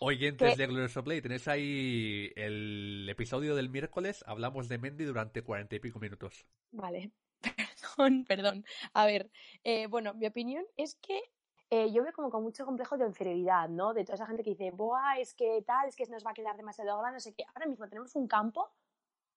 Oyentes 0.00 0.52
que- 0.52 0.56
de 0.56 0.66
Glorioso 0.68 1.02
Play, 1.02 1.20
tenéis 1.20 1.48
ahí 1.48 2.30
el 2.36 3.06
episodio 3.10 3.56
del 3.56 3.70
miércoles. 3.70 4.22
Hablamos 4.28 4.68
de 4.68 4.78
Mendy 4.78 5.04
durante 5.04 5.42
cuarenta 5.42 5.74
y 5.74 5.80
pico 5.80 5.98
minutos. 5.98 6.46
Vale, 6.70 7.10
perdón. 8.28 8.64
A 8.92 9.06
ver, 9.06 9.30
eh, 9.64 9.86
bueno, 9.86 10.14
mi 10.14 10.26
opinión 10.26 10.64
es 10.76 10.94
que 10.96 11.20
eh, 11.70 11.92
yo 11.92 12.02
veo 12.02 12.12
como 12.12 12.30
con 12.30 12.42
mucho 12.42 12.64
complejo 12.64 12.96
de 12.96 13.06
inferioridad, 13.06 13.68
¿no? 13.68 13.92
De 13.92 14.04
toda 14.04 14.14
esa 14.14 14.26
gente 14.26 14.42
que 14.42 14.50
dice, 14.50 14.70
Buah, 14.70 15.18
es 15.18 15.34
que 15.34 15.62
tal, 15.66 15.88
es 15.88 15.96
que 15.96 16.06
nos 16.06 16.24
va 16.24 16.30
a 16.30 16.34
quedar 16.34 16.56
demasiado 16.56 16.98
grande, 16.98 17.16
no 17.16 17.20
sé 17.20 17.34
qué. 17.34 17.44
Ahora 17.54 17.66
mismo 17.66 17.88
tenemos 17.88 18.16
un 18.16 18.26
campo 18.26 18.70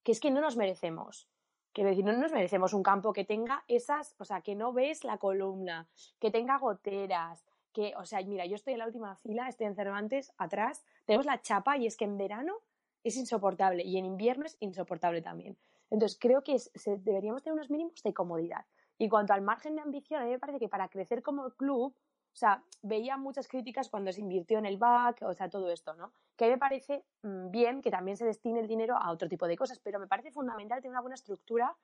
que 0.03 0.13
es 0.13 0.19
que 0.19 0.31
no 0.31 0.41
nos 0.41 0.55
merecemos. 0.55 1.27
Quiero 1.73 1.89
decir, 1.89 2.03
no 2.03 2.13
nos 2.13 2.31
merecemos 2.31 2.73
un 2.73 2.83
campo 2.83 3.13
que 3.13 3.23
tenga 3.23 3.63
esas, 3.67 4.15
o 4.17 4.25
sea, 4.25 4.41
que 4.41 4.55
no 4.55 4.73
ves 4.73 5.03
la 5.03 5.17
columna, 5.17 5.87
que 6.19 6.31
tenga 6.31 6.57
goteras, 6.57 7.45
que, 7.71 7.93
o 7.97 8.05
sea, 8.05 8.21
mira, 8.23 8.45
yo 8.45 8.55
estoy 8.55 8.73
en 8.73 8.79
la 8.79 8.87
última 8.87 9.15
fila, 9.17 9.47
estoy 9.47 9.67
en 9.67 9.75
Cervantes, 9.75 10.33
atrás, 10.37 10.83
tenemos 11.05 11.25
la 11.25 11.41
chapa 11.41 11.77
y 11.77 11.85
es 11.85 11.95
que 11.95 12.05
en 12.05 12.17
verano 12.17 12.55
es 13.03 13.15
insoportable 13.15 13.83
y 13.83 13.97
en 13.97 14.05
invierno 14.05 14.45
es 14.45 14.57
insoportable 14.59 15.21
también. 15.21 15.57
Entonces, 15.91 16.17
creo 16.19 16.43
que 16.43 16.57
se- 16.59 16.97
deberíamos 16.97 17.43
tener 17.43 17.53
unos 17.55 17.69
mínimos 17.69 18.01
de 18.03 18.13
comodidad. 18.13 18.65
Y 18.97 19.09
cuanto 19.09 19.33
al 19.33 19.41
margen 19.43 19.75
de 19.75 19.81
ambición, 19.81 20.21
a 20.21 20.25
mí 20.25 20.31
me 20.31 20.39
parece 20.39 20.59
que 20.59 20.69
para 20.69 20.89
crecer 20.89 21.21
como 21.23 21.51
club, 21.51 21.95
o 21.97 22.35
sea, 22.35 22.65
veía 22.81 23.17
muchas 23.17 23.47
críticas 23.47 23.89
cuando 23.89 24.11
se 24.13 24.21
invirtió 24.21 24.57
en 24.59 24.65
el 24.65 24.77
back, 24.77 25.21
o 25.23 25.33
sea, 25.33 25.49
todo 25.49 25.69
esto, 25.71 25.93
¿no? 25.95 26.13
Que 26.37 26.45
a 26.45 26.47
mí 26.47 26.53
me 26.53 26.59
parece 26.59 27.05
mm, 27.23 27.51
bien 27.51 27.81
que 27.81 27.91
también 27.91 28.17
se 28.17 28.25
destine 28.25 28.61
el 28.61 28.67
dinero 28.67 28.95
a 28.97 29.11
otro 29.11 29.29
tipo 29.29 29.47
de 29.47 29.57
cosas, 29.57 29.79
pero 29.79 29.99
me 29.99 30.07
parece 30.07 30.31
fundamental 30.31 30.81
tener 30.81 30.91
una 30.91 31.01
buena 31.01 31.15
estructura 31.15 31.77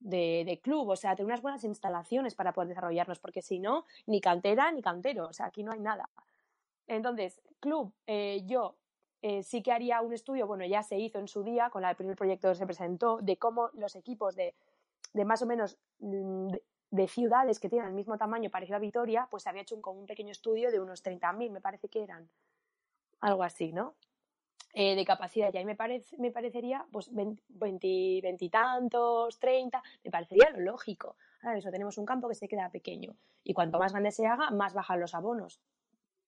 de, 0.00 0.44
de 0.46 0.60
club, 0.60 0.88
o 0.90 0.96
sea, 0.96 1.16
tener 1.16 1.26
unas 1.26 1.42
buenas 1.42 1.64
instalaciones 1.64 2.34
para 2.34 2.52
poder 2.52 2.68
desarrollarnos, 2.68 3.20
porque 3.20 3.42
si 3.42 3.58
no, 3.60 3.86
ni 4.06 4.20
cantera 4.20 4.72
ni 4.72 4.82
cantero, 4.82 5.28
o 5.28 5.32
sea, 5.32 5.46
aquí 5.46 5.62
no 5.64 5.72
hay 5.72 5.80
nada. 5.80 6.10
Entonces, 6.86 7.42
club, 7.60 7.94
eh, 8.06 8.42
yo 8.46 8.78
eh, 9.26 9.42
sí 9.42 9.62
que 9.62 9.72
haría 9.72 10.02
un 10.02 10.12
estudio, 10.12 10.46
bueno, 10.46 10.66
ya 10.66 10.82
se 10.82 10.98
hizo 10.98 11.18
en 11.18 11.28
su 11.28 11.42
día, 11.42 11.70
con 11.70 11.82
el 11.82 11.96
primer 11.96 12.14
proyecto 12.14 12.50
que 12.50 12.56
se 12.56 12.66
presentó, 12.66 13.20
de 13.22 13.38
cómo 13.38 13.70
los 13.72 13.96
equipos 13.96 14.36
de, 14.36 14.54
de 15.14 15.24
más 15.24 15.40
o 15.40 15.46
menos 15.46 15.78
mm, 16.00 16.48
de, 16.48 16.62
de 16.90 17.08
ciudades 17.08 17.58
que 17.58 17.70
tienen 17.70 17.88
el 17.88 17.94
mismo 17.94 18.18
tamaño 18.18 18.50
parecido 18.50 18.76
a 18.76 18.80
Vitoria, 18.80 19.26
pues 19.30 19.44
se 19.44 19.48
había 19.48 19.62
hecho 19.62 19.76
un, 19.76 19.80
como 19.80 19.98
un 19.98 20.06
pequeño 20.06 20.30
estudio 20.30 20.70
de 20.70 20.78
unos 20.78 21.02
30.000, 21.02 21.50
me 21.50 21.62
parece 21.62 21.88
que 21.88 22.02
eran. 22.02 22.28
Algo 23.20 23.44
así, 23.44 23.72
¿no? 23.72 23.94
Eh, 24.74 24.94
de 24.94 25.06
capacidad. 25.06 25.50
Y 25.54 25.56
ahí 25.56 25.64
me, 25.64 25.74
parece, 25.74 26.18
me 26.18 26.30
parecería, 26.30 26.84
pues, 26.92 27.10
20, 27.14 27.42
20 27.48 28.20
veintitantos, 28.22 29.38
30, 29.38 29.82
me 30.04 30.10
parecería 30.10 30.50
lo 30.50 30.60
lógico. 30.60 31.16
Ahora 31.40 31.56
eso, 31.56 31.70
tenemos 31.70 31.96
un 31.96 32.04
campo 32.04 32.28
que 32.28 32.34
se 32.34 32.46
queda 32.46 32.68
pequeño. 32.68 33.16
Y 33.42 33.54
cuanto 33.54 33.78
más 33.78 33.92
grande 33.92 34.10
se 34.10 34.26
haga, 34.26 34.50
más 34.50 34.74
bajan 34.74 35.00
los 35.00 35.14
abonos. 35.14 35.62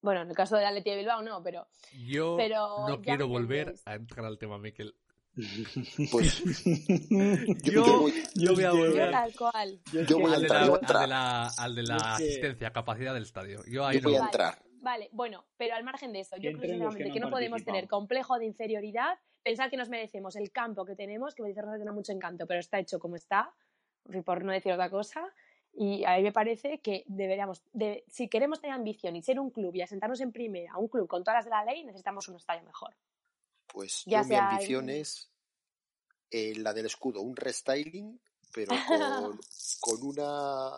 Bueno, 0.06 0.22
en 0.22 0.28
el 0.30 0.36
caso 0.36 0.54
del 0.56 0.66
Atleti 0.66 0.90
de 0.90 0.96
Bilbao 0.98 1.20
no, 1.20 1.42
pero 1.42 1.66
Yo 2.06 2.36
Pero 2.36 2.86
no 2.88 3.02
quiero 3.02 3.26
volver 3.26 3.74
a 3.86 3.96
entrar 3.96 4.24
al 4.24 4.38
tema, 4.38 4.56
Miquel. 4.56 4.94
Pues 6.12 6.42
Yo, 7.64 7.72
yo 7.72 8.00
voy- 8.02 8.22
yo 8.36 8.54
voy 8.54 8.64
a 8.64 8.70
que- 8.70 8.76
volver 8.76 9.10
tal 9.10 9.34
cual. 9.36 9.80
yo 10.08 10.18
voy 10.20 10.30
a 10.32 10.34
al 10.36 10.40
de, 10.42 10.46
entrar, 10.46 10.68
la, 10.68 10.68
al 10.68 10.94
de 11.02 11.08
la- 11.08 11.52
al 11.58 11.74
de 11.74 11.82
la 11.82 11.96
Yo 11.96 11.96
es 11.96 12.02
que- 12.18 12.24
asistencia, 12.24 12.70
capacidad 12.72 13.14
del 13.14 13.24
estadio. 13.24 13.60
Yo 13.68 13.84
ahí 13.84 13.96
Yo 14.00 14.04
voy 14.04 14.12
no. 14.12 14.18
a 14.18 14.20
Vale. 14.20 14.28
entrar. 14.28 14.62
Vale, 14.80 15.08
bueno, 15.10 15.44
pero 15.56 15.74
al 15.74 15.82
margen 15.82 16.12
de 16.12 16.20
eso, 16.20 16.36
Que 16.36 16.42
yo 16.52 16.58
creo 16.58 16.60
que 16.60 17.18
no 17.18 17.24
que 17.24 17.30
podemos 17.30 17.64
tener 17.64 17.88
complejo 17.88 18.38
de 18.38 18.46
inferioridad, 18.46 19.18
pensar 19.42 19.68
que 19.70 19.76
nos 19.76 19.88
merecemos 19.88 20.36
el 20.36 20.52
campo 20.52 20.84
que 20.84 20.94
tenemos, 20.94 21.34
que 21.34 21.42
me 21.42 21.48
dice 21.48 21.62
Rosa 21.62 21.74
tiene 21.76 21.90
mucho 21.90 22.12
encanto, 22.12 22.46
pero 22.46 22.60
está 22.60 22.78
hecho 22.78 23.00
como 23.00 23.16
está, 23.16 23.50
por 24.24 24.44
no 24.44 24.52
decir 24.52 24.72
otra 24.72 24.88
cosa. 24.88 25.24
Y 25.78 26.04
a 26.04 26.16
mí 26.16 26.22
me 26.22 26.32
parece 26.32 26.78
que 26.78 27.04
deberíamos, 27.06 27.62
de- 27.72 28.04
si 28.08 28.28
queremos 28.28 28.60
tener 28.60 28.74
ambición 28.74 29.14
y 29.14 29.22
ser 29.22 29.38
un 29.38 29.50
club 29.50 29.74
y 29.74 29.82
asentarnos 29.82 30.20
en 30.22 30.32
primera, 30.32 30.78
un 30.78 30.88
club 30.88 31.06
con 31.06 31.22
todas 31.22 31.38
las 31.38 31.44
de 31.44 31.50
la 31.50 31.64
ley, 31.64 31.84
necesitamos 31.84 32.26
un 32.28 32.36
estadio 32.36 32.62
mejor. 32.62 32.96
Pues 33.66 34.04
Ya 34.06 34.22
yo 34.22 34.28
mi 34.28 34.36
ambición 34.36 34.88
el- 34.88 34.96
es 35.02 35.30
eh, 36.30 36.54
la 36.56 36.72
del 36.72 36.86
escudo, 36.86 37.20
un 37.20 37.36
restyling, 37.36 38.18
pero 38.52 38.72
con, 38.86 39.38
con 39.80 40.02
una 40.02 40.72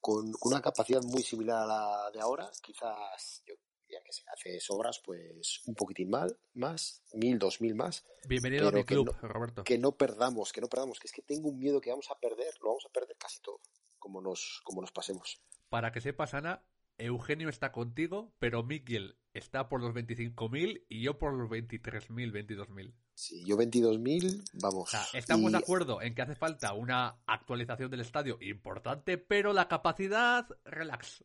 con, 0.00 0.32
con 0.32 0.52
una 0.52 0.62
capacidad 0.62 1.02
muy 1.02 1.22
similar 1.22 1.62
a 1.62 1.66
la 1.66 2.10
de 2.12 2.20
ahora, 2.20 2.50
quizás 2.62 3.42
yo 3.46 3.54
diría 3.86 4.02
que 4.04 4.12
se 4.12 4.24
hace 4.32 4.58
sobras, 4.60 5.00
pues 5.04 5.62
un 5.66 5.74
poquitín 5.74 6.10
mal, 6.10 6.36
más, 6.54 7.02
mil, 7.14 7.38
dos 7.38 7.60
mil 7.60 7.74
más, 7.74 8.04
Bienvenido 8.28 8.68
a 8.68 8.72
mi 8.72 8.84
club, 8.84 9.14
no- 9.22 9.28
Roberto. 9.28 9.64
que 9.64 9.78
no 9.78 9.92
perdamos, 9.92 10.52
que 10.52 10.60
no 10.60 10.68
perdamos, 10.68 10.98
que 10.98 11.06
es 11.06 11.12
que 11.12 11.22
tengo 11.22 11.48
un 11.48 11.58
miedo 11.58 11.80
que 11.80 11.90
vamos 11.90 12.10
a 12.10 12.18
perder, 12.18 12.54
lo 12.60 12.68
vamos 12.70 12.84
a 12.86 12.92
perder 12.92 13.16
casi 13.16 13.40
todo, 13.40 13.60
como 13.98 14.20
nos, 14.20 14.60
como 14.64 14.80
nos 14.80 14.90
pasemos. 14.92 15.40
Para 15.68 15.92
que 15.92 16.00
sepas, 16.00 16.34
Ana, 16.34 16.64
Eugenio 16.98 17.48
está 17.48 17.72
contigo, 17.72 18.32
pero 18.38 18.62
Miquel 18.62 19.18
está 19.34 19.68
por 19.68 19.80
los 19.82 19.92
25.000 19.94 20.86
y 20.88 21.02
yo 21.02 21.18
por 21.18 21.34
los 21.34 21.48
23.000, 21.50 22.32
22.000. 22.32 22.94
Si 23.14 23.44
yo 23.44 23.56
22.000, 23.56 24.40
O 24.40 24.42
vamos. 24.54 24.90
sea, 24.90 25.04
estamos 25.12 25.52
de 25.52 25.58
acuerdo 25.58 26.00
en 26.02 26.14
que 26.14 26.22
hace 26.22 26.34
falta 26.34 26.72
una 26.72 27.22
actualización 27.26 27.90
del 27.90 28.00
estadio 28.00 28.38
importante, 28.40 29.18
pero 29.18 29.52
la 29.52 29.68
capacidad, 29.68 30.46
relax. 30.64 31.24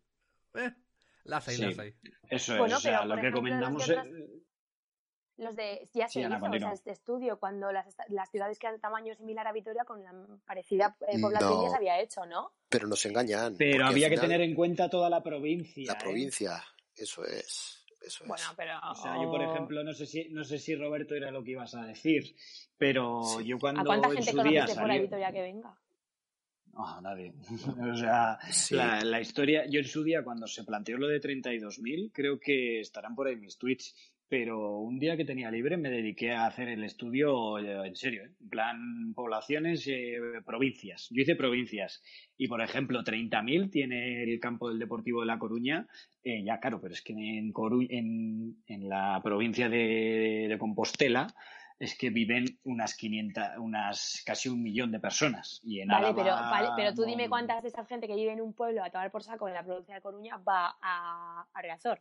Eh, 0.55 0.73
las 1.23 1.47
hay, 1.47 1.55
Sí. 1.55 1.61
las 1.65 1.79
hay. 1.79 1.93
Eso 2.29 2.53
es, 2.53 2.59
Bueno, 2.59 2.77
o 2.77 2.79
sea, 2.79 3.03
lo 3.05 3.09
por 3.13 3.21
que 3.21 3.27
ejemplo, 3.27 3.39
comentamos 3.39 3.87
las 3.87 4.05
es- 4.07 4.13
Los 5.37 5.55
de, 5.55 5.89
ya 5.93 6.07
se 6.07 6.13
Sí, 6.13 6.19
hizo 6.19 6.27
o 6.27 6.31
sea, 6.31 6.39
continúa. 6.39 6.73
este 6.73 6.91
estudio 6.91 7.39
cuando 7.39 7.71
las, 7.71 7.87
las 8.09 8.29
ciudades 8.29 8.59
que 8.59 8.67
eran 8.67 8.75
de 8.77 8.81
tamaño 8.81 9.15
similar 9.15 9.47
a 9.47 9.51
Vitoria 9.51 9.83
con 9.85 10.03
la 10.03 10.13
parecida 10.45 10.95
eh, 11.07 11.19
población 11.19 11.49
No. 11.51 11.63
ya 11.63 11.69
se 11.71 11.75
había 11.77 11.99
hecho, 11.99 12.25
¿no? 12.27 12.51
Pero 12.69 12.87
nos 12.87 13.03
engañan. 13.07 13.55
Pero 13.57 13.87
había 13.87 14.07
que 14.09 14.17
tener 14.19 14.41
en 14.41 14.53
cuenta 14.53 14.87
toda 14.89 15.09
la 15.09 15.23
provincia. 15.23 15.93
La 15.93 15.97
¿eh? 15.97 16.01
provincia, 16.01 16.63
eso 16.95 17.25
es. 17.25 17.83
Eso 18.01 18.23
Bueno, 18.27 18.43
es. 18.51 18.55
pero... 18.55 18.73
O 18.91 18.95
sea, 18.95 19.15
yo, 19.21 19.31
por 19.31 19.41
ejemplo, 19.41 19.83
no 19.83 19.93
sé 19.93 20.05
si, 20.05 20.29
no 20.29 20.43
sé 20.43 20.59
si 20.59 20.75
Roberto 20.75 21.15
era 21.15 21.31
lo 21.31 21.43
que 21.43 21.51
ibas 21.51 21.73
a 21.75 21.85
decir, 21.85 22.35
pero 22.77 23.23
Sí. 23.23 23.45
yo 23.45 23.57
cuando 23.57 23.81
¿A 23.81 23.85
cuánta 23.85 24.09
en 24.09 24.15
gente 24.17 24.31
su 24.31 24.37
día 24.37 24.43
conoces 24.43 24.67
de 24.67 24.73
fuera 24.81 24.93
de 24.93 24.99
salió- 24.99 25.01
Vitoria 25.03 25.31
que 25.31 25.41
venga? 25.41 25.77
No, 26.73 27.01
nadie. 27.01 27.33
o 27.91 27.95
sea, 27.95 28.37
Sí. 28.49 28.75
la, 28.75 29.01
la 29.03 29.19
historia, 29.21 29.65
yo 29.69 29.79
en 29.79 29.85
su 29.87 30.03
día 30.03 30.23
cuando 30.23 30.47
se 30.47 30.63
planteó 30.63 30.97
lo 30.97 31.07
de 31.07 31.19
32.000, 31.21 32.11
creo 32.13 32.39
que 32.39 32.79
estarán 32.79 33.15
por 33.15 33.27
ahí 33.27 33.35
mis 33.35 33.57
tweets, 33.57 33.95
pero 34.29 34.79
un 34.79 34.97
día 34.97 35.17
que 35.17 35.25
tenía 35.25 35.51
libre 35.51 35.75
me 35.75 35.89
dediqué 35.89 36.31
a 36.31 36.45
hacer 36.45 36.69
el 36.69 36.85
estudio 36.85 37.59
eh, 37.59 37.85
en 37.85 37.95
serio, 37.97 38.23
¿eh? 38.23 38.31
en 38.39 38.49
plan 38.49 39.13
poblaciones, 39.13 39.85
eh, 39.87 40.15
provincias. 40.45 41.09
Yo 41.11 41.21
hice 41.23 41.35
provincias 41.35 42.01
y, 42.37 42.47
por 42.47 42.61
ejemplo, 42.61 43.03
30.000 43.03 43.69
tiene 43.69 44.23
el 44.23 44.39
campo 44.39 44.69
del 44.69 44.79
Deportivo 44.79 45.19
de 45.19 45.27
La 45.27 45.37
Coruña, 45.37 45.85
eh, 46.23 46.41
ya 46.45 46.61
claro, 46.61 46.79
pero 46.79 46.93
es 46.93 47.01
que 47.01 47.11
en, 47.11 47.51
Coru- 47.51 47.87
en, 47.89 48.55
en 48.67 48.87
la 48.87 49.19
provincia 49.21 49.67
de, 49.67 50.45
de 50.47 50.57
Compostela 50.57 51.27
es 51.81 51.97
que 51.97 52.11
viven 52.11 52.45
unas 52.63 52.95
500, 52.95 53.43
unas 53.57 54.21
casi 54.23 54.49
un 54.49 54.61
millón 54.61 54.91
de 54.91 54.99
personas. 54.99 55.59
Y 55.63 55.79
en 55.81 55.87
Vale, 55.89 56.07
Álava 56.09 56.23
pero, 56.23 56.35
vale, 56.35 56.67
pero 56.75 56.93
tú 56.93 57.03
dime 57.05 57.27
cuántas 57.27 57.63
de 57.63 57.69
esa 57.69 57.83
gente 57.85 58.07
que 58.07 58.15
vive 58.15 58.31
en 58.31 58.39
un 58.41 58.53
pueblo 58.53 58.83
a 58.83 58.89
tomar 58.91 59.09
por 59.11 59.23
saco 59.23 59.47
en 59.47 59.55
la 59.55 59.63
provincia 59.63 59.95
de 59.95 60.01
Coruña 60.01 60.37
va 60.37 60.77
a, 60.79 61.47
a 61.51 61.61
Riazor. 61.61 61.99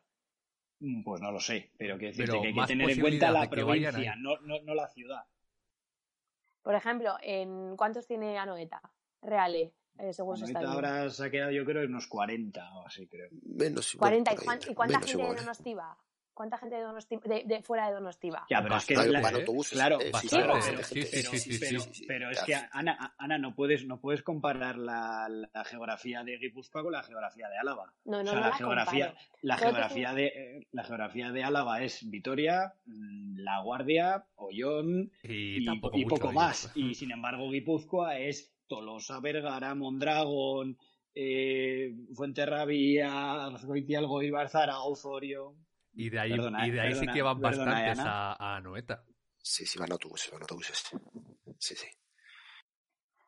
Mm, 0.80 1.02
Pues 1.02 1.22
no 1.22 1.32
lo 1.32 1.40
sé, 1.40 1.70
pero 1.78 1.96
quiero 1.96 2.12
decirte 2.12 2.30
Pero 2.30 2.42
que 2.42 2.48
hay 2.48 2.54
que 2.54 2.66
tener 2.66 2.90
en 2.90 3.00
cuenta 3.00 3.30
la 3.30 3.48
que 3.48 3.62
vayan 3.62 3.92
provincia, 3.92 4.16
no, 4.16 4.38
no, 4.40 4.60
no 4.62 4.74
la 4.74 4.86
ciudad. 4.88 5.24
Por 6.62 6.74
ejemplo, 6.74 7.16
¿en 7.22 7.74
cuántos 7.76 8.06
tiene 8.06 8.38
Anoeta? 8.38 8.82
Reale, 9.22 9.72
eh, 9.98 10.12
según 10.12 10.36
su 10.36 10.44
Ahorita 10.44 10.58
estadio. 10.60 10.74
ahora 10.74 11.08
se 11.10 11.24
ha 11.24 11.30
quedado 11.30 11.52
yo 11.52 11.64
creo 11.64 11.82
en 11.82 11.88
unos 11.90 12.06
40 12.06 12.70
o 12.74 12.86
así 12.86 13.06
creo. 13.08 13.28
Menos, 13.44 13.94
40. 13.96 14.32
¿Y, 14.32 14.36
bueno, 14.36 14.44
por 14.44 14.52
ahí, 14.52 14.58
cuán- 14.58 14.70
y 14.70 14.74
cuánta 14.74 14.92
menos 14.98 15.10
gente 15.10 15.16
de 15.16 15.22
igual, 15.24 15.36
¿eh? 15.38 15.40
Donosti 15.40 15.74
va? 15.74 15.98
¿Cuánta 16.34 16.58
gente 16.58 16.76
de, 16.76 16.82
Donosti, 16.82 17.18
de, 17.24 17.42
de 17.44 17.62
fuera 17.62 17.88
de 17.88 17.94
Donosti 17.94 18.30
va? 18.30 18.46
Ya, 18.48 18.62
pero 18.62 18.76
es 18.76 18.86
que 18.86 18.94
¿eh? 18.94 18.96
Claro, 19.70 20.00
eh, 20.00 20.10
pero, 20.10 20.82
sí, 20.82 21.02
gente, 21.02 21.06
sí, 21.06 21.38
sí, 21.38 21.52
sí, 21.52 21.58
pero- 21.60 21.80
sí, 21.80 22.04
pero 22.06 22.30
es 22.30 22.42
claro. 22.42 22.66
que 22.70 22.78
Ana, 22.78 23.14
Ana 23.18 23.38
no 23.38 23.54
puedes 23.54 23.84
no 23.84 24.00
puedes 24.00 24.22
comparar 24.22 24.78
la, 24.78 25.28
la 25.28 25.64
geografía 25.64 26.22
de 26.24 26.38
Guipúzcoa 26.38 26.82
con 26.82 26.92
la 26.92 27.02
geografía 27.02 27.48
de 27.48 27.58
Álava. 27.58 27.92
No, 28.04 28.22
no, 28.22 28.30
o 28.30 28.32
sea, 28.32 28.34
no 28.34 28.40
la 28.40 28.48
la 28.48 28.56
geografía 28.56 29.14
la 29.42 29.56
geografía 29.56 30.12
de 30.14 30.26
eh, 30.26 30.66
la 30.72 30.84
geografía 30.84 31.30
de 31.32 31.44
Álava 31.44 31.82
es 31.82 32.08
Vitoria, 32.08 32.74
mm, 32.86 33.38
La 33.38 33.60
Guardia, 33.62 34.24
Ollón 34.36 35.10
Y, 35.22 35.62
y, 35.62 35.64
tampoco 35.64 35.96
y 35.96 36.04
mucho, 36.04 36.16
poco 36.16 36.32
más. 36.32 36.70
Y 36.74 36.94
sin 36.94 37.10
embargo, 37.10 37.50
Guipúzcoa 37.50 38.18
es 38.18 38.52
Tolosa, 38.66 39.20
Vergara, 39.20 39.74
Mondragón, 39.74 40.78
eh, 41.14 41.92
Fuenterrabía, 42.14 43.48
Goitialgo, 43.64 44.22
Ibarzara, 44.22 44.80
Osorio. 44.80 45.54
Y 45.92 46.10
de 46.10 46.20
ahí, 46.20 46.30
Perdona, 46.30 46.66
y 46.66 46.70
de 46.70 46.80
ahí 46.80 46.94
sí 46.94 47.06
que 47.06 47.22
van 47.22 47.40
perdona, 47.40 47.72
bastantes 47.72 47.98
Ana. 48.00 48.32
a, 48.32 48.56
a 48.56 48.60
Noeta. 48.60 49.04
Sí, 49.42 49.66
sí, 49.66 49.78
van 49.78 49.90
autobuses, 49.92 50.30
van 50.30 50.42
autobuses. 50.42 50.84
Sí, 51.58 51.74
sí. 51.74 51.86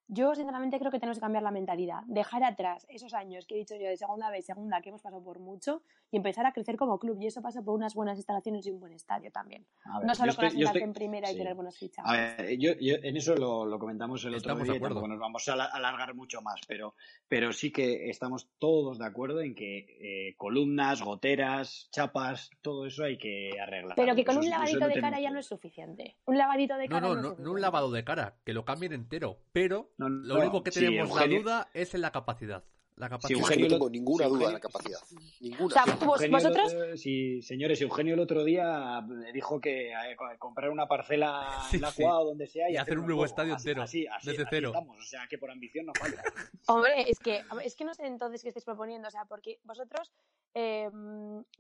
Yo, 0.09 0.35
sinceramente, 0.35 0.79
creo 0.79 0.91
que 0.91 0.99
tenemos 1.01 1.17
que 1.17 1.23
cambiar 1.23 1.43
la 1.43 1.51
mentalidad. 1.51 2.03
Dejar 2.07 2.45
atrás 2.45 2.87
esos 2.91 3.15
años 3.15 3.47
que 3.47 3.55
he 3.55 3.59
dicho 3.59 3.75
yo 3.77 3.89
de 3.89 3.97
segunda 3.97 4.31
vez, 4.31 4.45
segunda, 4.45 4.81
que 4.83 4.91
hemos 4.91 5.01
pasado 5.01 5.25
por 5.25 5.39
mucho, 5.39 5.83
y 6.13 6.19
empezar 6.19 6.45
a 6.47 6.53
crecer 6.53 6.77
como 6.77 6.99
club. 6.99 7.19
Y 7.21 7.27
eso 7.27 7.41
pasa 7.43 7.63
por 7.63 7.75
unas 7.75 7.95
buenas 7.95 8.19
instalaciones 8.19 8.67
y 8.67 8.71
un 8.71 8.79
buen 8.79 8.93
estadio 8.93 9.33
también. 9.33 9.67
Ver, 9.99 10.07
No 10.07 10.15
solo 10.15 10.35
con 10.35 10.45
la 10.45 10.49
estoy- 10.49 10.51
sentarse 10.51 10.65
estoy- 10.79 10.83
en 10.83 10.93
primera 10.93 11.29
y 11.31 11.33
sí. 11.33 11.39
tener 11.39 11.55
buenos 11.55 11.77
fichajes. 11.79 12.11
A 12.13 12.37
ver, 12.43 12.59
yo, 12.59 12.73
yo 12.79 12.97
en 13.03 13.17
eso 13.17 13.35
lo, 13.35 13.65
lo 13.65 13.79
comentamos 13.79 14.23
el 14.27 14.35
Estamos 14.35 14.61
otro 14.61 14.67
de 14.67 14.71
día 14.73 14.77
acuerdo. 14.79 14.95
tampoco 14.97 15.09
nos 15.09 15.19
vamos 15.19 15.49
a 15.49 15.53
ala- 15.55 15.71
alargar 15.73 16.15
mucho 16.15 16.43
más, 16.43 16.61
pero, 16.69 16.95
pero 17.29 17.53
sí 17.55 17.73
que 17.73 18.11
estamos 18.11 18.51
todos 18.59 18.99
de 18.99 19.07
acuerdo 19.07 19.41
en 19.41 19.55
que 19.55 19.87
eh, 20.29 20.35
columnas, 20.37 21.01
goteras, 21.03 21.89
chapas, 21.91 22.51
todo 22.61 22.85
eso 22.87 23.05
hay 23.05 23.17
que 23.17 23.51
arreglar. 23.59 23.95
Pero 23.97 24.15
que 24.15 24.25
con 24.27 24.35
Eso 24.37 24.45
un 24.45 24.51
lavadito 24.51 24.87
de 24.89 25.01
cara 25.01 25.19
ya 25.19 25.31
no 25.31 25.39
es 25.39 25.47
suficiente. 25.47 26.19
Un 26.27 26.37
lavadito 26.37 26.77
de 26.77 26.89
No, 26.89 26.95
cara 26.97 27.09
no, 27.09 27.15
no, 27.15 27.33
es 27.33 27.39
no, 27.39 27.45
no 27.47 27.53
un 27.53 27.61
lavado 27.63 27.91
de 27.91 28.05
cara, 28.05 28.37
que 28.45 28.53
lo 28.53 28.67
cambien 28.67 28.93
entero. 28.93 29.39
Pero 29.53 29.93
No, 29.97 30.11
lo 30.11 30.39
único 30.39 30.63
que 30.63 30.73
sí, 30.73 30.81
tenemos 30.81 31.09
Eugenio- 31.11 31.39
la 31.39 31.43
duda 31.43 31.69
es 31.73 31.95
en 31.95 32.03
la 32.03 32.11
capacidad. 32.13 32.65
La 32.97 33.09
capacidad. 33.09 33.39
que 33.39 33.41
Eugenio 33.43 33.67
no 33.67 33.75
tengo 33.77 33.91
ninguna 33.91 34.27
duda 34.27 34.47
de 34.49 34.53
la 34.53 34.61
capacidad. 34.61 34.99
Ninguna. 35.41 35.67
O 35.67 35.71
sea, 35.71 35.85
Eugenio 36.03 36.37
vosotros- 36.37 36.75
otro- 36.75 36.97
sí, 36.99 37.41
señores, 37.43 37.81
Eugenio 37.81 38.15
el 38.15 38.21
otro 38.21 38.45
día 38.45 39.01
dijo 39.33 39.61
que 39.61 39.91
eh, 39.93 40.17
co- 40.17 40.27
comprar 40.39 40.71
una 40.71 40.87
parcela 40.87 41.49
Sí, 41.71 41.77
en 41.77 41.83
la 41.83 41.91
sí. 41.91 42.05
O 42.05 42.25
donde 42.25 42.47
sea 42.47 42.69
y, 42.71 42.75
Y 42.75 42.77
hacer 42.77 42.99
un 42.99 43.07
nuevo 43.07 43.25
estadio 43.25 43.55
Así- 43.55 43.69
entero, 43.71 43.83
Así, 43.83 44.07
así, 44.07 44.27
desde 44.29 44.43
así 44.43 44.51
cero. 44.51 44.69
estamos, 44.69 44.99
o 44.99 45.03
sea 45.03 45.27
que 45.29 45.39
por 45.39 45.51
ambición 45.51 45.87
no 45.87 45.93
falta. 45.95 46.23
Hombre, 46.69 47.11
es 47.11 47.19
que, 47.19 47.43
es 47.65 47.75
que 47.77 47.85
no 47.85 47.95
sé 47.95 48.07
entonces 48.07 48.43
qué 48.43 48.49
estáis 48.49 48.65
proponiendo. 48.65 49.09
O 49.09 49.11
sea, 49.11 49.25
porque 49.25 49.59
vosotros 49.65 50.13
eh, 50.55 50.91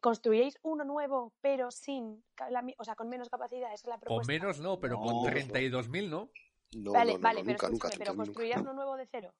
construiréis 0.00 0.58
uno 0.62 0.84
nuevo, 0.84 1.32
pero 1.40 1.70
sin, 1.70 2.22
la 2.50 2.62
o 2.76 2.84
sea, 2.84 2.94
con 2.94 3.08
menos 3.08 3.28
capacidad. 3.30 3.68
Esa 3.72 3.74
es 3.74 3.86
la 3.86 3.94
Con 3.94 4.00
propuesta. 4.00 4.32
menos 4.32 4.60
no, 4.60 4.78
pero 4.78 4.96
No, 4.96 5.00
con 5.02 5.14
no. 5.14 5.22
32.000 5.24 6.08
no. 6.10 6.30
No, 6.74 6.92
vale, 6.92 7.12
no, 7.12 7.18
no, 7.18 7.22
vale, 7.22 7.40
no, 7.40 7.46
pero 7.46 7.52
nunca, 7.58 7.68
nunca, 7.70 7.88
escúchame, 7.88 7.98
pero 8.04 8.12
30.000 8.12 8.16
construirías 8.16 8.58
nunca. 8.58 8.70
uno 8.70 8.82
nuevo 8.82 8.96
de 8.96 9.06
cero. 9.06 9.34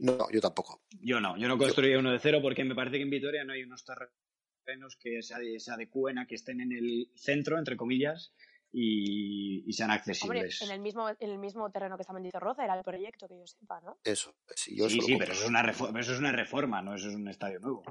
No, 0.00 0.30
yo 0.30 0.40
tampoco. 0.40 0.82
Yo 1.00 1.20
no, 1.20 1.36
yo 1.36 1.46
no 1.46 1.58
construiría 1.58 1.98
uno 1.98 2.10
de 2.10 2.18
cero 2.18 2.38
porque 2.42 2.64
me 2.64 2.74
parece 2.74 2.96
que 2.96 3.02
en 3.02 3.10
Vitoria 3.10 3.44
no 3.44 3.52
hay 3.52 3.62
unos 3.62 3.84
terrenos 3.84 4.96
que 4.96 5.22
se, 5.22 5.34
ade- 5.34 5.58
se 5.58 5.70
adecúen 5.72 6.18
a 6.18 6.26
que 6.26 6.36
estén 6.36 6.60
en 6.60 6.72
el 6.72 7.10
centro, 7.16 7.58
entre 7.58 7.76
comillas, 7.76 8.32
y, 8.72 9.62
y 9.68 9.72
sean 9.74 9.90
Hombre, 9.90 9.98
accesibles. 10.00 10.62
en 10.62 10.70
el 10.70 10.80
mismo, 10.80 11.08
en 11.08 11.16
el 11.30 11.38
mismo 11.38 11.70
terreno 11.70 11.96
que 11.96 12.02
está 12.02 12.12
Mendizorroza 12.14 12.64
era 12.64 12.78
el 12.78 12.84
proyecto, 12.84 13.28
que 13.28 13.36
yo 13.38 13.46
sepa, 13.46 13.80
¿no? 13.82 13.98
Eso. 14.04 14.34
Si 14.54 14.76
yo 14.76 14.88
sí, 14.88 15.00
sí, 15.02 15.16
pero 15.18 15.32
eso 15.32 15.42
es, 15.42 15.48
una 15.48 15.62
reforma, 15.62 16.00
eso 16.00 16.12
es 16.14 16.18
una 16.18 16.32
reforma, 16.32 16.80
no 16.80 16.94
eso 16.94 17.08
es 17.08 17.14
un 17.14 17.28
estadio 17.28 17.60
nuevo. 17.60 17.82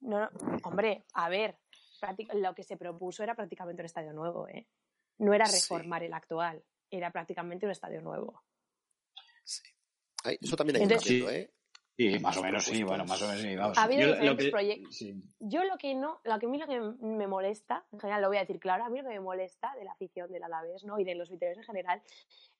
No, 0.00 0.20
no, 0.20 0.30
hombre, 0.62 1.04
a 1.12 1.28
ver, 1.28 1.58
lo 2.34 2.54
que 2.54 2.62
se 2.62 2.78
propuso 2.78 3.22
era 3.22 3.34
prácticamente 3.34 3.82
un 3.82 3.86
estadio 3.86 4.14
nuevo, 4.14 4.48
¿eh? 4.48 4.66
No 5.18 5.34
era 5.34 5.44
Sí. 5.44 5.56
reformar 5.60 6.02
el 6.04 6.14
actual, 6.14 6.64
era 6.90 7.10
prácticamente 7.10 7.66
un 7.66 7.72
estadio 7.72 8.00
nuevo. 8.00 8.42
Sí. 9.44 9.62
Ay, 10.24 10.38
eso 10.40 10.56
también 10.56 10.76
hay 10.76 10.80
que 10.80 10.92
Entonces- 10.94 11.08
cambiarlo, 11.22 11.30
¿eh? 11.38 11.50
Sí, 11.96 12.18
más 12.18 12.34
o 12.38 12.42
menos, 12.42 12.64
sí, 12.64 12.82
bueno, 12.82 13.04
más 13.04 13.20
o 13.20 13.26
menos 13.26 13.42
sí, 13.42 13.56
vamos. 13.56 13.76
Ha 13.76 13.82
habido 13.82 14.00
Yo 14.00 14.06
lo- 14.06 14.12
lo 14.14 14.16
diferentes 14.20 14.44
que- 14.46 14.50
proyectos. 14.50 14.96
sí. 14.96 15.22
Yo 15.38 15.64
lo 15.64 15.76
que 15.76 15.94
no, 15.94 16.18
lo 16.24 16.38
que 16.38 16.46
a 16.46 16.48
mí 16.48 16.56
lo 16.56 16.66
que 16.66 16.80
me 16.80 17.26
molesta, 17.26 17.84
en 17.92 18.00
general 18.00 18.22
lo 18.22 18.28
voy 18.28 18.38
a 18.38 18.40
decir 18.40 18.58
claro, 18.58 18.84
a 18.84 18.88
mí 18.88 18.98
lo 19.02 19.04
que 19.04 19.10
me 19.14 19.20
molesta 19.20 19.74
de 19.76 19.84
la 19.84 19.92
afición 19.92 20.32
del 20.32 20.42
Alavés, 20.44 20.82
¿no? 20.84 20.98
Y 20.98 21.04
de 21.04 21.14
los 21.14 21.28
vitorianos 21.28 21.58
en 21.58 21.64
general, 21.64 22.02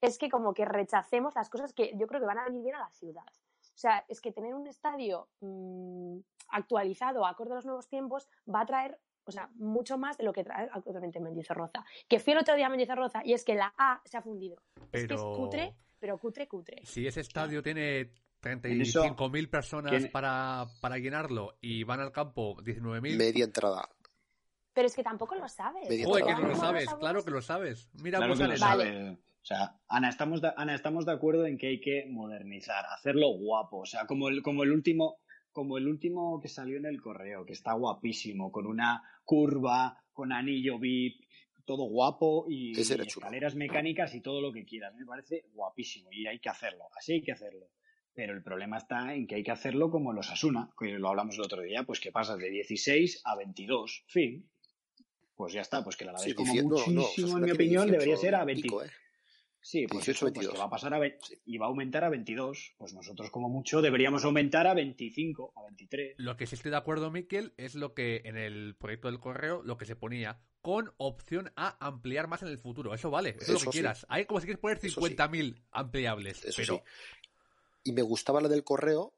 es 0.02 0.18
que 0.18 0.28
como 0.28 0.52
que 0.52 0.66
rechacemos 0.66 1.34
las 1.34 1.48
cosas 1.48 1.72
que 1.72 1.90
yo 1.96 2.06
creo 2.06 2.20
que 2.20 2.26
van 2.26 2.38
a 2.38 2.44
venir 2.44 2.62
bien 2.64 2.74
a 2.76 2.80
la 2.80 2.90
ciudad. 2.90 3.24
O 3.62 3.78
sea, 3.80 4.04
es 4.08 4.20
que 4.20 4.30
tener 4.30 4.54
un 4.54 4.66
estadio 4.66 5.30
mm, 5.40 6.18
actualizado, 6.48 7.24
acorde 7.24 7.52
a 7.52 7.56
los 7.56 7.64
nuevos 7.64 7.88
tiempos, 7.88 8.28
va 8.52 8.60
a 8.60 8.66
traer, 8.66 8.98
o 9.24 9.32
sea, 9.32 9.48
mucho 9.54 9.96
más 9.96 10.18
de 10.18 10.24
lo 10.24 10.34
que 10.34 10.44
trae 10.44 10.68
actualmente 10.70 11.18
Mendizorroza. 11.18 11.82
Que 12.08 12.18
fui 12.18 12.34
el 12.34 12.40
otro 12.40 12.56
día 12.56 12.66
a 12.66 12.68
Mendizorroza 12.68 13.22
y 13.24 13.32
es 13.32 13.44
que 13.44 13.54
la 13.54 13.72
A 13.78 14.02
se 14.04 14.18
ha 14.18 14.22
fundido. 14.22 14.56
Es 14.92 15.06
que 15.06 15.14
es 15.14 15.20
Pero- 15.22 15.34
cutre, 15.36 15.74
pero 16.00 16.18
cutre, 16.18 16.48
cutre. 16.48 16.80
Si 16.84 17.06
ese 17.06 17.20
estadio 17.20 17.62
tiene 17.62 18.00
En 18.42 18.60
35.000 18.62 19.48
personas 19.50 19.92
¿quién- 19.92 20.10
para, 20.10 20.64
para 20.80 20.96
llenarlo 20.98 21.58
y 21.60 21.84
van 21.84 22.00
al 22.00 22.10
campo 22.10 22.56
19.000. 22.62 23.16
Media 23.18 23.44
entrada. 23.44 23.88
Pero 24.72 24.86
es 24.86 24.94
que 24.96 25.02
tampoco 25.02 25.34
lo 25.34 25.46
sabes. 25.48 25.88
Media 25.88 26.06
Joder, 26.06 26.24
que 26.24 26.32
no 26.32 26.48
lo 26.48 26.54
sabes, 26.56 26.86
claro 26.94 27.24
que 27.24 27.30
lo 27.30 27.42
sabes. 27.42 27.90
Mira 28.02 28.18
Claro 28.18 28.34
cómo 28.34 28.48
que 28.48 28.56
lo. 28.56 28.60
Vale. 28.66 29.10
O 29.10 29.44
sea, 29.44 29.74
Ana, 29.88 30.08
estamos 30.08 30.40
de, 30.40 30.52
Ana, 30.56 30.74
estamos 30.74 31.06
de 31.06 31.12
acuerdo 31.12 31.46
en 31.46 31.58
que 31.58 31.68
hay 31.68 31.80
que 31.80 32.06
modernizar, 32.08 32.84
hacerlo 32.86 33.28
guapo. 33.38 33.78
O 33.80 33.86
sea, 33.86 34.06
como 34.06 34.28
el, 34.28 34.42
como 34.42 34.62
el 34.62 34.70
último, 34.70 35.18
como 35.52 35.76
el 35.78 35.88
último 35.88 36.40
que 36.40 36.48
salió 36.48 36.76
en 36.76 36.86
el 36.86 37.00
correo, 37.00 37.44
que 37.44 37.52
está 37.54 37.72
guapísimo, 37.72 38.52
con 38.52 38.66
una 38.66 39.02
curva, 39.24 39.98
con 40.12 40.32
anillo 40.32 40.78
VIP, 40.78 41.24
todo 41.64 41.84
guapo 41.84 42.46
y 42.48 42.78
escaleras 42.78 43.54
mecánicas 43.54 44.14
y 44.14 44.20
todo 44.20 44.40
lo 44.40 44.52
que 44.52 44.64
quieras. 44.64 44.94
Me 44.94 45.04
parece 45.04 45.44
guapísimo 45.52 46.10
y 46.12 46.26
hay 46.26 46.38
que 46.38 46.48
hacerlo. 46.48 46.84
Así 46.96 47.14
hay 47.14 47.22
que 47.22 47.32
hacerlo. 47.32 47.68
Pero 48.12 48.34
el 48.34 48.42
problema 48.42 48.76
está 48.76 49.14
en 49.14 49.26
que 49.26 49.36
hay 49.36 49.42
que 49.42 49.52
hacerlo 49.52 49.90
como 49.90 50.12
los 50.12 50.30
Asuna, 50.30 50.70
que 50.78 50.98
lo 50.98 51.08
hablamos 51.08 51.36
el 51.36 51.42
otro 51.42 51.62
día, 51.62 51.84
pues 51.84 52.00
que 52.00 52.10
pasas 52.10 52.38
de 52.38 52.50
16 52.50 53.22
a 53.24 53.36
22. 53.36 54.04
Fin. 54.08 54.48
Pues 55.34 55.52
ya 55.52 55.60
está, 55.60 55.82
pues 55.82 55.96
que 55.96 56.04
la 56.04 56.10
Alavés 56.10 56.28
Sí, 56.28 56.34
como 56.34 56.52
18 56.52 56.68
no, 56.68 56.92
no, 56.92 57.00
muchísimo, 57.02 57.38
en 57.38 57.44
mi 57.44 57.50
opinión, 57.52 57.86
18 57.86 57.92
debería 57.92 58.16
ser 58.16 58.34
a 58.34 58.42
y 58.42 58.46
20. 58.46 58.62
pico, 58.62 58.82
¿eh? 58.82 58.90
Sí, 59.62 59.86
pues 59.86 60.06
18, 60.06 60.10
eso, 60.10 60.20
pues 60.26 60.32
que 60.32 60.38
22. 60.40 60.60
va 60.60 60.64
a 60.66 60.70
pasar 60.70 60.94
a 60.94 60.98
ve- 60.98 61.18
Sí. 61.22 61.38
y 61.44 61.58
va 61.58 61.66
a 61.66 61.68
aumentar 61.68 62.02
a 62.04 62.08
22. 62.08 62.74
Pues 62.78 62.94
nosotros 62.94 63.30
como 63.30 63.48
mucho 63.48 63.82
deberíamos 63.82 64.24
aumentar 64.24 64.66
a 64.66 64.74
25, 64.74 65.52
a 65.56 65.62
23. 65.64 66.14
Lo 66.18 66.36
que 66.36 66.46
sí 66.46 66.54
estoy 66.54 66.70
de 66.70 66.78
acuerdo, 66.78 67.10
Miquel, 67.10 67.52
es 67.58 67.74
lo 67.74 67.92
que 67.94 68.22
en 68.24 68.36
el 68.36 68.74
proyecto 68.76 69.08
del 69.08 69.20
correo, 69.20 69.62
lo 69.62 69.76
que 69.76 69.84
se 69.84 69.96
ponía, 69.96 70.40
con 70.62 70.92
opción 70.96 71.52
a 71.56 71.76
ampliar 71.86 72.26
más 72.26 72.42
en 72.42 72.48
el 72.48 72.58
futuro. 72.58 72.94
Eso 72.94 73.10
vale, 73.10 73.36
eso, 73.38 73.40
es 73.42 73.48
lo 73.52 73.58
que 73.58 73.64
sí. 73.64 73.70
quieras. 73.70 74.06
Hay 74.08 74.24
como 74.26 74.40
si 74.40 74.46
quieres 74.46 74.60
poner 74.60 74.78
Eso 74.78 74.88
sí. 74.88 75.14
50.000 75.16 75.62
ampliables. 75.72 76.44
Eso 76.44 76.56
pero 76.56 76.74
sí. 76.76 76.82
Y 77.84 77.92
me 77.92 78.02
gustaba 78.02 78.40
la 78.40 78.48
del 78.48 78.64
correo 78.64 79.14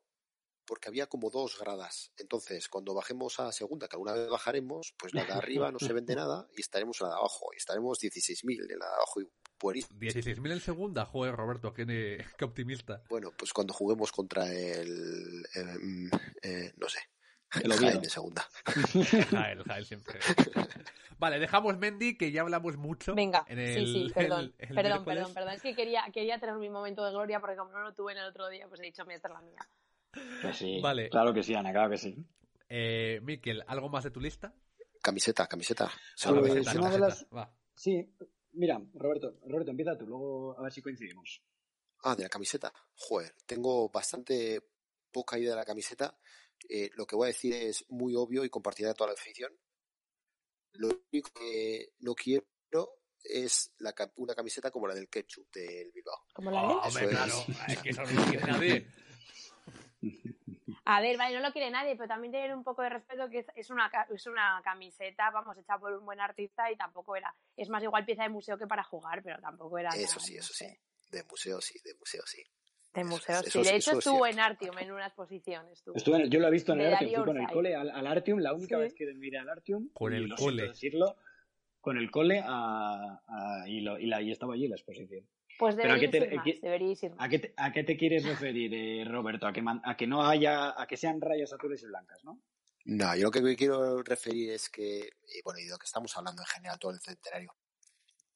porque 0.64 0.88
había 0.88 1.08
como 1.08 1.30
dos 1.30 1.58
gradas. 1.58 2.12
Entonces, 2.16 2.68
cuando 2.68 2.94
bajemos 2.94 3.40
a 3.40 3.50
segunda, 3.50 3.88
que 3.88 3.96
alguna 3.96 4.12
vez 4.14 4.28
bajaremos, 4.30 4.94
pues 4.96 5.12
la 5.12 5.24
de 5.24 5.32
arriba 5.32 5.72
no 5.72 5.80
se 5.80 5.92
vende 5.92 6.14
nada 6.14 6.48
y 6.56 6.60
estaremos 6.60 7.00
en 7.00 7.08
la 7.08 7.14
de 7.14 7.18
abajo. 7.18 7.46
Y 7.52 7.56
estaremos 7.56 7.98
16.000 8.00 8.70
en 8.70 8.78
la 8.78 8.86
de 8.86 8.94
abajo 8.94 9.20
y 9.20 9.28
puerísimo. 9.62 10.00
16.000 10.00 10.52
en 10.52 10.60
segunda, 10.60 11.06
joder, 11.06 11.36
Roberto, 11.36 11.72
qué, 11.72 11.86
qué, 12.36 12.44
optimista. 12.44 13.02
Bueno, 13.08 13.30
pues 13.38 13.52
cuando 13.52 13.72
juguemos 13.72 14.10
contra 14.10 14.52
el. 14.52 15.46
el 15.54 16.10
eh, 16.42 16.72
no 16.76 16.88
sé. 16.88 16.98
El 17.62 17.72
Jaén 17.74 17.98
en 17.98 18.10
segunda. 18.10 18.48
Jaén, 19.30 19.62
Jaén 19.62 19.84
siempre. 19.84 20.18
Vale, 21.18 21.38
dejamos 21.38 21.78
Mendy, 21.78 22.16
que 22.16 22.32
ya 22.32 22.40
hablamos 22.40 22.76
mucho. 22.76 23.14
Venga, 23.14 23.44
en 23.46 23.58
el, 23.58 23.86
sí, 23.86 23.92
sí, 23.92 24.12
perdón. 24.12 24.54
perdón, 24.58 25.04
perdón, 25.04 25.34
perdón. 25.34 25.52
Es 25.54 25.62
que 25.62 25.76
quería, 25.76 26.04
quería 26.12 26.40
tener 26.40 26.56
mi 26.56 26.70
momento 26.70 27.04
de 27.04 27.12
gloria 27.12 27.38
porque 27.38 27.56
como 27.56 27.70
no 27.70 27.82
lo 27.82 27.94
tuve 27.94 28.12
en 28.12 28.18
el 28.18 28.24
otro 28.24 28.48
día, 28.48 28.66
pues 28.68 28.80
he 28.80 28.84
dicho, 28.84 29.02
esta 29.08 29.28
es 29.28 29.34
la 29.34 29.42
mía. 29.42 29.68
Pues 30.42 30.56
sí, 30.56 30.80
vale. 30.80 31.08
claro 31.10 31.32
que 31.32 31.42
sí, 31.42 31.54
Ana, 31.54 31.70
claro 31.70 31.90
que 31.90 31.98
sí. 31.98 32.16
Eh, 32.68 33.20
Miquel, 33.22 33.62
¿algo 33.66 33.88
más 33.90 34.02
de 34.02 34.10
tu 34.10 34.20
lista? 34.20 34.52
Camiseta, 35.02 35.46
camiseta. 35.46 35.90
Sí, 37.74 38.08
mira, 38.52 38.80
Roberto, 38.94 39.38
Roberto, 39.46 39.70
empieza 39.70 39.96
tú, 39.96 40.06
luego 40.06 40.58
a 40.58 40.62
ver 40.62 40.72
si 40.72 40.82
coincidimos. 40.82 41.42
Ah, 42.04 42.16
de 42.16 42.24
la 42.24 42.28
camiseta. 42.28 42.72
Joder, 42.94 43.34
tengo 43.46 43.88
bastante 43.88 44.60
poca 45.10 45.38
idea 45.38 45.50
de 45.50 45.56
la 45.56 45.64
camiseta. 45.64 46.18
Eh, 46.68 46.90
lo 46.94 47.06
que 47.06 47.16
voy 47.16 47.26
a 47.26 47.28
decir 47.28 47.54
es 47.54 47.84
muy 47.88 48.14
obvio 48.14 48.44
y 48.44 48.50
compartiré 48.50 48.90
a 48.90 48.94
toda 48.94 49.08
la 49.08 49.14
afición. 49.14 49.52
Lo 50.72 50.88
único 51.12 51.30
que 51.32 51.92
no 52.00 52.14
quiero 52.14 52.46
es 53.22 53.72
la, 53.78 53.94
una 54.16 54.34
camiseta 54.34 54.70
como 54.70 54.88
la 54.88 54.94
del 54.94 55.08
ketchup 55.08 55.48
del 55.52 55.92
Bilbao. 55.92 56.26
¿Como 56.32 56.50
la 56.50 56.62
de? 56.62 56.66
Oh, 56.68 57.08
claro, 57.08 57.34
es 57.68 57.78
que 57.78 57.90
eso 57.90 58.02
no 58.02 58.24
quiere 58.24 58.46
nadie. 58.46 58.86
A 60.84 61.00
ver, 61.00 61.16
vale, 61.16 61.34
no 61.34 61.40
lo 61.40 61.52
quiere 61.52 61.70
nadie, 61.70 61.96
pero 61.96 62.08
también 62.08 62.32
tener 62.32 62.54
un 62.54 62.64
poco 62.64 62.82
de 62.82 62.90
respeto 62.90 63.28
que 63.28 63.46
es, 63.54 63.70
una, 63.70 63.90
es 64.12 64.26
una 64.26 64.60
camiseta, 64.64 65.30
vamos, 65.30 65.56
hecha 65.58 65.78
por 65.78 65.92
un 65.92 66.04
buen 66.04 66.20
artista 66.20 66.70
y 66.70 66.76
tampoco 66.76 67.16
era. 67.16 67.34
Es 67.56 67.68
más, 67.68 67.82
igual 67.82 68.04
pieza 68.04 68.24
de 68.24 68.28
museo 68.28 68.58
que 68.58 68.66
para 68.66 68.82
jugar, 68.82 69.22
pero 69.22 69.40
tampoco 69.40 69.78
era. 69.78 69.90
Eso 69.90 70.20
sí, 70.20 70.36
eso 70.36 70.52
sí. 70.52 70.66
De 71.10 71.22
museo 71.24 71.60
sí, 71.60 71.78
de 71.84 71.94
museo 71.94 72.22
sí. 72.24 72.42
De 72.94 73.04
museo, 73.04 73.42
sí. 73.42 73.62
De 73.62 73.76
hecho, 73.76 73.98
estuvo 73.98 74.26
en 74.26 74.38
Artium 74.38 74.76
en 74.78 74.92
una 74.92 75.06
exposición. 75.06 75.66
Estuvo. 75.68 75.96
yo 75.96 76.40
lo 76.40 76.48
he 76.48 76.50
visto 76.50 76.74
en 76.74 76.82
el 76.82 76.92
Artium, 76.92 77.24
fui 77.24 77.24
con 77.24 77.40
el 77.40 77.48
cole 77.48 77.74
al, 77.74 78.06
Artium, 78.06 78.38
la 78.38 78.52
única 78.52 78.76
vez 78.76 78.94
que 78.94 79.06
miré 79.14 79.38
al 79.38 79.48
Artium. 79.48 79.88
Con 79.94 80.12
el 80.12 80.34
cole. 80.34 80.68
Decirlo, 80.68 81.16
con 81.80 81.96
el 81.96 82.10
cole 82.10 82.42
a, 82.44 83.20
y, 83.66 83.80
lo, 83.80 83.98
y, 83.98 84.06
la, 84.06 84.20
y 84.20 84.30
estaba 84.30 84.54
allí 84.54 84.68
la 84.68 84.76
exposición. 84.76 85.26
Pues 85.62 85.76
debería 85.76 86.08
ir 86.08 87.14
¿A 87.18 87.28
qué, 87.72 87.84
te, 87.84 87.96
quieres 87.96 88.24
referir, 88.24 88.74
eh, 88.74 89.04
Roberto? 89.04 89.46
¿A 89.46 89.52
que, 89.52 89.62
a 89.64 89.96
que 89.96 90.08
no 90.08 90.26
haya, 90.26 90.74
a 90.76 90.88
que 90.88 90.96
sean 90.96 91.20
rayas 91.20 91.52
azules 91.52 91.80
y 91.84 91.86
blancas, 91.86 92.18
no? 92.24 92.42
No, 92.84 93.14
yo 93.14 93.26
lo 93.26 93.30
que 93.30 93.42
me 93.42 93.54
quiero 93.54 94.02
referir 94.02 94.50
es 94.50 94.68
que, 94.68 95.10
bueno, 95.44 95.60
y 95.60 95.66
de 95.66 95.70
lo 95.70 95.78
que 95.78 95.86
estamos 95.86 96.16
hablando 96.16 96.42
en 96.42 96.46
general 96.46 96.80
todo 96.80 96.90
el 96.90 96.98
centenario. 96.98 97.54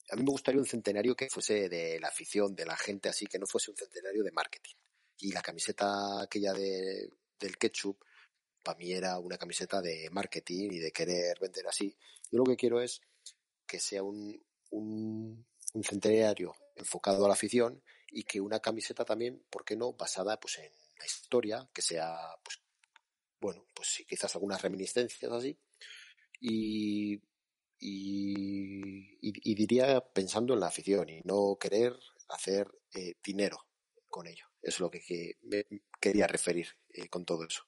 A 0.09 0.15
mí 0.15 0.23
me 0.23 0.31
gustaría 0.31 0.61
un 0.61 0.69
centenario 0.69 1.17
que 1.17 1.29
fuese 1.29 1.69
de 1.69 1.99
la 1.99 2.07
afición, 2.07 2.55
de 2.55 2.65
la 2.65 2.77
gente 2.77 3.09
así, 3.09 3.27
que 3.27 3.41
no 3.41 3.47
fuese 3.49 3.73
un 3.73 3.77
centenario 3.77 4.23
de 4.23 4.31
marketing. 4.31 4.77
Y 5.19 5.33
la 5.33 5.43
camiseta 5.43 6.23
aquella 6.23 6.53
de, 6.53 7.11
del 7.41 7.59
ketchup, 7.59 8.05
para 8.63 8.79
mí 8.79 8.93
era 8.93 9.19
una 9.19 9.37
camiseta 9.37 9.83
de 9.83 10.09
marketing 10.13 10.75
y 10.75 10.79
de 10.79 10.93
querer 10.93 11.41
vender 11.41 11.67
así. 11.67 11.93
Yo 12.31 12.39
lo 12.39 12.45
que 12.45 12.57
quiero 12.57 12.81
es 12.81 13.01
que 13.67 13.81
sea 13.81 14.05
un, 14.05 14.41
un, 14.71 15.45
un 15.75 15.83
centenario 15.83 16.55
enfocado 16.77 17.25
a 17.25 17.29
la 17.29 17.35
afición 17.35 17.83
y 18.11 18.23
que 18.25 18.41
una 18.41 18.61
camiseta 18.61 19.05
también, 19.05 19.45
¿por 19.51 19.65
qué 19.65 19.77
no?, 19.77 19.93
basada 19.93 20.39
pues 20.39 20.59
en 20.59 20.73
la 20.99 21.07
historia, 21.07 21.69
que 21.73 21.83
sea, 21.83 22.17
pues, 22.43 22.61
bueno, 23.41 23.67
pues 23.75 23.89
sí, 23.89 24.05
quizás 24.05 24.35
algunas 24.35 24.63
reminiscencias 24.63 25.33
así. 25.33 25.59
Y, 26.41 27.21
y, 27.79 29.55
diría 29.55 30.01
pensando 30.01 30.55
en 30.55 30.61
la 30.61 30.69
afición 30.69 31.09
y 31.09 31.21
no 31.25 31.57
querer 31.59 31.95
hacer 32.29 32.69
eh, 32.95 33.15
dinero 33.23 33.67
con 34.09 34.27
ello. 34.27 34.47
Es 34.63 34.81
lo 34.81 34.91
que, 34.91 35.37
me 35.43 35.65
quería 36.01 36.27
referir 36.27 36.69
eh, 36.91 37.09
con 37.09 37.25
todo 37.25 37.45
eso. 37.45 37.65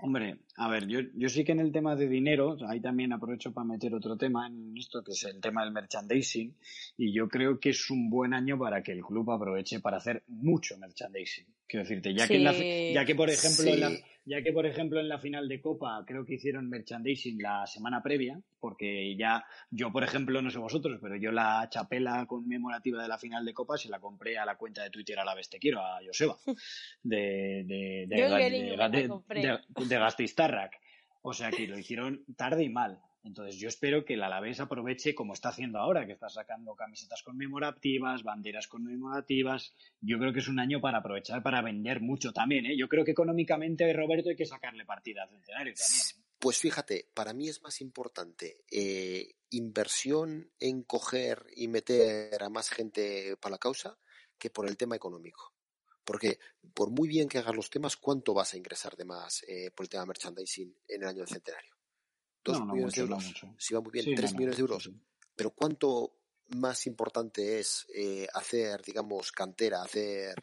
Hombre, 0.00 0.40
a 0.56 0.68
ver, 0.68 0.86
yo, 0.86 1.00
yo 1.14 1.28
sí 1.28 1.44
que 1.44 1.52
en 1.52 1.60
el 1.60 1.72
tema 1.72 1.96
de 1.96 2.08
dinero, 2.08 2.56
ahí 2.68 2.80
también 2.80 3.12
aprovecho 3.12 3.52
para 3.52 3.64
meter 3.64 3.94
otro 3.94 4.16
tema 4.16 4.46
en 4.46 4.76
esto, 4.76 5.02
que 5.02 5.12
es 5.12 5.24
el 5.24 5.40
tema 5.40 5.62
del 5.62 5.72
merchandising, 5.72 6.54
y 6.98 7.12
yo 7.12 7.28
creo 7.28 7.58
que 7.58 7.70
es 7.70 7.90
un 7.90 8.10
buen 8.10 8.34
año 8.34 8.58
para 8.58 8.82
que 8.82 8.92
el 8.92 9.02
club 9.02 9.30
aproveche 9.30 9.80
para 9.80 9.98
hacer 9.98 10.24
mucho 10.26 10.76
merchandising. 10.78 11.46
Quiero 11.66 11.84
decirte, 11.84 12.14
ya 12.14 12.28
que, 12.28 12.92
ya 12.94 13.04
que 13.04 13.14
por 13.14 13.30
ejemplo 13.30 13.72
en 13.72 13.80
la, 13.80 13.90
ya 14.26 14.42
que 14.42 14.52
por 14.52 14.66
ejemplo 14.66 15.00
en 15.00 15.08
la 15.08 15.18
final 15.18 15.48
de 15.48 15.60
Copa 15.60 16.04
creo 16.06 16.24
que 16.24 16.34
hicieron 16.34 16.68
merchandising 16.68 17.40
la 17.42 17.66
semana 17.66 18.02
previa, 18.02 18.40
porque 18.60 19.16
ya 19.16 19.44
yo 19.70 19.92
por 19.92 20.04
ejemplo, 20.04 20.40
no 20.40 20.50
sé 20.50 20.58
vosotros, 20.58 20.98
pero 21.00 21.16
yo 21.16 21.32
la 21.32 21.66
chapela 21.70 22.24
conmemorativa 22.26 23.02
de 23.02 23.08
la 23.08 23.18
final 23.18 23.44
de 23.44 23.54
Copa 23.54 23.76
se 23.76 23.88
la 23.88 23.98
compré 23.98 24.38
a 24.38 24.44
la 24.44 24.56
cuenta 24.56 24.82
de 24.82 24.90
Twitter 24.90 25.18
a 25.18 25.24
la 25.24 25.34
vez 25.34 25.48
te 25.48 25.58
quiero, 25.58 25.80
a 25.80 26.00
Joseba, 26.04 26.36
de, 27.02 27.64
de, 27.66 28.06
de, 28.08 29.08
de, 29.86 29.98
Gastistarrac. 29.98 30.80
O 31.22 31.32
sea 31.32 31.50
que 31.50 31.66
lo 31.66 31.78
hicieron 31.78 32.24
tarde 32.36 32.64
y 32.64 32.68
mal. 32.68 33.00
Entonces 33.24 33.58
yo 33.58 33.68
espero 33.68 34.04
que 34.04 34.14
el 34.14 34.22
Alavés 34.22 34.60
aproveche 34.60 35.14
como 35.14 35.32
está 35.32 35.48
haciendo 35.48 35.78
ahora, 35.78 36.06
que 36.06 36.12
está 36.12 36.28
sacando 36.28 36.74
camisetas 36.74 37.22
conmemorativas, 37.22 38.22
banderas 38.22 38.68
conmemorativas. 38.68 39.74
Yo 40.00 40.18
creo 40.18 40.32
que 40.32 40.40
es 40.40 40.48
un 40.48 40.60
año 40.60 40.80
para 40.80 40.98
aprovechar 40.98 41.42
para 41.42 41.62
vender 41.62 42.02
mucho 42.02 42.32
también. 42.32 42.66
¿eh? 42.66 42.76
Yo 42.76 42.86
creo 42.86 43.04
que 43.04 43.12
económicamente, 43.12 43.90
Roberto, 43.94 44.28
hay 44.28 44.36
que 44.36 44.44
sacarle 44.44 44.84
partida 44.84 45.22
al 45.22 45.30
centenario 45.30 45.72
también. 45.74 46.00
¿eh? 46.00 46.24
Pues 46.38 46.58
fíjate, 46.58 47.08
para 47.14 47.32
mí 47.32 47.48
es 47.48 47.62
más 47.62 47.80
importante 47.80 48.64
eh, 48.70 49.36
inversión 49.48 50.52
en 50.60 50.82
coger 50.82 51.46
y 51.56 51.68
meter 51.68 52.42
a 52.42 52.50
más 52.50 52.68
gente 52.68 53.38
para 53.40 53.52
la 53.52 53.58
causa 53.58 53.98
que 54.38 54.50
por 54.50 54.68
el 54.68 54.76
tema 54.76 54.96
económico. 54.96 55.54
Porque 56.04 56.38
por 56.74 56.90
muy 56.90 57.08
bien 57.08 57.28
que 57.28 57.38
hagas 57.38 57.56
los 57.56 57.70
temas, 57.70 57.96
¿cuánto 57.96 58.34
vas 58.34 58.52
a 58.52 58.58
ingresar 58.58 58.94
de 58.94 59.06
más 59.06 59.42
eh, 59.48 59.70
por 59.74 59.84
el 59.84 59.88
tema 59.88 60.04
merchandising 60.04 60.76
en 60.88 61.02
el 61.02 61.08
año 61.08 61.20
del 61.20 61.28
centenario? 61.28 61.73
Dos 62.44 62.64
millones 62.66 62.94
de 62.94 63.00
euros. 63.00 63.34
si 63.58 63.74
va 63.74 63.80
muy 63.80 63.90
bien, 63.90 64.14
tres 64.14 64.34
millones 64.34 64.56
de 64.56 64.60
euros. 64.60 64.90
Pero 65.34 65.50
¿cuánto 65.50 66.18
más 66.48 66.86
importante 66.86 67.58
es 67.58 67.86
eh, 67.94 68.26
hacer, 68.34 68.82
digamos, 68.82 69.32
cantera, 69.32 69.82
hacer 69.82 70.34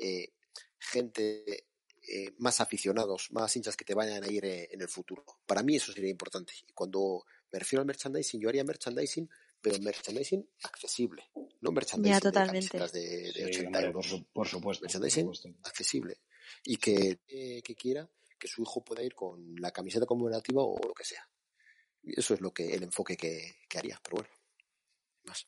eh, 0.00 0.32
gente 0.78 1.66
eh, 2.08 2.32
más 2.38 2.60
aficionados, 2.60 3.28
más 3.32 3.54
hinchas 3.56 3.76
que 3.76 3.84
te 3.84 3.94
vayan 3.94 4.22
a 4.24 4.28
ir 4.28 4.44
en 4.44 4.80
el 4.80 4.88
futuro? 4.88 5.24
Para 5.46 5.62
mí 5.62 5.76
eso 5.76 5.92
sería 5.92 6.10
importante. 6.10 6.52
Y 6.66 6.72
cuando 6.72 7.24
me 7.52 7.58
refiero 7.58 7.80
al 7.80 7.86
merchandising, 7.86 8.40
yo 8.40 8.48
haría 8.48 8.64
merchandising, 8.64 9.28
pero 9.60 9.78
merchandising 9.80 10.48
accesible, 10.62 11.24
no 11.60 11.72
merchandising 11.72 12.20
totalmente. 12.20 12.78
de, 12.78 13.32
de, 13.32 13.44
80 13.46 13.80
euros. 13.82 14.24
Por, 14.32 14.46
supuesto. 14.46 14.84
Merchandising 14.84 15.30
accesible. 15.64 16.18
Y 16.64 16.76
que, 16.76 17.18
que 17.26 17.74
quiera 17.74 18.08
que 18.38 18.48
su 18.48 18.62
hijo 18.62 18.82
pueda 18.82 19.02
ir 19.02 19.14
con 19.14 19.56
la 19.56 19.72
camiseta 19.72 20.06
conmemorativa 20.06 20.62
o 20.62 20.78
lo 20.78 20.94
que 20.94 21.04
sea. 21.04 21.28
Eso 22.16 22.34
es 22.34 22.40
lo 22.40 22.52
que 22.52 22.74
el 22.74 22.82
enfoque 22.82 23.16
que, 23.16 23.56
haría, 23.76 24.00
pero 24.02 24.16
bueno, 24.16 24.30
más. 25.24 25.46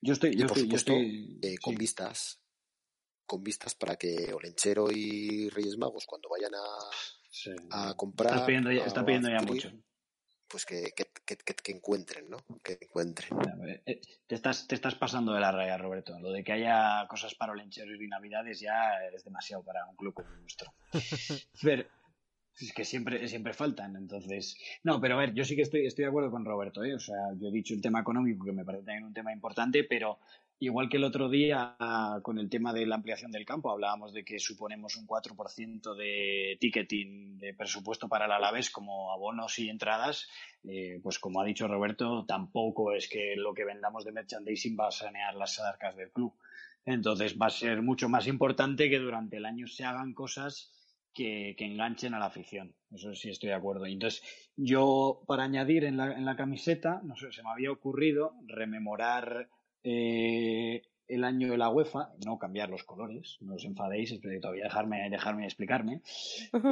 Yo 0.00 0.14
estoy, 0.14 0.34
yo 0.34 0.46
por 0.46 0.56
estoy, 0.56 0.62
supuesto, 0.62 0.92
eh, 0.94 1.58
con 1.60 1.74
vistas, 1.74 2.40
con 3.26 3.42
vistas 3.42 3.74
para 3.74 3.96
que 3.96 4.32
Olenchero 4.32 4.90
y 4.90 5.48
Reyes 5.50 5.76
Magos 5.76 6.06
cuando 6.06 6.28
vayan 6.30 6.52
a, 6.54 7.88
a 7.90 7.94
comprar, 7.94 8.34
está 8.34 8.46
pidiendo 8.46 8.72
ya, 8.72 8.84
está 8.84 9.04
pidiendo 9.04 9.28
ya 9.28 9.40
mucho. 9.40 9.72
Pues 10.48 10.66
que, 10.66 10.90
que, 10.96 11.36
que, 11.36 11.72
encuentren, 11.72 12.28
¿no? 12.28 12.38
Que 12.64 12.76
encuentren. 12.80 13.38
Eh, 13.86 14.00
te 14.26 14.34
estás, 14.34 14.66
te 14.66 14.74
estás 14.74 14.96
pasando 14.96 15.32
de 15.32 15.38
la 15.38 15.52
raya, 15.52 15.78
Roberto. 15.78 16.18
Lo 16.18 16.32
de 16.32 16.42
que 16.42 16.50
haya 16.50 17.06
cosas 17.08 17.36
para 17.36 17.52
Olenchero 17.52 17.94
y 17.94 18.08
Navidades 18.08 18.58
ya 18.58 18.96
es 19.14 19.22
demasiado 19.22 19.62
para 19.62 19.86
un 19.86 19.94
club 19.94 20.12
como 20.12 20.28
el 20.30 20.40
nuestro. 20.40 20.74
Pero, 21.62 21.84
es 22.62 22.72
que 22.72 22.84
siempre, 22.84 23.26
siempre 23.28 23.52
faltan, 23.52 23.96
entonces. 23.96 24.56
No, 24.82 25.00
pero 25.00 25.14
a 25.14 25.18
ver, 25.18 25.34
yo 25.34 25.44
sí 25.44 25.56
que 25.56 25.62
estoy, 25.62 25.86
estoy 25.86 26.04
de 26.04 26.08
acuerdo 26.08 26.30
con 26.30 26.44
Roberto, 26.44 26.84
¿eh? 26.84 26.94
O 26.94 27.00
sea, 27.00 27.16
yo 27.38 27.48
he 27.48 27.52
dicho 27.52 27.74
el 27.74 27.80
tema 27.80 28.00
económico, 28.00 28.44
que 28.44 28.52
me 28.52 28.64
parece 28.64 28.84
también 28.84 29.04
un 29.04 29.14
tema 29.14 29.32
importante, 29.32 29.84
pero 29.84 30.18
igual 30.60 30.90
que 30.90 30.98
el 30.98 31.04
otro 31.04 31.30
día 31.30 31.76
con 32.22 32.38
el 32.38 32.50
tema 32.50 32.72
de 32.72 32.84
la 32.84 32.96
ampliación 32.96 33.32
del 33.32 33.46
campo, 33.46 33.70
hablábamos 33.70 34.12
de 34.12 34.24
que 34.24 34.38
suponemos 34.38 34.96
un 34.96 35.06
4% 35.06 35.94
de 35.94 36.58
ticketing 36.60 37.38
de 37.38 37.54
presupuesto 37.54 38.08
para 38.08 38.26
el 38.26 38.32
Alavés 38.32 38.70
como 38.70 39.10
abonos 39.10 39.58
y 39.58 39.70
entradas, 39.70 40.28
eh, 40.64 41.00
pues 41.02 41.18
como 41.18 41.40
ha 41.40 41.44
dicho 41.46 41.66
Roberto, 41.66 42.26
tampoco 42.26 42.92
es 42.92 43.08
que 43.08 43.36
lo 43.36 43.54
que 43.54 43.64
vendamos 43.64 44.04
de 44.04 44.12
merchandising 44.12 44.76
va 44.78 44.88
a 44.88 44.92
sanear 44.92 45.34
las 45.34 45.58
arcas 45.58 45.96
del 45.96 46.10
club. 46.10 46.34
Entonces 46.84 47.36
va 47.40 47.46
a 47.46 47.50
ser 47.50 47.80
mucho 47.82 48.08
más 48.08 48.26
importante 48.26 48.90
que 48.90 48.98
durante 48.98 49.38
el 49.38 49.46
año 49.46 49.66
se 49.66 49.84
hagan 49.84 50.12
cosas 50.12 50.72
que, 51.14 51.54
enganchen 51.58 52.14
a 52.14 52.18
la 52.18 52.26
afición. 52.26 52.74
Eso 52.90 53.14
sí 53.14 53.30
estoy 53.30 53.50
de 53.50 53.54
acuerdo. 53.54 53.86
Entonces, 53.86 54.22
yo, 54.56 55.22
para 55.26 55.44
añadir 55.44 55.84
en 55.84 55.96
la, 55.96 56.12
en 56.12 56.24
la 56.24 56.36
camiseta, 56.36 57.00
no 57.04 57.16
sé, 57.16 57.32
se 57.32 57.42
me 57.42 57.50
había 57.50 57.70
ocurrido 57.70 58.34
rememorar 58.46 59.48
eh, 59.82 60.82
el 61.08 61.24
año 61.24 61.50
de 61.50 61.58
la 61.58 61.70
UEFA, 61.70 62.12
no 62.24 62.38
cambiar 62.38 62.70
los 62.70 62.84
colores, 62.84 63.38
no 63.40 63.54
os 63.54 63.64
enfadéis, 63.64 64.18
todavía 64.40 64.64
dejarme, 64.64 65.10
dejarme 65.10 65.44
explicarme, 65.44 66.02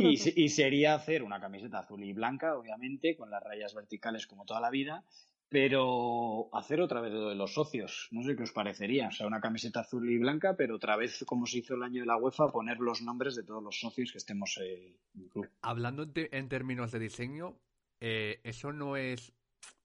y, 0.01 0.15
y, 0.45 0.49
sería 0.49 0.95
hacer 0.95 1.23
una 1.23 1.41
camiseta 1.41 1.81
azul 1.81 2.05
y 2.05 2.13
blanca, 2.13 2.57
obviamente, 2.57 3.17
con 3.17 3.31
las 3.31 3.43
rayas 3.43 3.75
verticales 3.75 4.27
como 4.27 4.45
toda 4.45 4.61
la 4.61 4.71
vida, 4.71 5.05
pero 5.49 6.49
hacer 6.53 6.81
otra 6.81 7.01
vez 7.01 7.13
lo 7.13 7.31
de 7.31 7.35
los 7.35 7.55
socios, 7.55 8.09
no 8.11 8.23
sé 8.23 8.37
qué 8.37 8.43
os 8.43 8.53
parecería, 8.53 9.09
o 9.09 9.13
sea, 9.13 9.27
una 9.27 9.41
camiseta 9.41 9.81
azul 9.81 10.11
y 10.11 10.19
blanca, 10.19 10.57
pero 10.57 10.77
otra 10.77 10.97
vez, 10.97 11.25
como 11.27 11.47
se 11.47 11.59
hizo 11.59 11.75
el 11.75 11.83
año 11.83 12.03
de 12.03 12.07
la 12.07 12.17
UEFA, 12.17 12.53
poner 12.53 12.79
los 12.79 13.01
nombres 13.03 13.35
de 13.35 13.45
todos 13.45 13.63
los 13.63 13.81
socios 13.81 14.13
que 14.13 14.19
estemos 14.19 14.59
en 14.59 14.97
el 15.23 15.31
club. 15.31 15.49
Hablando 15.63 16.07
en, 16.15 16.49
términos 16.49 16.93
de 16.93 16.99
diseño, 16.99 17.59
eh, 18.01 18.41
eso 18.45 18.73
no 18.73 18.97
es 18.97 19.33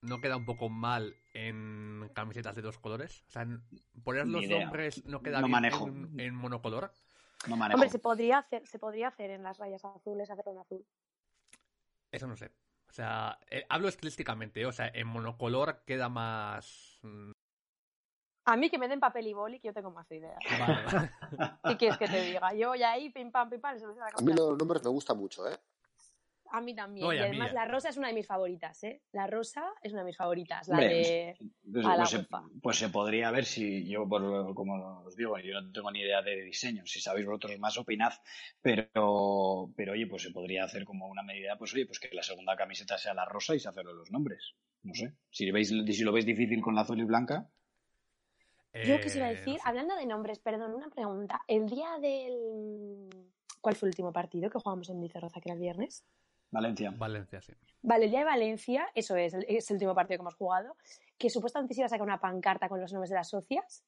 no 0.01 0.20
queda 0.20 0.38
un 0.38 0.45
poco 0.45 0.70
mal 0.70 1.16
en 1.34 2.09
camisetas 2.14 2.55
de 2.55 2.61
dos 2.61 2.78
colores? 2.78 3.24
O 3.28 3.32
sea, 3.32 3.47
poner 4.03 4.28
los 4.28 4.47
nombres 4.47 5.05
no 5.05 5.22
queda 5.22 5.41
bien 5.41 6.20
En, 6.20 6.36
monocolor. 6.36 6.91
No 7.47 7.55
manejo. 7.55 7.78
Hombre, 7.78 7.89
se 7.89 7.99
podría 7.99 8.39
hacer, 8.39 8.68
se 8.68 8.80
podría 8.80 9.07
hacer 9.07 9.32
en 9.32 9.43
las 9.43 9.57
rayas 9.57 9.84
azules, 9.84 10.30
hacerlo 10.30 10.51
en 10.51 10.59
azul. 10.59 10.86
Eso 12.11 12.28
no 12.28 12.36
sé. 12.36 12.51
O 12.94 12.96
sea, 12.96 13.39
eh, 13.50 13.66
hablo 13.70 13.88
estilísticamente, 13.88 14.64
o 14.68 14.72
sea, 14.72 14.88
en 14.94 15.08
monocolor 15.08 15.82
queda 15.84 16.10
más. 16.10 17.00
Mm. 17.02 17.32
A 18.46 18.56
mí 18.56 18.70
que 18.70 18.78
me 18.78 18.88
den 18.88 19.00
papel 19.00 19.26
y 19.26 19.34
boli, 19.34 19.60
que 19.60 19.70
yo 19.70 19.74
tengo 19.74 19.89
más 19.89 20.12
ideas. 20.12 20.38
Vale. 20.60 21.12
¿Qué 21.64 21.78
quieres 21.78 21.98
que 21.98 22.08
te 22.08 22.22
diga? 22.22 22.54
Yo 22.54 22.76
ya 22.76 22.91
ahí, 22.91 23.10
pim 23.10 23.32
pam, 23.32 23.50
pim 23.50 23.60
pam. 23.60 23.78
a 24.16 24.22
mí 24.22 24.34
los 24.34 24.56
nombres 24.60 24.84
me 24.84 24.91
gustan 24.91 25.18
mucho, 25.18 25.50
¿eh? 25.50 25.58
A 26.54 26.62
mí 26.62 26.76
también. 26.76 27.12
y 27.12 27.18
además 27.18 27.51
la 27.51 27.66
rosa 27.66 27.89
es 27.89 27.97
una 27.97 28.10
de 28.10 28.14
mis 28.14 28.28
favoritas, 28.28 28.84
¿eh? 28.84 29.01
La 29.12 29.26
rosa 29.26 29.74
es 29.82 29.91
una 29.91 30.04
de 30.04 30.06
mis 30.06 30.18
favoritas, 30.18 30.68
la 30.68 30.78
de 30.78 31.36
pues, 31.39 31.84
pues, 31.84 32.10
se, 32.12 32.28
pues, 32.62 32.78
se, 32.78 32.89
podría 32.89 33.32
ver 33.32 33.45
si 33.45 33.89
yo, 33.89 34.08
por, 34.08 34.54
como 34.54 35.01
os 35.04 35.16
digo, 35.16 35.36
yo 35.39 35.60
no 35.60 35.72
tengo 35.72 35.89
ni 35.89 36.01
idea 36.01 36.22
de 36.22 36.43
diseño. 36.43 36.86
Si 36.86 37.01
sabéis 37.01 37.26
vosotros 37.26 37.58
más, 37.58 37.76
opinad. 37.80 38.14
Pero, 38.62 39.72
pero 39.76 39.93
oye, 39.93 40.06
pues 40.06 40.22
se 40.22 40.30
podría 40.30 40.66
hacer 40.66 40.86
como 40.86 41.08
una 41.08 41.24
medida, 41.24 41.58
pues 41.58 41.74
oye, 41.74 41.88
pues 41.88 41.99
que 41.99 42.10
la 42.14 42.22
segunda 42.22 42.56
camiseta 42.56 42.99
sea 42.99 43.16
la 43.16 43.26
rosa 43.26 43.56
y 43.56 43.60
se 43.60 43.70
hacerlo 43.70 43.91
los 43.91 44.12
nombres. 44.12 44.54
No 44.84 44.93
sé. 44.93 45.12
Si, 45.32 45.49
veis, 45.49 45.70
si 45.70 46.04
lo 46.04 46.12
veis 46.12 46.28
difícil 46.28 46.62
con 46.62 46.76
la 46.76 46.82
azul 46.82 46.99
y 46.99 47.04
blanca. 47.04 47.49
Yo 48.86 49.01
quisiera 49.01 49.32
eh, 49.32 49.38
decir, 49.38 49.60
hablando 49.66 49.95
de 49.95 50.06
nombres, 50.06 50.38
perdón, 50.38 50.76
una 50.76 50.91
pregunta. 50.91 51.41
El 51.47 51.68
día 51.68 51.97
del. 51.99 53.10
¿Cuál 53.60 53.76
fue 53.76 53.88
el 53.88 53.93
último 53.93 54.14
partido 54.14 54.51
que 54.51 54.60
jugamos 54.60 54.91
en 54.91 55.01
Roza, 55.10 55.41
que 55.41 55.49
era 55.49 55.56
el 55.56 55.62
viernes? 55.62 56.06
Valencia. 56.54 56.93
Valencia, 56.95 57.41
sí. 57.41 57.54
Vale, 57.82 58.06
el 58.06 58.12
día 58.12 58.20
de 58.20 58.26
Valencia, 58.26 58.88
eso 58.93 59.16
es, 59.16 59.34
es 59.34 59.70
el 59.70 59.76
último 59.76 59.95
partido 59.95 60.20
que 60.20 60.22
hemos 60.22 60.36
jugado, 60.36 60.78
que 61.18 61.30
supuestamente 61.30 61.74
se 61.74 61.82
iba 61.82 61.88
a 61.88 61.89
sacar 61.89 62.06
una 62.06 62.20
pancarta 62.20 62.70
con 62.70 62.80
los 62.80 62.93
nombres 62.93 63.10
de 63.10 63.16
las 63.16 63.30
socias. 63.30 63.84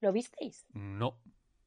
¿Lo 0.00 0.12
visteis? 0.12 0.64
No. 0.72 1.18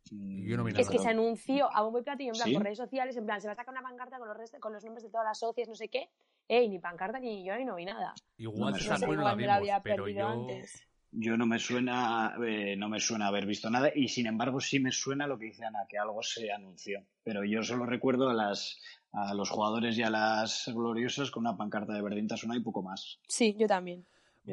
Yo 0.09 0.55
no 0.55 0.63
vi 0.63 0.71
nada. 0.71 0.81
Es 0.81 0.89
que 0.89 0.99
se 0.99 1.09
anunció 1.09 1.69
a 1.71 1.85
un 1.85 1.91
buen 1.91 2.05
platillo 2.05 2.31
en 2.31 2.39
plan 2.39 2.53
por 2.53 2.63
redes 2.63 2.77
sociales, 2.77 3.17
en 3.17 3.25
plan, 3.25 3.41
se 3.41 3.47
va 3.47 3.53
a 3.53 3.55
sacar 3.55 3.73
una 3.73 3.83
pancarta 3.83 4.17
con 4.17 4.29
los, 4.29 4.51
con 4.61 4.73
los 4.73 4.83
nombres 4.85 5.03
de 5.03 5.09
todas 5.09 5.25
las 5.25 5.39
socias, 5.39 5.67
no 5.67 5.75
sé 5.75 5.89
qué. 5.89 6.09
Ey, 6.47 6.69
ni 6.69 6.79
pancarta 6.79 7.19
ni 7.19 7.43
yo 7.45 7.57
ni 7.57 7.65
no 7.65 7.75
vi 7.75 7.83
nada. 7.83 8.15
Igual 8.37 8.71
no 8.71 8.79
se 8.79 9.05
no 9.05 9.21
la 9.21 9.35
vimos, 9.35 9.81
pero 9.83 10.07
yo... 10.07 10.27
Antes. 10.27 10.86
Yo 11.11 11.37
no 11.37 11.45
me 11.45 11.59
suena, 11.59 12.35
eh, 12.45 12.75
no 12.77 12.89
me 12.89 12.99
suena 12.99 13.27
haber 13.27 13.45
visto 13.45 13.69
nada 13.69 13.91
y 13.93 14.07
sin 14.09 14.27
embargo 14.27 14.59
sí 14.59 14.79
me 14.79 14.91
suena 14.91 15.25
lo 15.25 15.37
que 15.37 15.45
dice 15.45 15.65
Ana, 15.65 15.85
que 15.87 15.97
algo 15.97 16.21
se 16.21 16.51
anunció. 16.51 17.03
Pero 17.23 17.43
yo 17.43 17.63
solo 17.63 17.85
recuerdo 17.85 18.29
a 18.29 18.33
las, 18.33 18.81
a 19.13 19.33
los 19.33 19.49
jugadores 19.49 19.97
y 19.97 20.03
a 20.03 20.09
las 20.09 20.69
gloriosas 20.73 21.31
con 21.31 21.45
una 21.45 21.57
pancarta 21.57 21.93
de 21.93 22.01
Verdinta 22.01 22.37
Sona 22.37 22.57
y 22.57 22.61
poco 22.61 22.83
más. 22.83 23.19
Sí, 23.27 23.55
yo 23.57 23.67
también. 23.67 24.05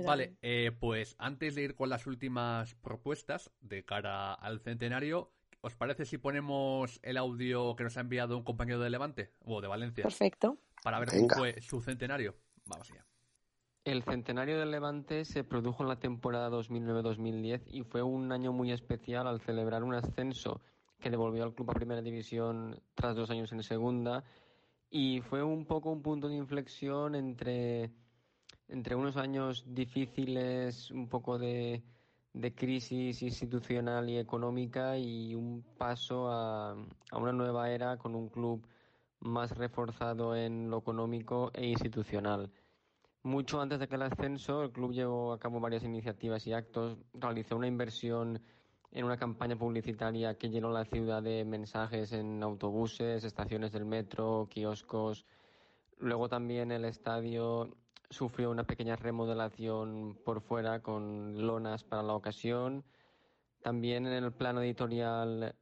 vale, 0.05 0.37
eh, 0.43 0.71
pues 0.79 1.17
antes 1.19 1.55
de 1.55 1.63
ir 1.63 1.75
con 1.75 1.89
las 1.89 2.07
últimas 2.07 2.75
propuestas 2.77 3.51
de 3.61 3.85
cara 3.85 4.33
al 4.33 4.61
centenario, 4.61 5.33
¿os 5.61 5.75
parece 5.75 6.05
si 6.05 6.19
ponemos 6.19 7.01
el 7.03 7.17
audio 7.17 7.75
que 7.75 7.85
nos 7.85 7.97
ha 7.97 8.01
enviado 8.01 8.37
un 8.37 8.45
compañero 8.45 8.81
de 8.81 8.91
Levante 8.91 9.33
o 9.41 9.61
de 9.61 9.69
Valencia? 9.69 10.03
Perfecto. 10.03 10.59
Para 10.83 11.01
ver 11.01 11.11
cómo 11.11 11.29
fue 11.31 11.61
su 11.63 11.81
centenario. 11.81 12.37
Vamos 12.67 12.91
allá. 12.91 13.05
El 13.85 14.03
centenario 14.03 14.59
del 14.59 14.71
Levante 14.71 15.27
se 15.27 15.45
produjo 15.45 15.83
en 15.83 15.91
la 15.91 15.99
temporada 15.99 16.49
2009-2010 16.49 17.65
y 17.67 17.83
fue 17.83 18.03
un 18.03 18.33
año 18.33 18.51
muy 18.51 18.73
especial 18.73 19.27
al 19.27 19.43
celebrar 19.43 19.85
un 19.85 19.95
ascenso 19.95 20.63
que 20.99 21.11
devolvió 21.11 21.45
al 21.45 21.53
club 21.53 21.71
a 21.71 21.75
primera 21.75 22.01
división 22.01 22.81
tras 22.95 23.15
dos 23.15 23.29
años 23.29 23.53
en 23.53 23.63
segunda 23.63 24.25
y 24.89 25.21
fue 25.21 25.43
un 25.43 25.67
poco 25.67 25.91
un 25.91 26.01
punto 26.01 26.29
de 26.29 26.37
inflexión 26.37 27.15
entre, 27.15 27.91
entre 28.69 28.95
unos 28.95 29.19
años 29.19 29.67
difíciles, 29.67 30.91
un 30.91 31.11
poco 31.11 31.39
de, 31.39 31.83
de 32.33 32.55
crisis 32.55 33.21
institucional 33.21 34.09
y 34.09 34.17
económica 34.17 34.97
y 34.97 35.35
un 35.35 35.63
paso 35.77 36.31
a, 36.31 36.71
a 36.71 37.19
una 37.19 37.35
nueva 37.35 37.71
era 37.71 37.99
con 37.99 38.15
un 38.15 38.31
club 38.31 38.67
más 39.21 39.55
reforzado 39.55 40.35
en 40.35 40.71
lo 40.71 40.79
económico 40.79 41.51
e 41.53 41.67
institucional. 41.67 42.51
Mucho 43.25 43.59
antes 43.59 43.81
de 43.81 43.89
que 43.89 43.95
el 43.95 44.03
ascenso, 44.03 44.63
el 44.65 44.71
club 44.71 44.93
llevó 44.93 45.33
a 45.33 45.39
cabo 45.39 45.59
varias 45.59 45.83
iniciativas 45.83 46.47
y 46.47 46.53
actos, 46.53 46.99
realizó 47.15 47.57
una 47.57 47.67
inversión 47.67 48.43
en 48.93 49.05
una 49.07 49.17
campaña 49.17 49.57
publicitaria 49.57 50.37
que 50.37 50.51
llenó 50.51 50.71
la 50.71 50.85
ciudad 50.85 51.23
de 51.23 51.43
mensajes 51.47 52.13
en 52.13 52.43
autobuses, 52.43 53.25
estaciones 53.25 53.73
del 53.73 53.87
metro, 53.87 54.47
kioscos. 54.51 55.25
Luego 55.97 56.29
también 56.29 56.71
el 56.71 56.85
estadio 56.85 57.75
sufrió 58.11 58.51
una 58.51 58.65
pequeña 58.65 58.95
remodelación 58.95 60.19
por 60.23 60.43
fuera 60.43 60.83
con 60.83 61.47
lonas 61.47 61.83
para 61.83 62.03
la 62.03 62.13
ocasión. 62.13 62.85
También 63.63 64.07
en 64.07 64.23
el 64.23 64.33
plano 64.33 64.61
editorial 64.61 65.57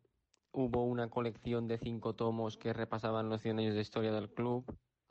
hubo 0.50 0.82
una 0.82 1.08
colección 1.08 1.68
de 1.68 1.78
cinco 1.78 2.16
tomos 2.16 2.56
que 2.56 2.72
repasaban 2.72 3.28
los 3.28 3.40
100 3.40 3.60
años 3.60 3.74
de 3.76 3.82
historia 3.82 4.10
del 4.10 4.34
club. 4.34 4.64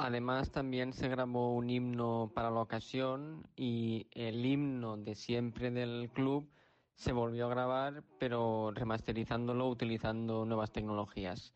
Además, 0.03 0.49
también 0.49 0.93
se 0.93 1.09
grabó 1.09 1.53
un 1.53 1.69
himno 1.69 2.31
para 2.33 2.49
la 2.49 2.61
ocasión 2.61 3.47
y 3.55 4.07
el 4.09 4.43
himno 4.43 4.97
de 4.97 5.13
siempre 5.13 5.69
del 5.69 6.09
club 6.11 6.49
se 6.95 7.11
volvió 7.11 7.45
a 7.45 7.49
grabar, 7.49 8.03
pero 8.17 8.71
remasterizándolo 8.73 9.69
utilizando 9.69 10.43
nuevas 10.43 10.71
tecnologías. 10.71 11.53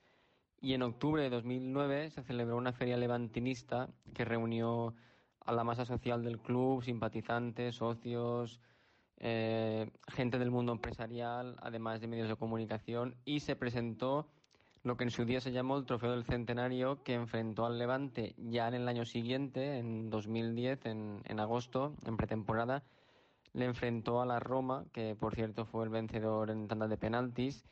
Y 0.61 0.73
en 0.75 0.83
octubre 0.83 1.23
de 1.23 1.31
2009 1.31 2.11
se 2.11 2.21
celebró 2.21 2.55
una 2.57 2.71
feria 2.71 2.97
levantinista 2.97 3.89
que 4.13 4.25
reunió 4.25 4.93
a 5.39 5.51
la 5.51 5.63
masa 5.63 5.83
social 5.83 6.23
del 6.23 6.37
club, 6.37 6.83
simpatizantes, 6.83 7.73
socios, 7.73 8.61
eh, 9.17 9.89
gente 10.07 10.37
del 10.37 10.51
mundo 10.51 10.71
empresarial, 10.71 11.57
además 11.63 11.99
de 11.99 12.07
medios 12.07 12.29
de 12.29 12.35
comunicación, 12.35 13.15
y 13.25 13.39
se 13.39 13.55
presentó 13.55 14.29
lo 14.85 14.97
que 14.97 15.03
en 15.03 15.09
su 15.09 15.25
día 15.25 15.41
se 15.41 15.51
llamó 15.51 15.77
el 15.77 15.85
Trofeo 15.85 16.11
del 16.11 16.25
Centenario, 16.25 17.01
que 17.01 17.15
enfrentó 17.15 17.65
al 17.65 17.79
Levante 17.79 18.35
ya 18.37 18.67
en 18.67 18.75
el 18.75 18.87
año 18.87 19.03
siguiente, 19.03 19.79
en 19.79 20.11
2010, 20.11 20.85
en, 20.85 21.21
en 21.25 21.39
agosto, 21.39 21.95
en 22.05 22.15
pretemporada, 22.15 22.83
le 23.53 23.65
enfrentó 23.65 24.21
a 24.21 24.27
la 24.27 24.39
Roma, 24.39 24.85
que 24.93 25.15
por 25.15 25.33
cierto 25.33 25.65
fue 25.65 25.85
el 25.85 25.89
vencedor 25.89 26.51
en 26.51 26.67
tanda 26.67 26.87
de 26.87 26.97
penaltis. 26.97 27.65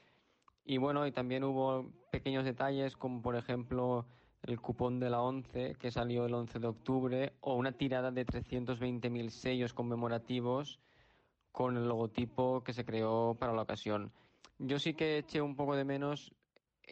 Y 0.65 0.77
bueno, 0.77 1.05
y 1.05 1.11
también 1.11 1.43
hubo 1.43 1.91
pequeños 2.11 2.45
detalles 2.45 2.97
como 2.97 3.21
por 3.21 3.35
ejemplo 3.35 4.07
el 4.41 4.59
cupón 4.59 4.99
de 4.99 5.11
la 5.11 5.21
11 5.21 5.75
que 5.75 5.91
salió 5.91 6.25
el 6.25 6.33
11 6.33 6.57
de 6.57 6.67
octubre 6.67 7.33
o 7.41 7.53
una 7.53 7.73
tirada 7.73 8.09
de 8.09 8.25
320.000 8.25 9.29
sellos 9.29 9.75
conmemorativos 9.75 10.79
con 11.51 11.77
el 11.77 11.87
logotipo 11.87 12.63
que 12.63 12.73
se 12.73 12.85
creó 12.85 13.37
para 13.39 13.53
la 13.53 13.61
ocasión. 13.61 14.11
Yo 14.57 14.79
sí 14.79 14.95
que 14.95 15.19
eché 15.19 15.41
un 15.41 15.55
poco 15.55 15.75
de 15.75 15.85
menos 15.85 16.33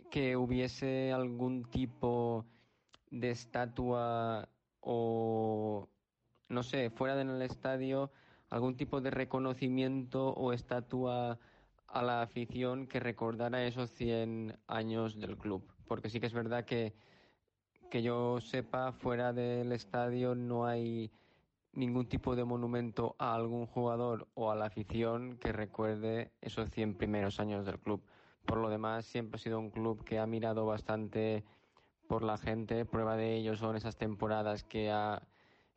que 0.09 0.35
hubiese 0.37 1.11
algún 1.11 1.63
tipo 1.65 2.45
de 3.09 3.31
estatua 3.31 4.49
o 4.79 5.87
no 6.49 6.63
sé, 6.63 6.89
fuera 6.89 7.15
del 7.15 7.41
estadio 7.41 8.11
algún 8.51 8.75
tipo 8.75 9.01
de 9.01 9.09
reconocimiento 9.09 10.33
o 10.33 10.53
estatua 10.53 11.39
a 11.87 12.03
la 12.03 12.21
afición 12.21 12.85
que 12.85 12.99
recordara 12.99 13.65
esos 13.65 13.91
100 13.91 14.57
años 14.67 15.19
del 15.19 15.37
club. 15.37 15.63
Porque 15.87 16.09
sí 16.09 16.19
que 16.19 16.27
es 16.27 16.33
verdad 16.33 16.65
que, 16.65 16.93
que 17.89 18.03
yo 18.03 18.39
sepa, 18.41 18.91
fuera 18.91 19.33
del 19.33 19.71
estadio 19.71 20.35
no 20.35 20.65
hay 20.65 21.11
ningún 21.73 22.07
tipo 22.07 22.35
de 22.35 22.43
monumento 22.43 23.15
a 23.17 23.33
algún 23.33 23.65
jugador 23.65 24.27
o 24.33 24.51
a 24.51 24.55
la 24.55 24.65
afición 24.65 25.37
que 25.37 25.53
recuerde 25.53 26.31
esos 26.41 26.69
100 26.71 26.95
primeros 26.95 27.39
años 27.39 27.65
del 27.65 27.79
club. 27.79 28.03
Por 28.45 28.57
lo 28.57 28.69
demás, 28.69 29.05
siempre 29.05 29.37
ha 29.37 29.39
sido 29.39 29.59
un 29.59 29.69
club 29.69 30.03
que 30.03 30.19
ha 30.19 30.25
mirado 30.25 30.65
bastante 30.65 31.43
por 32.07 32.23
la 32.23 32.37
gente. 32.37 32.85
Prueba 32.85 33.15
de 33.15 33.35
ello 33.35 33.55
son 33.55 33.75
esas 33.75 33.95
temporadas 33.97 34.63
que 34.63 34.91
ha, 34.91 35.21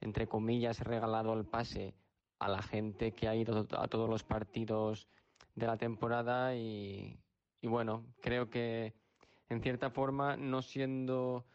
entre 0.01 0.27
comillas, 0.27 0.81
regalado 0.81 1.33
el 1.35 1.45
pase 1.45 1.95
a 2.39 2.49
la 2.49 2.63
gente 2.63 3.13
que 3.13 3.29
ha 3.29 3.37
ido 3.37 3.67
a 3.79 3.89
todos 3.89 4.09
los 4.09 4.25
partidos 4.25 5.09
de 5.55 5.67
la 5.67 5.77
temporada 5.77 6.57
y, 6.57 7.19
bueno, 7.63 8.05
creo 8.21 8.51
que 8.51 8.95
en 9.49 9.63
cierta 9.63 9.91
forma, 9.91 10.37
no 10.37 10.63
siendo 10.63 11.47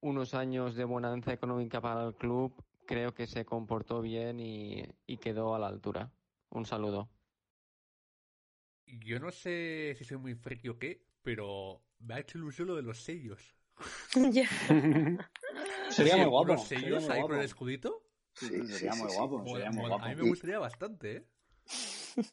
unos 0.00 0.34
años 0.34 0.74
de 0.74 0.84
bonanza 0.84 1.32
económica 1.32 1.80
para 1.80 2.04
el 2.04 2.14
club, 2.14 2.52
creo 2.86 3.14
que 3.14 3.26
se 3.26 3.44
comportó 3.44 4.00
bien 4.02 4.38
y, 4.40 4.84
y 5.06 5.16
quedó 5.16 5.54
a 5.54 5.58
la 5.58 5.68
altura. 5.68 6.10
Un 6.50 6.66
saludo. 6.66 7.08
Yo 9.00 9.18
no 9.20 9.30
sé 9.30 9.94
si 9.98 10.04
soy 10.04 10.18
muy 10.18 10.34
friki 10.34 10.68
o 10.68 10.78
qué, 10.78 11.04
pero 11.22 11.82
me 12.00 12.14
ha 12.14 12.20
hecho 12.20 12.38
ilusión 12.38 12.68
lo 12.68 12.76
de 12.76 12.82
los 12.82 13.02
sellos. 13.02 13.54
Ya. 14.32 14.48
Sería 15.90 16.14
Sí, 16.14 16.20
muy 16.20 16.28
guapo. 16.28 16.52
¿Unos 16.52 16.66
sería 16.66 16.84
sellos 16.84 17.10
ahí 17.10 17.18
guapo. 17.18 17.28
con 17.28 17.38
el 17.38 17.44
escudito? 17.44 18.02
Sí, 18.34 18.48
Sí, 18.48 18.68
sería 18.68 18.92
sí, 18.92 18.98
muy 19.00 19.08
sí, 19.10 19.14
guapo, 19.16 19.46
sería 19.46 19.70
muy 19.70 19.88
guapo. 19.88 20.04
A 20.04 20.08
mí 20.08 20.14
me 20.16 20.24
Y- 20.24 20.28
gustaría 20.28 20.58
bastante, 20.58 21.16
¿eh? 21.16 21.24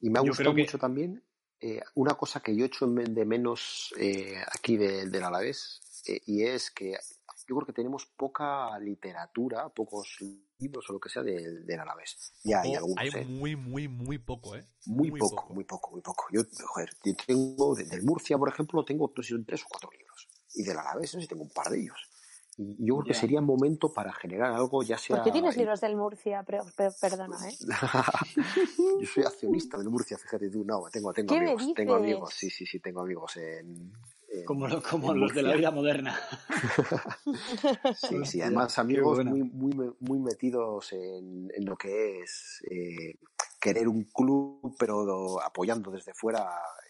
Y 0.02 0.10
me 0.10 0.20
ha 0.20 0.22
gustado 0.22 0.54
que- 0.56 0.62
mucho 0.62 0.78
también 0.78 1.24
eh, 1.62 1.82
una 1.96 2.16
cosa 2.16 2.42
que 2.42 2.56
yo 2.56 2.66
echo 2.66 2.86
de 2.88 3.26
menos 3.26 3.94
eh, 3.98 4.36
aquí 4.52 4.78
de- 4.78 5.06
del 5.10 5.24
Alavés, 5.24 5.82
eh, 6.08 6.22
y 6.26 6.44
es 6.44 6.70
que 6.70 6.96
yo 7.48 7.56
creo 7.56 7.66
que 7.66 7.74
tenemos 7.74 8.06
poca 8.06 8.78
literatura, 8.80 9.70
pocos 9.70 10.18
libros 10.60 10.90
o 10.90 10.94
lo 10.94 11.00
que 11.00 11.10
sea 11.10 11.22
del, 11.24 11.66
del 11.66 11.80
Alavés. 11.80 12.34
Ya 12.44 12.62
hay 12.62 12.76
O 12.76 12.78
algunos, 12.78 12.98
hay 13.00 13.10
¿eh? 13.22 13.26
muy, 13.26 13.56
muy, 13.56 13.88
muy 13.88 14.18
poco, 14.18 14.56
¿eh? 14.56 14.66
Muy, 14.86 15.12
poco, 15.12 15.54
muy 15.54 15.64
poco, 15.64 15.92
muy 15.92 16.02
poco. 16.02 16.26
Yo, 16.32 16.42
joder, 16.66 16.90
yo 17.04 17.14
tengo, 17.26 17.76
de- 17.76 17.86
del 17.86 18.04
Murcia, 18.04 18.38
por 18.38 18.50
ejemplo, 18.50 18.84
tengo 18.86 19.12
no 19.16 19.24
sé, 19.24 19.30
son 19.30 19.46
tres 19.46 19.62
o 19.64 19.68
cuatro 19.70 19.90
libros. 19.92 20.28
Y 20.54 20.64
del 20.64 20.78
Alavés, 20.78 21.14
no 21.14 21.20
sé 21.20 21.26
si 21.26 21.28
tengo 21.28 21.44
un 21.44 21.52
par 21.52 21.70
de 21.70 21.82
ellos. 21.82 21.98
Y 22.58 22.88
yo 22.88 22.96
creo 22.96 23.08
que 23.08 23.14
sería 23.14 23.42
momento 23.42 23.92
para 23.92 24.14
generar 24.14 24.54
algo, 24.54 24.82
ya 24.82 24.98
sea... 24.98 25.18
¿Por 25.18 25.26
qué 25.26 25.32
tienes 25.34 25.56
en- 25.56 25.60
libros 25.64 25.82
del 25.82 25.98
Murcia? 25.98 26.42
Pero, 26.48 26.64
pero- 26.78 26.94
perdona, 27.02 27.38
¿eh? 27.50 27.54
yo 29.02 29.06
soy 29.08 29.24
accionista 29.26 29.78
del 29.78 29.90
Murcia, 29.90 30.18
fíjate 30.18 30.50
tú. 30.50 30.64
No, 30.64 30.84
tengo, 30.92 31.12
tengo 31.12 31.34
¿Qué 31.34 31.42
me 31.42 31.52
amigos, 31.52 31.74
tengo 31.76 31.96
amigos, 31.96 32.34
sí, 32.34 32.50
sí, 32.50 32.66
sí, 32.66 32.80
tengo 32.80 33.02
amigos 33.02 33.36
en... 33.38 33.92
Como, 34.44 34.68
lo- 34.68 34.82
como 34.82 35.14
los 35.14 35.34
de 35.34 35.44
la 35.44 35.56
vida 35.56 35.72
moderna. 35.72 36.20
Sí, 37.96 38.26
sí, 38.26 38.42
además 38.42 38.78
amigos 38.80 39.24
muy, 39.26 39.44
muy, 39.44 39.92
muy 40.00 40.20
metidos 40.20 40.94
en, 40.94 41.50
en 41.54 41.66
lo 41.66 41.76
que 41.78 42.22
es 42.22 42.62
eh, 42.70 43.16
querer 43.60 43.88
un 43.88 44.04
club, 44.06 44.76
pero 44.78 45.42
apoyando 45.42 45.92
desde 45.92 46.14
fuera 46.14 46.42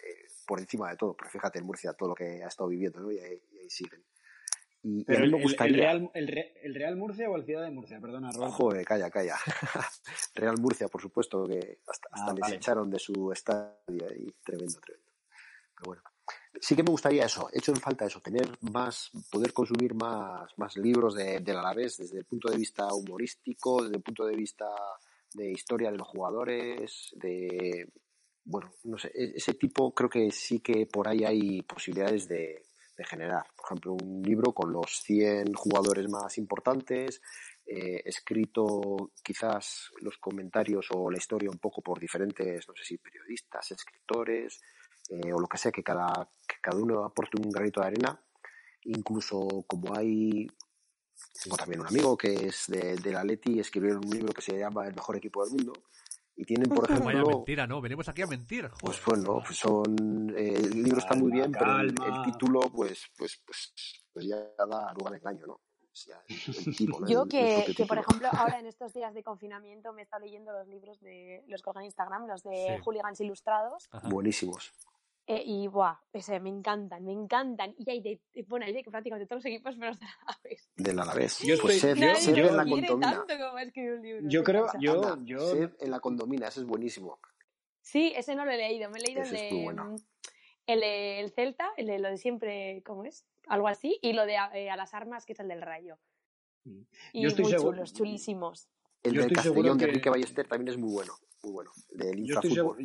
eh, 0.04 0.28
por 0.46 0.60
encima 0.60 0.90
de 0.90 0.98
todo. 0.98 1.14
Pero 1.16 1.30
fíjate 1.30 1.60
en 1.60 1.66
Murcia 1.66 1.94
todo 1.94 2.10
lo 2.10 2.16
que 2.16 2.44
ha 2.44 2.48
estado 2.48 2.70
viviendo, 2.70 3.00
¿no? 3.00 3.12
Y 3.12 3.20
ahí, 3.20 3.42
y 3.54 3.58
ahí 3.60 3.70
siguen. 3.70 4.04
Y, 4.84 5.00
y 5.00 5.02
a 5.02 5.06
Pero 5.06 5.20
mí 5.22 5.26
el, 5.26 5.32
me 5.32 5.42
gustaría... 5.42 5.74
el 5.76 5.80
Real, 6.00 6.12
el, 6.14 6.28
Re- 6.28 6.54
el 6.64 6.76
Real 6.76 6.96
Murcia 6.96 7.30
o 7.30 7.36
el 7.36 7.46
Ciudad 7.46 7.64
de 7.64 7.72
Murcia, 7.72 8.00
perdona, 8.00 8.32
Roberto. 8.32 8.56
Joder, 8.56 8.86
calla, 8.86 9.10
calla. 9.10 9.36
Real 10.36 10.58
Murcia, 10.60 10.88
por 10.88 11.02
supuesto, 11.02 11.48
que 11.48 11.80
hasta, 11.88 12.08
hasta 12.12 12.32
Ah, 12.32 12.34
les 12.34 12.42
vale. 12.42 12.56
echaron 12.56 12.90
de 12.90 13.00
su 13.00 13.32
estadio 13.32 13.78
y 14.16 14.32
tremendo, 14.44 14.80
tremendo. 14.80 15.12
Pero 15.76 15.86
bueno, 15.86 16.04
sí 16.62 16.76
que 16.76 16.84
me 16.84 16.90
gustaría 16.92 17.26
eso, 17.26 17.50
he 17.52 17.60
hecho 17.60 17.72
en 17.72 17.78
falta 17.80 18.06
eso, 18.06 18.22
tener 18.22 18.58
más, 18.62 19.12
poder 19.32 19.54
consumir 19.54 19.94
más, 19.94 20.52
más 20.58 20.78
libros 20.78 21.16
de, 21.16 21.40
del 21.40 21.58
Alavés 21.58 21.98
desde 21.98 22.20
el 22.20 22.26
punto 22.26 22.50
de 22.50 22.58
vista 22.58 22.88
humorístico, 22.94 23.84
desde 23.84 23.98
el 23.98 24.02
punto 24.04 24.26
de 24.26 24.36
vista 24.36 24.66
de 25.34 25.52
historia 25.52 25.92
de 25.92 25.98
los 25.98 26.08
jugadores, 26.08 27.12
de, 27.16 27.88
bueno, 28.46 28.72
no 28.86 28.98
sé, 28.98 29.10
e- 29.14 29.34
ese 29.36 29.54
tipo 29.56 29.94
creo 29.94 30.10
que 30.10 30.32
sí 30.32 30.60
que 30.60 30.86
por 30.86 31.08
ahí 31.08 31.24
hay 31.26 31.62
posibilidades 31.64 32.28
de, 32.28 32.64
de 32.98 33.04
generar. 33.06 33.46
Por 33.56 33.66
ejemplo, 33.66 33.94
un 33.94 34.22
libro 34.24 34.54
con 34.54 34.72
los 34.72 35.02
100 35.02 35.54
jugadores 35.54 36.10
más 36.10 36.38
importantes, 36.38 37.22
eh, 37.66 38.02
escrito 38.06 39.12
quizás 39.24 39.90
los 40.02 40.18
comentarios 40.20 40.88
o 40.92 41.10
la 41.10 41.18
historia 41.18 41.50
un 41.50 41.58
poco 41.58 41.82
por 41.82 42.00
diferentes, 42.00 42.68
no 42.68 42.76
sé 42.76 42.84
si 42.86 42.98
periodistas, 42.98 43.72
escritores, 43.72 44.62
eh, 45.10 45.34
o 45.34 45.40
lo 45.40 45.48
que 45.48 45.58
sea, 45.58 45.72
que 45.72 45.84
cada, 45.84 46.30
que 46.48 46.56
cada 46.62 46.78
uno 46.82 47.06
aporte 47.06 47.42
un 47.42 47.50
granito 47.50 47.82
de 47.82 47.88
arena. 47.88 48.20
Incluso 48.84 49.64
como 49.68 49.96
hay, 49.96 50.48
tengo 51.44 51.58
también 51.58 51.82
un 51.82 51.88
amigo 51.88 52.18
que 52.18 52.48
es 52.48 52.66
de, 52.68 52.96
de 52.98 53.12
la 53.12 53.24
Leti, 53.24 53.60
escribieron 53.60 54.06
un 54.06 54.12
libro 54.12 54.34
que 54.34 54.42
se 54.42 54.58
llama 54.58 54.88
El 54.88 54.96
mejor 54.96 55.18
equipo 55.18 55.44
del 55.44 55.56
mundo. 55.56 55.74
Y 56.38 56.44
tienen, 56.44 56.68
por 56.70 56.88
Vaya 56.90 57.00
ejemplo, 57.00 57.38
mentira, 57.38 57.66
¿no? 57.66 57.82
Venimos 57.82 58.10
aquí 58.10 58.22
a 58.22 58.28
mentir. 58.28 58.70
pues 58.80 59.00
joder. 59.00 59.24
bueno, 59.24 59.42
pues 59.46 59.58
son, 59.58 60.34
eh, 60.36 60.54
el 60.56 60.84
libro 60.84 61.00
está 61.00 61.16
muy 61.16 61.32
Calma, 61.32 61.82
bien, 61.82 61.96
pero 61.98 62.16
el, 62.16 62.24
título, 62.32 62.60
pues, 62.72 63.06
pues, 63.18 63.42
pues, 63.46 63.74
pues 64.12 64.26
ya 64.28 64.38
da 64.58 64.94
lugar 64.94 65.14
a 65.14 65.18
engaño, 65.18 65.48
¿no? 65.48 65.62
Yo 67.08 67.26
que, 67.26 67.86
por 67.88 67.98
ejemplo, 67.98 68.28
ahora 68.34 68.60
en 68.60 68.66
estos 68.68 68.94
días 68.94 69.14
de 69.14 69.24
confinamiento 69.24 69.94
me 69.94 70.02
he 70.02 70.04
estado 70.04 70.26
leyendo 70.26 70.52
los 70.52 70.68
libros 70.68 71.00
de 71.00 71.44
los 71.48 71.62
que 71.62 71.70
en 71.74 71.86
Instagram, 71.86 72.28
los 72.28 72.44
de 72.44 72.76
Sí. 72.78 72.84
Hooligans 72.84 73.22
Ilustrados, 73.22 73.88
Ajá. 73.92 74.08
Buenísimos. 74.10 74.74
Eh, 75.28 75.42
y 75.46 75.68
buah, 75.68 75.96
ese, 76.14 76.40
me 76.40 76.50
encantan, 76.50 77.04
me 77.04 77.12
encantan. 77.14 77.74
Y 77.78 77.90
hay 77.90 78.02
de, 78.02 78.22
bueno, 78.48 78.66
hay 78.66 78.74
de 78.74 78.84
prácticamente 78.84 79.28
todos 79.28 79.44
los 79.44 79.52
equipos, 79.52 79.76
pero 79.80 79.92
de 79.96 80.06
la 80.06 80.40
vez. 80.44 80.70
Del 80.76 81.00
Alavés. 81.00 81.40
Yo 81.40 81.56
pues 81.62 81.84
estoy- 81.84 82.36
yo- 82.36 82.48
en 82.48 82.58
la 82.58 82.64
condomina. 82.66 83.12
tanto 83.26 83.34
como 83.46 83.58
escribir 83.60 83.94
un 83.94 84.02
libro. 84.04 84.30
Yo 84.30 84.42
¿qué 84.42 84.52
creo- 84.52 84.66
pasa? 84.68 84.78
yo- 84.80 84.94
Anda, 85.14 85.26
yo- 85.26 85.40
Sed 85.52 85.72
en 85.80 85.92
la 85.92 86.00
condomina, 86.00 86.48
ese 86.48 86.60
es 86.60 86.66
buenísimo. 86.66 87.20
Sí, 87.82 88.14
ese 88.16 88.36
no 88.36 88.46
lo 88.46 88.52
he 88.52 88.58
leído, 88.58 88.90
me 88.90 89.00
he 89.00 89.02
leído 89.02 89.22
el 89.24 89.36
Ese 89.36 89.46
de 89.56 89.64
bueno. 89.64 89.96
el 90.68 90.84
el 90.84 91.32
Celta, 91.32 91.70
el 91.78 91.88
de 91.88 92.00
lo 92.00 92.10
de 92.10 92.18
siempre, 92.18 92.82
¿cómo 92.86 93.04
es? 93.06 93.26
Algo 93.48 93.68
así, 93.68 94.00
y 94.02 94.14
lo 94.14 94.26
de 94.26 94.34
eh, 94.54 94.70
a 94.72 94.76
las 94.76 94.94
armas, 94.96 95.26
que 95.26 95.34
es 95.34 95.40
el 95.40 95.48
del 95.48 95.62
Rayo. 95.62 95.98
Mm. 96.64 96.82
Y 97.14 97.22
Yo 97.22 97.28
estoy 97.30 97.44
muy 97.46 97.52
seguro- 97.52 97.72
chulos, 97.78 97.94
chulísimos. 97.94 98.70
El 99.04 99.14
Yo 99.14 99.22
del 99.22 99.32
estoy 99.32 99.44
seguro 99.44 99.62
Castellón 99.62 99.78
de 99.78 99.86
que- 99.86 99.90
Enrique 99.92 100.10
Ballester 100.10 100.48
también 100.48 100.70
es 100.70 100.78
muy 100.78 100.92
bueno. 100.92 101.14
Muy 101.46 101.54
bueno. 101.54 101.72
Del 101.94 102.26
Yo 102.26 102.34
estoy, 102.36 102.50
seguro, 102.52 102.78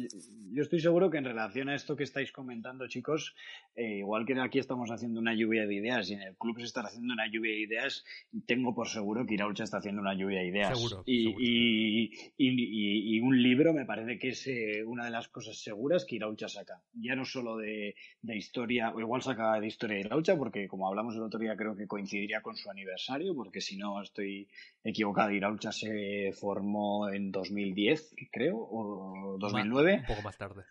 yo 0.53 0.63
estoy 0.63 0.81
seguro 0.81 1.11
que 1.11 1.17
en 1.17 1.25
relación 1.25 1.71
a 1.71 1.75
esto 1.75 1.97
que 1.97 2.05
estáis 2.05 2.31
comentando, 2.31 2.87
chicos, 2.89 3.35
eh, 3.75 3.99
igual 4.01 4.27
que 4.27 4.39
aquí 4.39 4.59
estamos 4.59 4.91
haciendo 4.91 5.19
una 5.19 5.35
lluvia 5.35 5.67
de 5.67 5.75
ideas 5.75 6.11
y 6.11 6.15
en 6.15 6.21
el 6.21 6.37
club 6.37 6.59
se 6.59 6.67
está 6.67 6.83
haciendo 6.83 7.15
una 7.15 7.27
lluvia 7.27 7.53
de 7.53 7.61
ideas, 7.61 8.05
tengo 8.47 8.75
por 8.75 8.89
seguro 8.89 9.25
que 9.25 9.35
Iraucha 9.35 9.65
está 9.65 9.79
haciendo 9.79 10.03
una 10.03 10.15
lluvia 10.15 10.41
de 10.41 10.49
ideas. 10.49 10.77
Seguro, 10.79 11.03
y, 11.07 11.23
seguro. 11.25 11.41
Y, 11.43 12.05
y- 12.37 12.51
y- 12.51 13.17
y 13.17 13.21
un 13.21 13.43
libro 13.43 13.73
me 13.73 13.87
parece 13.87 14.19
que 14.19 14.29
es 14.29 14.47
eh, 14.47 14.85
una 14.85 15.07
de 15.07 15.11
las 15.11 15.29
cosas 15.29 15.57
seguras 15.57 16.05
que 16.05 16.17
Iraucha 16.17 16.49
saca. 16.49 16.83
Ya 16.93 17.17
no 17.17 17.25
solo 17.25 17.57
de, 17.57 17.95
de 18.21 18.37
historia, 18.37 18.93
o 18.95 19.01
igual 19.01 19.23
saca 19.23 19.59
de 19.59 19.67
historia 19.67 19.97
de 19.97 20.03
Iraucha, 20.03 20.37
porque 20.37 20.69
como 20.69 20.87
hablamos 20.87 21.15
el 21.17 21.23
otro 21.23 21.41
día 21.41 21.57
creo 21.57 21.75
que 21.75 21.87
coincidiría 21.87 22.43
con 22.43 22.57
su 22.57 22.71
aniversario, 22.71 23.35
porque 23.35 23.63
si 23.63 23.77
no 23.79 24.03
estoy 24.03 24.47
equivocado, 24.85 25.31
Iraucha 25.31 25.73
se 25.73 26.33
formó 26.39 27.09
en 27.09 27.31
2010, 27.33 28.15
creo, 28.31 28.50
o 28.55 29.37
2009. 29.39 29.99
Un 30.01 30.07
poco 30.07 30.23
más 30.23 30.37
tarde. 30.37 30.65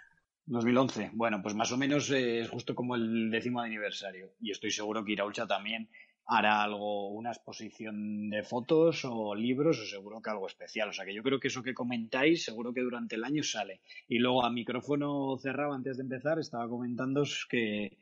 2011. 0.45 1.11
Bueno, 1.13 1.41
pues 1.43 1.53
más 1.53 1.71
o 1.71 1.77
menos 1.77 2.09
eh, 2.09 2.39
es 2.39 2.49
justo 2.49 2.73
como 2.73 2.95
el 2.95 3.29
décimo 3.29 3.61
aniversario. 3.61 4.31
Y 4.41 4.51
estoy 4.51 4.71
seguro 4.71 5.05
que 5.05 5.11
Iraucha 5.11 5.45
también 5.45 5.89
hará 6.25 6.63
algo, 6.63 7.09
una 7.09 7.31
exposición 7.31 8.29
de 8.29 8.43
fotos 8.43 9.03
o 9.03 9.33
libros 9.33 9.79
o 9.79 9.85
seguro 9.85 10.21
que 10.21 10.29
algo 10.29 10.47
especial. 10.47 10.89
O 10.89 10.93
sea 10.93 11.05
que 11.05 11.13
yo 11.13 11.23
creo 11.23 11.39
que 11.39 11.49
eso 11.49 11.63
que 11.63 11.73
comentáis 11.73 12.45
seguro 12.45 12.73
que 12.73 12.81
durante 12.81 13.15
el 13.15 13.23
año 13.23 13.43
sale. 13.43 13.81
Y 14.07 14.19
luego 14.19 14.43
a 14.43 14.51
micrófono 14.51 15.37
cerrado 15.37 15.73
antes 15.73 15.97
de 15.97 16.03
empezar 16.03 16.39
estaba 16.39 16.67
comentando 16.67 17.23
que, 17.49 17.97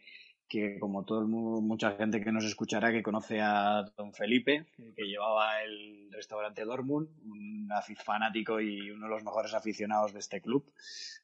que 0.47 0.79
como 0.79 1.03
todo 1.05 1.19
el 1.21 1.27
mu- 1.27 1.61
mucha 1.61 1.91
gente 1.97 2.21
que 2.21 2.31
nos 2.31 2.45
escuchará 2.45 2.91
que 2.91 3.03
conoce 3.03 3.41
a 3.41 3.83
don 3.97 4.13
Felipe, 4.13 4.65
que, 4.95 5.03
llevaba 5.03 5.61
el 5.63 6.09
restaurante 6.11 6.63
Dortmund, 6.65 7.09
un 7.25 7.69
fanático 8.03 8.59
y 8.61 8.89
uno 8.91 9.05
de 9.07 9.11
los 9.11 9.23
mejores 9.23 9.53
aficionados 9.53 10.13
de 10.13 10.19
este 10.19 10.41
club, 10.41 10.71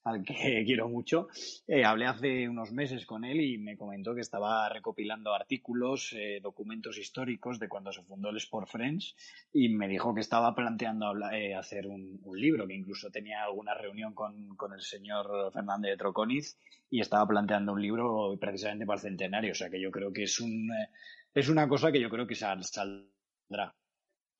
al 0.03 0.23
que 0.23 0.33
quiero 0.65 0.89
mucho. 0.89 1.27
Eh, 1.67 1.85
hablé 1.85 2.05
hace 2.05 2.49
unos 2.49 2.71
meses 2.73 3.05
con 3.05 3.23
él 3.23 3.39
y 3.41 3.57
me 3.57 3.77
comentó 3.77 4.13
que 4.13 4.21
estaba 4.21 4.67
recopilando 4.69 5.33
artículos, 5.33 6.13
eh, 6.13 6.39
documentos 6.41 6.97
históricos 6.97 7.59
de 7.59 7.69
cuando 7.69 7.91
se 7.91 8.03
fundó 8.03 8.29
el 8.29 8.37
Sport 8.37 8.67
Friends 8.69 9.15
y 9.53 9.69
me 9.69 9.87
dijo 9.87 10.13
que 10.13 10.21
estaba 10.21 10.53
planteando 10.53 11.07
habla- 11.07 11.37
eh, 11.37 11.55
hacer 11.55 11.87
un, 11.87 12.19
un 12.23 12.39
libro, 12.39 12.67
que 12.67 12.75
incluso 12.75 13.09
tenía 13.09 13.43
alguna 13.43 13.73
reunión 13.73 14.13
con, 14.13 14.55
con 14.55 14.73
el 14.73 14.81
señor 14.81 15.51
Fernández 15.53 15.91
de 15.91 15.97
Troconiz 15.97 16.57
y 16.89 16.99
estaba 16.99 17.25
planteando 17.27 17.73
un 17.73 17.81
libro 17.81 18.37
precisamente 18.39 18.85
para 18.85 18.97
el 18.97 19.01
centenario. 19.17 19.51
O 19.51 19.55
sea 19.55 19.69
que 19.69 19.79
yo 19.81 19.91
creo 19.91 20.11
que 20.11 20.23
es 20.23 20.39
un 20.39 20.69
eh, 20.71 20.89
es 21.33 21.49
una 21.49 21.67
cosa 21.67 21.91
que 21.91 21.99
yo 22.01 22.09
creo 22.09 22.25
que 22.27 22.35
sal- 22.35 22.63
saldrá. 22.63 23.73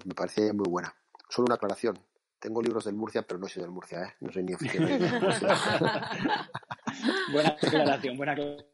Me 0.05 0.13
parece 0.15 0.53
muy 0.53 0.65
buena. 0.69 0.93
Solo 1.29 1.45
una 1.47 1.55
aclaración. 1.55 1.97
Tengo 2.39 2.61
libros 2.61 2.85
del 2.85 2.95
Murcia, 2.95 3.21
pero 3.23 3.39
no 3.39 3.47
soy 3.47 3.61
del 3.63 3.71
Murcia, 3.71 4.03
¿eh? 4.03 4.13
No 4.19 4.31
soy 4.31 4.43
ni 4.43 4.53
del 4.53 5.21
Murcia. 5.21 5.57
buena 7.31 7.49
aclaración, 7.49 8.17
buena 8.17 8.31
aclaración. 8.33 8.67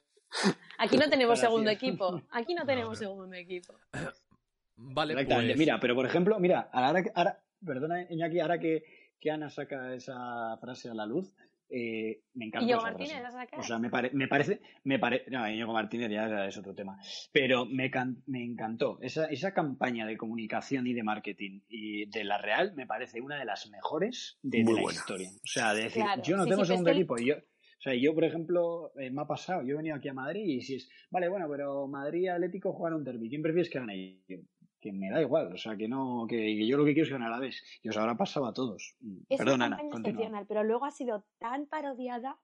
Aquí 0.78 0.98
no 0.98 1.10
tenemos 1.10 1.40
segundo 1.40 1.70
equipo. 1.70 2.22
Aquí 2.32 2.54
no 2.56 2.66
tenemos 2.66 2.92
no. 2.92 2.96
segundo 3.08 3.36
equipo. 3.36 3.76
Vale, 4.82 5.14
Exactamente. 5.14 5.52
pues... 5.54 5.60
Mira, 5.60 5.80
pero 5.80 5.94
por 5.96 6.06
ejemplo, 6.06 6.40
mira, 6.40 6.70
ahora, 6.72 7.04
que- 7.04 7.12
ahora 7.14 7.40
perdona, 7.66 8.04
Iñaki, 8.10 8.40
ahora 8.40 8.58
que, 8.60 8.84
que 9.20 9.30
Ana 9.32 9.50
saca 9.50 9.94
esa 9.94 10.58
frase 10.62 10.90
a 10.90 10.94
la 10.94 11.06
luz, 11.06 11.34
eh, 11.70 12.22
me 12.34 12.46
encanta. 12.46 12.66
Martínez 12.82 13.22
la. 13.22 13.60
O 13.60 13.64
sea, 13.64 13.80
me, 13.80 13.90
pare- 13.90 14.12
me 14.14 14.28
parece, 14.28 14.62
me 14.84 15.00
pare- 15.00 15.26
no, 15.30 15.74
Martínez 15.74 16.10
ya 16.10 16.46
es 16.48 16.58
otro 16.58 16.74
tema, 16.74 16.98
pero 17.32 17.66
me, 17.66 17.92
can- 17.92 18.24
me 18.28 18.44
encantó 18.44 18.98
esa, 19.02 19.26
esa 19.26 19.54
campaña 19.54 20.06
de 20.06 20.18
comunicación 20.18 20.88
y 20.88 20.94
de 20.94 21.04
marketing 21.04 21.62
y 21.68 22.06
de 22.10 22.24
la 22.24 22.38
Real 22.38 22.74
me 22.76 22.88
parece 22.88 23.22
una 23.22 23.38
de 23.38 23.46
las 23.46 23.70
mejores 23.70 24.40
de, 24.42 24.64
la 24.64 24.72
buena. 24.72 24.92
historia. 24.92 25.30
O 25.30 25.48
sea, 25.48 25.74
de 25.74 25.84
decir, 25.84 26.04
Claro, 26.04 26.22
yo 26.24 26.38
no 26.38 26.44
sí, 26.44 26.50
tengo 26.50 26.64
sí, 26.64 26.70
segundo 26.70 26.92
que 26.92 26.98
equipo 26.98 27.20
y 27.20 27.26
yo, 27.28 27.36
o 27.36 27.82
sea, 27.82 27.94
yo, 27.94 28.14
por 28.14 28.26
ejemplo, 28.26 28.92
eh, 29.00 29.10
me 29.10 29.22
ha 29.22 29.26
pasado, 29.26 29.62
yo 29.64 29.76
he 29.76 29.78
venido 29.78 29.96
aquí 29.96 30.10
a 30.10 30.14
Madrid 30.14 30.44
y 30.44 30.62
si 30.62 30.76
es, 30.76 30.90
vale, 31.12 31.30
bueno, 31.30 31.48
pero 31.50 31.88
Madrid 31.88 32.24
y 32.24 32.28
Atlético 32.28 32.74
juegan 32.74 32.98
un 32.98 33.06
derby, 33.06 33.30
¿quién 33.30 33.42
prefieres 33.42 33.70
que 33.70 33.80
gane? 33.80 34.20
Que 34.80 34.94
me 34.94 35.10
da 35.10 35.22
igual, 35.22 35.54
o 35.54 35.58
sea, 35.58 35.76
que 35.76 35.88
no, 35.88 36.26
que, 36.28 36.38
que 36.38 36.66
yo 36.68 36.78
lo 36.78 36.86
que 36.86 36.94
quiero 36.94 37.06
es 37.06 37.12
ganar 37.12 37.28
a 37.28 37.36
la 37.36 37.40
vez. 37.40 37.62
Y 37.82 37.90
os 37.90 37.98
habrá 37.98 38.16
pasado 38.16 38.46
a 38.46 38.54
todos. 38.54 38.96
Es 39.28 39.38
Perdón, 39.38 39.56
una 39.56 39.66
Ana, 39.66 39.82
excepcional, 39.82 40.46
pero 40.48 40.64
luego 40.64 40.86
ha 40.86 40.92
sido 40.92 41.26
tan 41.38 41.66
parodiada 41.66 42.40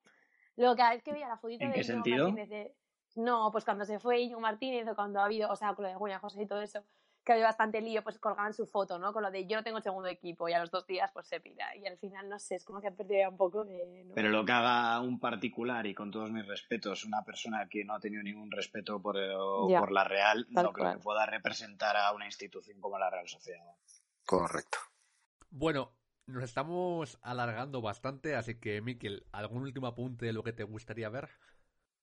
Luego, 0.58 0.76
cada 0.76 0.92
vez 0.92 1.04
que 1.04 1.12
veía 1.12 1.28
la 1.28 1.38
fotito 1.38 1.64
¿En 1.64 1.72
de 1.72 1.76
qué 1.76 1.84
sentido? 1.84 2.30
Martínez 2.30 2.50
de- 2.50 2.76
No, 3.16 3.50
pues 3.52 3.66
cuando 3.66 3.86
se 3.86 4.00
fue 4.00 4.22
Íñigo 4.22 4.40
Martínez 4.40 4.88
o 4.88 4.96
cuando 4.96 5.20
ha 5.20 5.26
habido, 5.26 5.50
o 5.52 5.56
sea, 5.56 5.74
con 5.74 5.84
lo 5.84 5.90
de 5.90 5.96
Julia 5.96 6.20
José 6.20 6.44
y 6.44 6.48
todo 6.48 6.62
eso, 6.62 6.84
que 7.26 7.34
había 7.34 7.46
bastante 7.46 7.82
lío, 7.82 8.04
pues 8.04 8.20
colgaban 8.20 8.54
su 8.54 8.68
foto, 8.68 9.00
¿no? 9.00 9.12
Con 9.12 9.24
lo 9.24 9.32
de 9.32 9.48
yo 9.48 9.58
no 9.58 9.64
tengo 9.64 9.82
segundo 9.82 10.08
equipo 10.08 10.48
y 10.48 10.54
a 10.54 10.60
los 10.60 10.70
dos 10.70 10.86
días 10.86 11.12
pues 11.12 11.28
se 11.28 11.40
pira. 11.40 11.76
Y 11.76 11.86
al 11.88 11.98
final, 11.98 12.30
no 12.30 12.38
sé, 12.38 12.56
es 12.56 12.64
como 12.64 12.80
que 12.80 12.88
han 12.88 12.96
perdido 12.96 13.22
ya 13.22 13.30
un 13.30 13.38
poco 13.38 13.66
de... 13.66 14.04
¿no? 14.06 14.14
Pero 14.14 14.30
lo 14.30 14.46
que 14.46 14.52
haga 14.52 15.02
un 15.02 15.20
particular, 15.20 15.86
y 15.88 15.96
con 15.96 16.12
todos 16.12 16.32
mis 16.32 16.46
respetos, 16.48 17.04
una 17.04 17.24
persona 17.24 17.68
que 17.68 17.84
no 17.84 17.96
ha 17.96 18.00
tenido 18.00 18.22
ningún 18.22 18.52
respeto 18.52 19.02
por, 19.02 19.18
eh, 19.18 19.34
Ya, 19.68 19.80
por 19.80 19.92
la 19.92 20.04
Real, 20.04 20.46
no 20.52 20.72
creo 20.72 20.94
que 20.94 21.00
pueda 21.00 21.26
representar 21.26 21.98
a 21.98 22.14
una 22.14 22.26
institución 22.26 22.80
como 22.80 23.00
la 23.00 23.10
Real 23.10 23.28
Sociedad. 23.28 23.76
Correcto. 24.24 24.78
Bueno, 25.50 25.96
nos 26.28 26.44
estamos 26.44 27.18
alargando 27.24 27.82
bastante, 27.82 28.36
así 28.36 28.60
que, 28.60 28.82
Miquel, 28.82 29.26
¿algún 29.32 29.64
último 29.64 29.88
apunte 29.88 30.28
de 30.28 30.34
lo 30.34 30.44
que 30.44 30.54
te 30.54 30.64
gustaría 30.64 31.10
ver? 31.10 31.30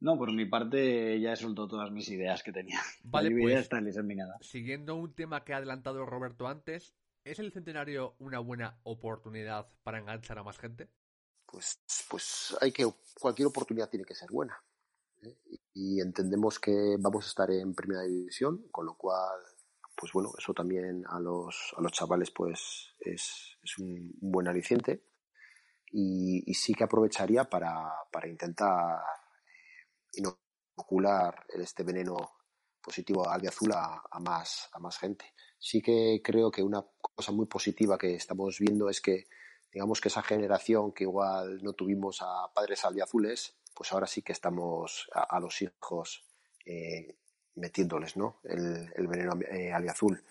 No, 0.02 0.18
por 0.18 0.32
mi 0.32 0.46
parte 0.46 1.20
ya 1.20 1.32
he 1.32 1.36
soltado 1.36 1.68
todas 1.68 1.92
mis 1.92 2.08
ideas 2.08 2.42
que 2.42 2.50
tenía. 2.50 2.80
Vale, 3.04 3.30
pues- 3.30 3.54
está. 3.60 3.80
Siguiendo 4.40 4.96
un 4.96 5.14
tema 5.14 5.44
que 5.44 5.54
ha 5.54 5.58
adelantado 5.58 6.04
Roberto 6.04 6.48
antes, 6.48 6.92
¿es 7.22 7.38
el 7.38 7.52
centenario 7.52 8.16
una 8.18 8.40
buena 8.40 8.80
oportunidad 8.82 9.68
para 9.84 10.00
enganchar 10.00 10.38
a 10.38 10.42
más 10.42 10.58
gente? 10.58 10.88
Pues, 11.46 11.78
pues 12.10 12.56
hay 12.60 12.72
que, 12.72 12.84
cualquier 13.20 13.46
oportunidad 13.46 13.88
tiene 13.88 14.04
que 14.04 14.16
ser 14.16 14.28
buena. 14.32 14.60
¿eh? 15.22 15.38
Y, 15.44 15.60
y 15.74 16.00
entendemos 16.00 16.58
que 16.58 16.96
vamos 16.98 17.24
a 17.24 17.28
estar 17.28 17.50
en 17.52 17.72
primera 17.72 18.02
división, 18.02 18.66
con 18.72 18.86
lo 18.86 18.96
cual, 18.96 19.38
pues 19.94 20.12
bueno, 20.12 20.32
eso 20.36 20.52
también 20.52 21.04
a 21.08 21.20
los, 21.20 21.74
a 21.76 21.80
los 21.80 21.92
chavales 21.92 22.32
pues 22.32 22.92
es, 22.98 23.56
es 23.62 23.78
un, 23.78 24.16
un 24.20 24.32
buen 24.32 24.48
aliciente. 24.48 25.04
Y, 25.92 26.42
y 26.50 26.54
sí 26.54 26.74
que 26.74 26.82
aprovecharía 26.82 27.44
para, 27.44 27.88
para 28.10 28.26
intentar 28.26 28.98
inocular 30.14 31.46
este 31.48 31.82
veneno 31.82 32.16
positivo 32.82 33.28
albiazul 33.28 33.72
a, 33.72 34.02
a 34.10 34.20
más, 34.20 34.68
a 34.72 34.78
más 34.78 34.98
gente. 34.98 35.32
Sí 35.58 35.80
que 35.80 36.20
creo 36.22 36.50
que 36.50 36.62
una 36.62 36.84
cosa 37.00 37.32
muy 37.32 37.46
positiva 37.46 37.96
que 37.96 38.14
estamos 38.14 38.58
viendo 38.58 38.88
es 38.88 39.00
que 39.00 39.26
digamos 39.72 40.00
que 40.00 40.08
esa 40.08 40.22
generación 40.22 40.92
que 40.92 41.04
igual 41.04 41.62
no 41.62 41.72
tuvimos 41.72 42.20
a 42.20 42.52
padres 42.52 42.84
albiazules, 42.84 43.56
pues 43.74 43.92
ahora 43.92 44.06
sí 44.06 44.22
que 44.22 44.32
estamos 44.32 45.08
a, 45.12 45.40
los 45.40 45.62
hijos 45.62 46.26
eh, 46.66 47.16
metiéndoles 47.54 48.16
¿no? 48.16 48.40
el, 48.44 48.92
el 48.94 49.06
veneno 49.06 49.32
eh, 49.50 49.72
albiazul. 49.72 50.22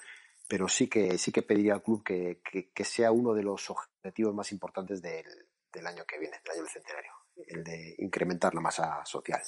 Pero 0.47 0.67
sí 0.67 0.87
que, 0.87 1.17
sí 1.17 1.31
que 1.31 1.41
pediría 1.41 1.73
al 1.73 1.81
club 1.81 2.03
que, 2.03 2.41
que, 2.43 2.71
que 2.71 2.83
sea 2.83 3.11
uno 3.11 3.33
de 3.33 3.43
los 3.43 3.69
objetivos 3.69 4.35
más 4.35 4.51
importantes 4.51 5.01
del, 5.01 5.25
del 5.71 5.87
año 5.87 6.03
que 6.05 6.19
viene, 6.19 6.37
del 6.43 6.51
año 6.53 6.63
del 6.63 6.71
centenario, 6.71 7.11
el 7.47 7.63
de 7.63 7.95
incrementar 7.99 8.53
la 8.53 8.61
masa 8.61 9.05
social 9.05 9.41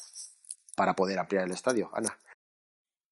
para 0.75 0.95
poder 0.95 1.19
ampliar 1.19 1.43
el 1.43 1.51
estadio. 1.51 1.89
Ana. 1.93 2.17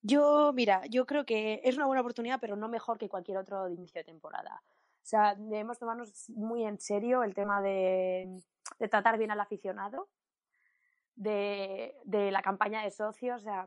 Yo, 0.01 0.51
mira, 0.53 0.81
yo 0.87 1.05
creo 1.05 1.25
que 1.25 1.61
es 1.63 1.75
una 1.77 1.85
buena 1.85 2.01
oportunidad, 2.01 2.39
pero 2.39 2.55
no 2.55 2.67
mejor 2.67 2.97
que 2.97 3.09
cualquier 3.09 3.37
otro 3.37 3.65
de 3.65 3.73
inicio 3.73 3.99
de 3.99 4.05
temporada. 4.05 4.63
O 4.65 5.05
sea, 5.05 5.35
debemos 5.35 5.77
tomarnos 5.77 6.29
muy 6.29 6.63
en 6.63 6.79
serio 6.79 7.23
el 7.23 7.33
tema 7.33 7.61
de, 7.61 8.41
de 8.79 8.87
tratar 8.87 9.17
bien 9.17 9.31
al 9.31 9.39
aficionado, 9.39 10.09
de, 11.15 11.95
de 12.03 12.31
la 12.31 12.41
campaña 12.41 12.83
de 12.83 12.91
socios. 12.91 13.41
O 13.41 13.43
sea, 13.43 13.65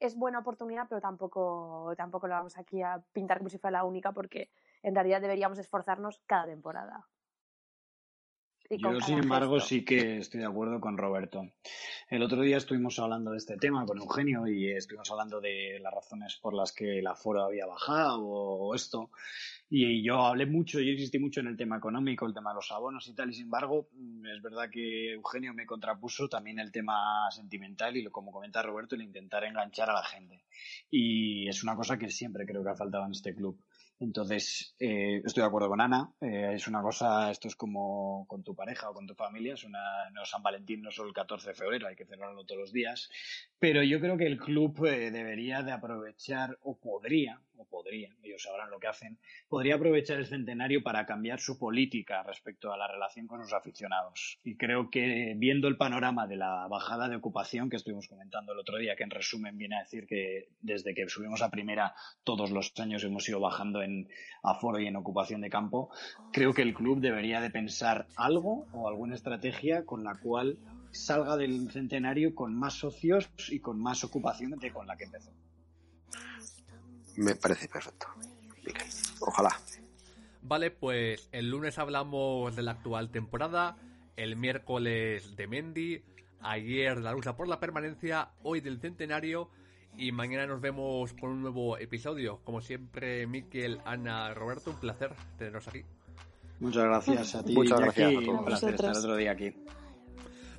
es 0.00 0.16
buena 0.16 0.40
oportunidad, 0.40 0.86
pero 0.88 1.00
tampoco, 1.00 1.92
tampoco 1.96 2.26
lo 2.26 2.34
vamos 2.34 2.58
aquí 2.58 2.82
a 2.82 3.02
pintar 3.12 3.38
como 3.38 3.48
si 3.48 3.58
fuera 3.58 3.78
la 3.78 3.84
única, 3.84 4.12
porque 4.12 4.50
en 4.82 4.94
realidad 4.94 5.20
deberíamos 5.20 5.58
esforzarnos 5.58 6.20
cada 6.26 6.46
temporada. 6.46 7.06
Y 8.68 8.78
Yo, 8.78 9.00
sin 9.00 9.18
embargo, 9.18 9.54
gesto. 9.54 9.68
sí 9.68 9.84
que 9.84 10.18
estoy 10.18 10.40
de 10.40 10.46
acuerdo 10.46 10.80
con 10.80 10.98
Roberto. 10.98 11.42
El 12.08 12.22
otro 12.22 12.42
día 12.42 12.56
estuvimos 12.56 12.98
hablando 12.98 13.30
de 13.30 13.38
este 13.38 13.56
tema 13.56 13.84
con 13.86 13.98
Eugenio 13.98 14.46
y 14.46 14.70
estuvimos 14.70 15.10
hablando 15.10 15.40
de 15.40 15.78
las 15.80 15.94
razones 15.94 16.36
por 16.36 16.54
las 16.54 16.72
que 16.72 16.98
el 16.98 17.06
aforo 17.06 17.44
había 17.44 17.66
bajado 17.66 18.24
o 18.24 18.74
esto. 18.74 19.10
Y 19.68 20.04
yo 20.04 20.20
hablé 20.20 20.46
mucho, 20.46 20.80
yo 20.80 20.92
insistí 20.92 21.18
mucho 21.18 21.40
en 21.40 21.48
el 21.48 21.56
tema 21.56 21.76
económico, 21.76 22.26
el 22.26 22.34
tema 22.34 22.50
de 22.50 22.56
los 22.56 22.70
abonos 22.70 23.06
y 23.08 23.14
tal. 23.14 23.30
Y 23.30 23.34
sin 23.34 23.44
embargo, 23.44 23.88
mm, 23.92 24.26
es 24.26 24.42
verdad 24.42 24.70
que 24.70 25.12
Eugenio 25.12 25.54
me 25.54 25.66
contrapuso 25.66 26.28
también 26.28 26.58
el 26.60 26.70
tema 26.70 27.28
sentimental 27.30 27.96
y, 27.96 28.02
lo, 28.02 28.12
como 28.12 28.30
comenta 28.30 28.62
Roberto, 28.62 28.94
el 28.94 29.02
intentar 29.02 29.44
enganchar 29.44 29.90
a 29.90 29.94
la 29.94 30.04
gente. 30.04 30.44
Y 30.90 31.48
es 31.48 31.62
una 31.64 31.74
cosa 31.74 31.98
que 31.98 32.10
siempre 32.10 32.46
creo 32.46 32.62
que 32.62 32.70
ha 32.70 32.76
faltado 32.76 33.04
en 33.06 33.12
este 33.12 33.34
club. 33.34 33.60
Entonces, 33.98 34.74
eh, 34.78 35.22
estoy 35.24 35.42
de 35.42 35.46
acuerdo 35.46 35.68
con 35.68 35.80
Ana. 35.80 36.12
Eh, 36.20 36.52
es 36.54 36.68
una 36.68 36.82
cosa, 36.82 37.30
esto 37.30 37.48
es 37.48 37.56
como 37.56 38.26
con 38.28 38.42
tu 38.42 38.54
pareja 38.54 38.90
o 38.90 38.94
con 38.94 39.06
tu 39.06 39.14
familia. 39.14 39.54
Es 39.54 39.64
una, 39.64 40.10
no 40.12 40.24
San 40.26 40.42
Valentín, 40.42 40.82
no 40.82 40.90
solo 40.90 41.08
el 41.08 41.14
14 41.14 41.48
de 41.48 41.54
febrero, 41.54 41.88
hay 41.88 41.96
que 41.96 42.04
celebrarlo 42.04 42.44
todos 42.44 42.60
los 42.60 42.72
días. 42.72 43.08
Pero 43.58 43.82
yo 43.82 43.98
creo 44.00 44.18
que 44.18 44.26
el 44.26 44.38
club 44.38 44.84
eh, 44.86 45.10
debería 45.10 45.62
de 45.62 45.72
aprovechar, 45.72 46.58
o 46.62 46.78
podría, 46.78 47.40
o 47.58 47.64
podría, 47.66 48.14
ellos 48.22 48.42
sabrán 48.42 48.70
lo 48.70 48.78
que 48.78 48.88
hacen, 48.88 49.18
podría 49.48 49.76
aprovechar 49.76 50.18
el 50.18 50.26
centenario 50.26 50.82
para 50.82 51.06
cambiar 51.06 51.40
su 51.40 51.58
política 51.58 52.22
respecto 52.22 52.72
a 52.72 52.76
la 52.76 52.88
relación 52.88 53.26
con 53.26 53.42
sus 53.42 53.52
aficionados. 53.52 54.38
Y 54.44 54.56
creo 54.56 54.90
que 54.90 55.34
viendo 55.36 55.68
el 55.68 55.76
panorama 55.76 56.26
de 56.26 56.36
la 56.36 56.66
bajada 56.68 57.08
de 57.08 57.16
ocupación 57.16 57.70
que 57.70 57.76
estuvimos 57.76 58.08
comentando 58.08 58.52
el 58.52 58.58
otro 58.58 58.78
día, 58.78 58.96
que 58.96 59.04
en 59.04 59.10
resumen 59.10 59.56
viene 59.56 59.76
a 59.76 59.80
decir 59.80 60.06
que 60.06 60.48
desde 60.60 60.94
que 60.94 61.08
subimos 61.08 61.42
a 61.42 61.50
primera 61.50 61.94
todos 62.24 62.50
los 62.50 62.72
años 62.78 63.04
hemos 63.04 63.28
ido 63.28 63.40
bajando 63.40 63.82
en 63.82 64.08
aforo 64.42 64.78
y 64.80 64.86
en 64.86 64.96
ocupación 64.96 65.40
de 65.40 65.50
campo, 65.50 65.90
creo 66.32 66.52
que 66.52 66.62
el 66.62 66.74
club 66.74 67.00
debería 67.00 67.40
de 67.40 67.50
pensar 67.50 68.06
algo 68.16 68.66
o 68.72 68.88
alguna 68.88 69.14
estrategia 69.14 69.84
con 69.84 70.04
la 70.04 70.18
cual 70.20 70.58
salga 70.92 71.36
del 71.36 71.70
centenario 71.70 72.34
con 72.34 72.54
más 72.54 72.74
socios 72.74 73.30
y 73.50 73.60
con 73.60 73.80
más 73.80 74.04
ocupación 74.04 74.50
de 74.58 74.72
con 74.72 74.86
la 74.86 74.96
que 74.96 75.04
empezó. 75.04 75.32
Me 77.16 77.34
parece 77.34 77.68
perfecto. 77.68 78.06
Miquel. 78.64 78.86
Ojalá. 79.20 79.56
Vale, 80.42 80.70
pues 80.70 81.28
el 81.32 81.50
lunes 81.50 81.78
hablamos 81.78 82.54
de 82.54 82.62
la 82.62 82.72
actual 82.72 83.10
temporada, 83.10 83.76
el 84.16 84.36
miércoles 84.36 85.36
de 85.36 85.46
Mendy, 85.48 86.02
ayer 86.40 86.98
la 86.98 87.12
lucha 87.12 87.36
por 87.36 87.48
la 87.48 87.58
permanencia, 87.58 88.30
hoy 88.42 88.60
del 88.60 88.78
centenario 88.78 89.50
y 89.96 90.12
mañana 90.12 90.46
nos 90.46 90.60
vemos 90.60 91.14
con 91.14 91.30
un 91.30 91.42
nuevo 91.42 91.78
episodio. 91.78 92.40
Como 92.44 92.60
siempre, 92.60 93.26
Miquel, 93.26 93.80
Ana, 93.84 94.32
Roberto, 94.34 94.70
un 94.70 94.76
placer 94.76 95.14
teneros 95.38 95.66
aquí. 95.68 95.84
Muchas 96.60 96.84
gracias 96.84 97.34
a 97.34 97.44
ti, 97.44 97.54
Muchas 97.54 97.80
gracias 97.80 98.08
a 98.08 98.12
todos. 98.12 98.28
Un 98.28 98.44
placer 98.44 98.74
estar 98.74 98.96
otro 98.96 99.16
día 99.16 99.32
aquí. 99.32 99.54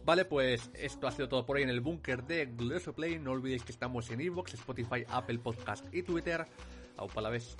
Vale, 0.07 0.23
pues 0.23 0.71
esto 0.73 1.05
ha 1.05 1.11
sido 1.11 1.27
todo 1.27 1.45
por 1.45 1.57
hoy 1.57 1.63
en 1.63 1.69
el 1.69 1.81
búnker 1.81 2.23
de 2.23 2.45
Glorioso 2.45 2.93
Play. 2.93 3.19
No 3.19 3.31
olvidéis 3.31 3.63
que 3.63 3.73
estamos 3.73 4.09
en 4.09 4.21
Evox, 4.21 4.53
Spotify, 4.53 5.03
Apple 5.09 5.37
Podcast 5.39 5.85
y 5.93 6.01
Twitter. 6.01 6.47
Aupa 6.95 7.19
la 7.19 7.29
vez. 7.29 7.57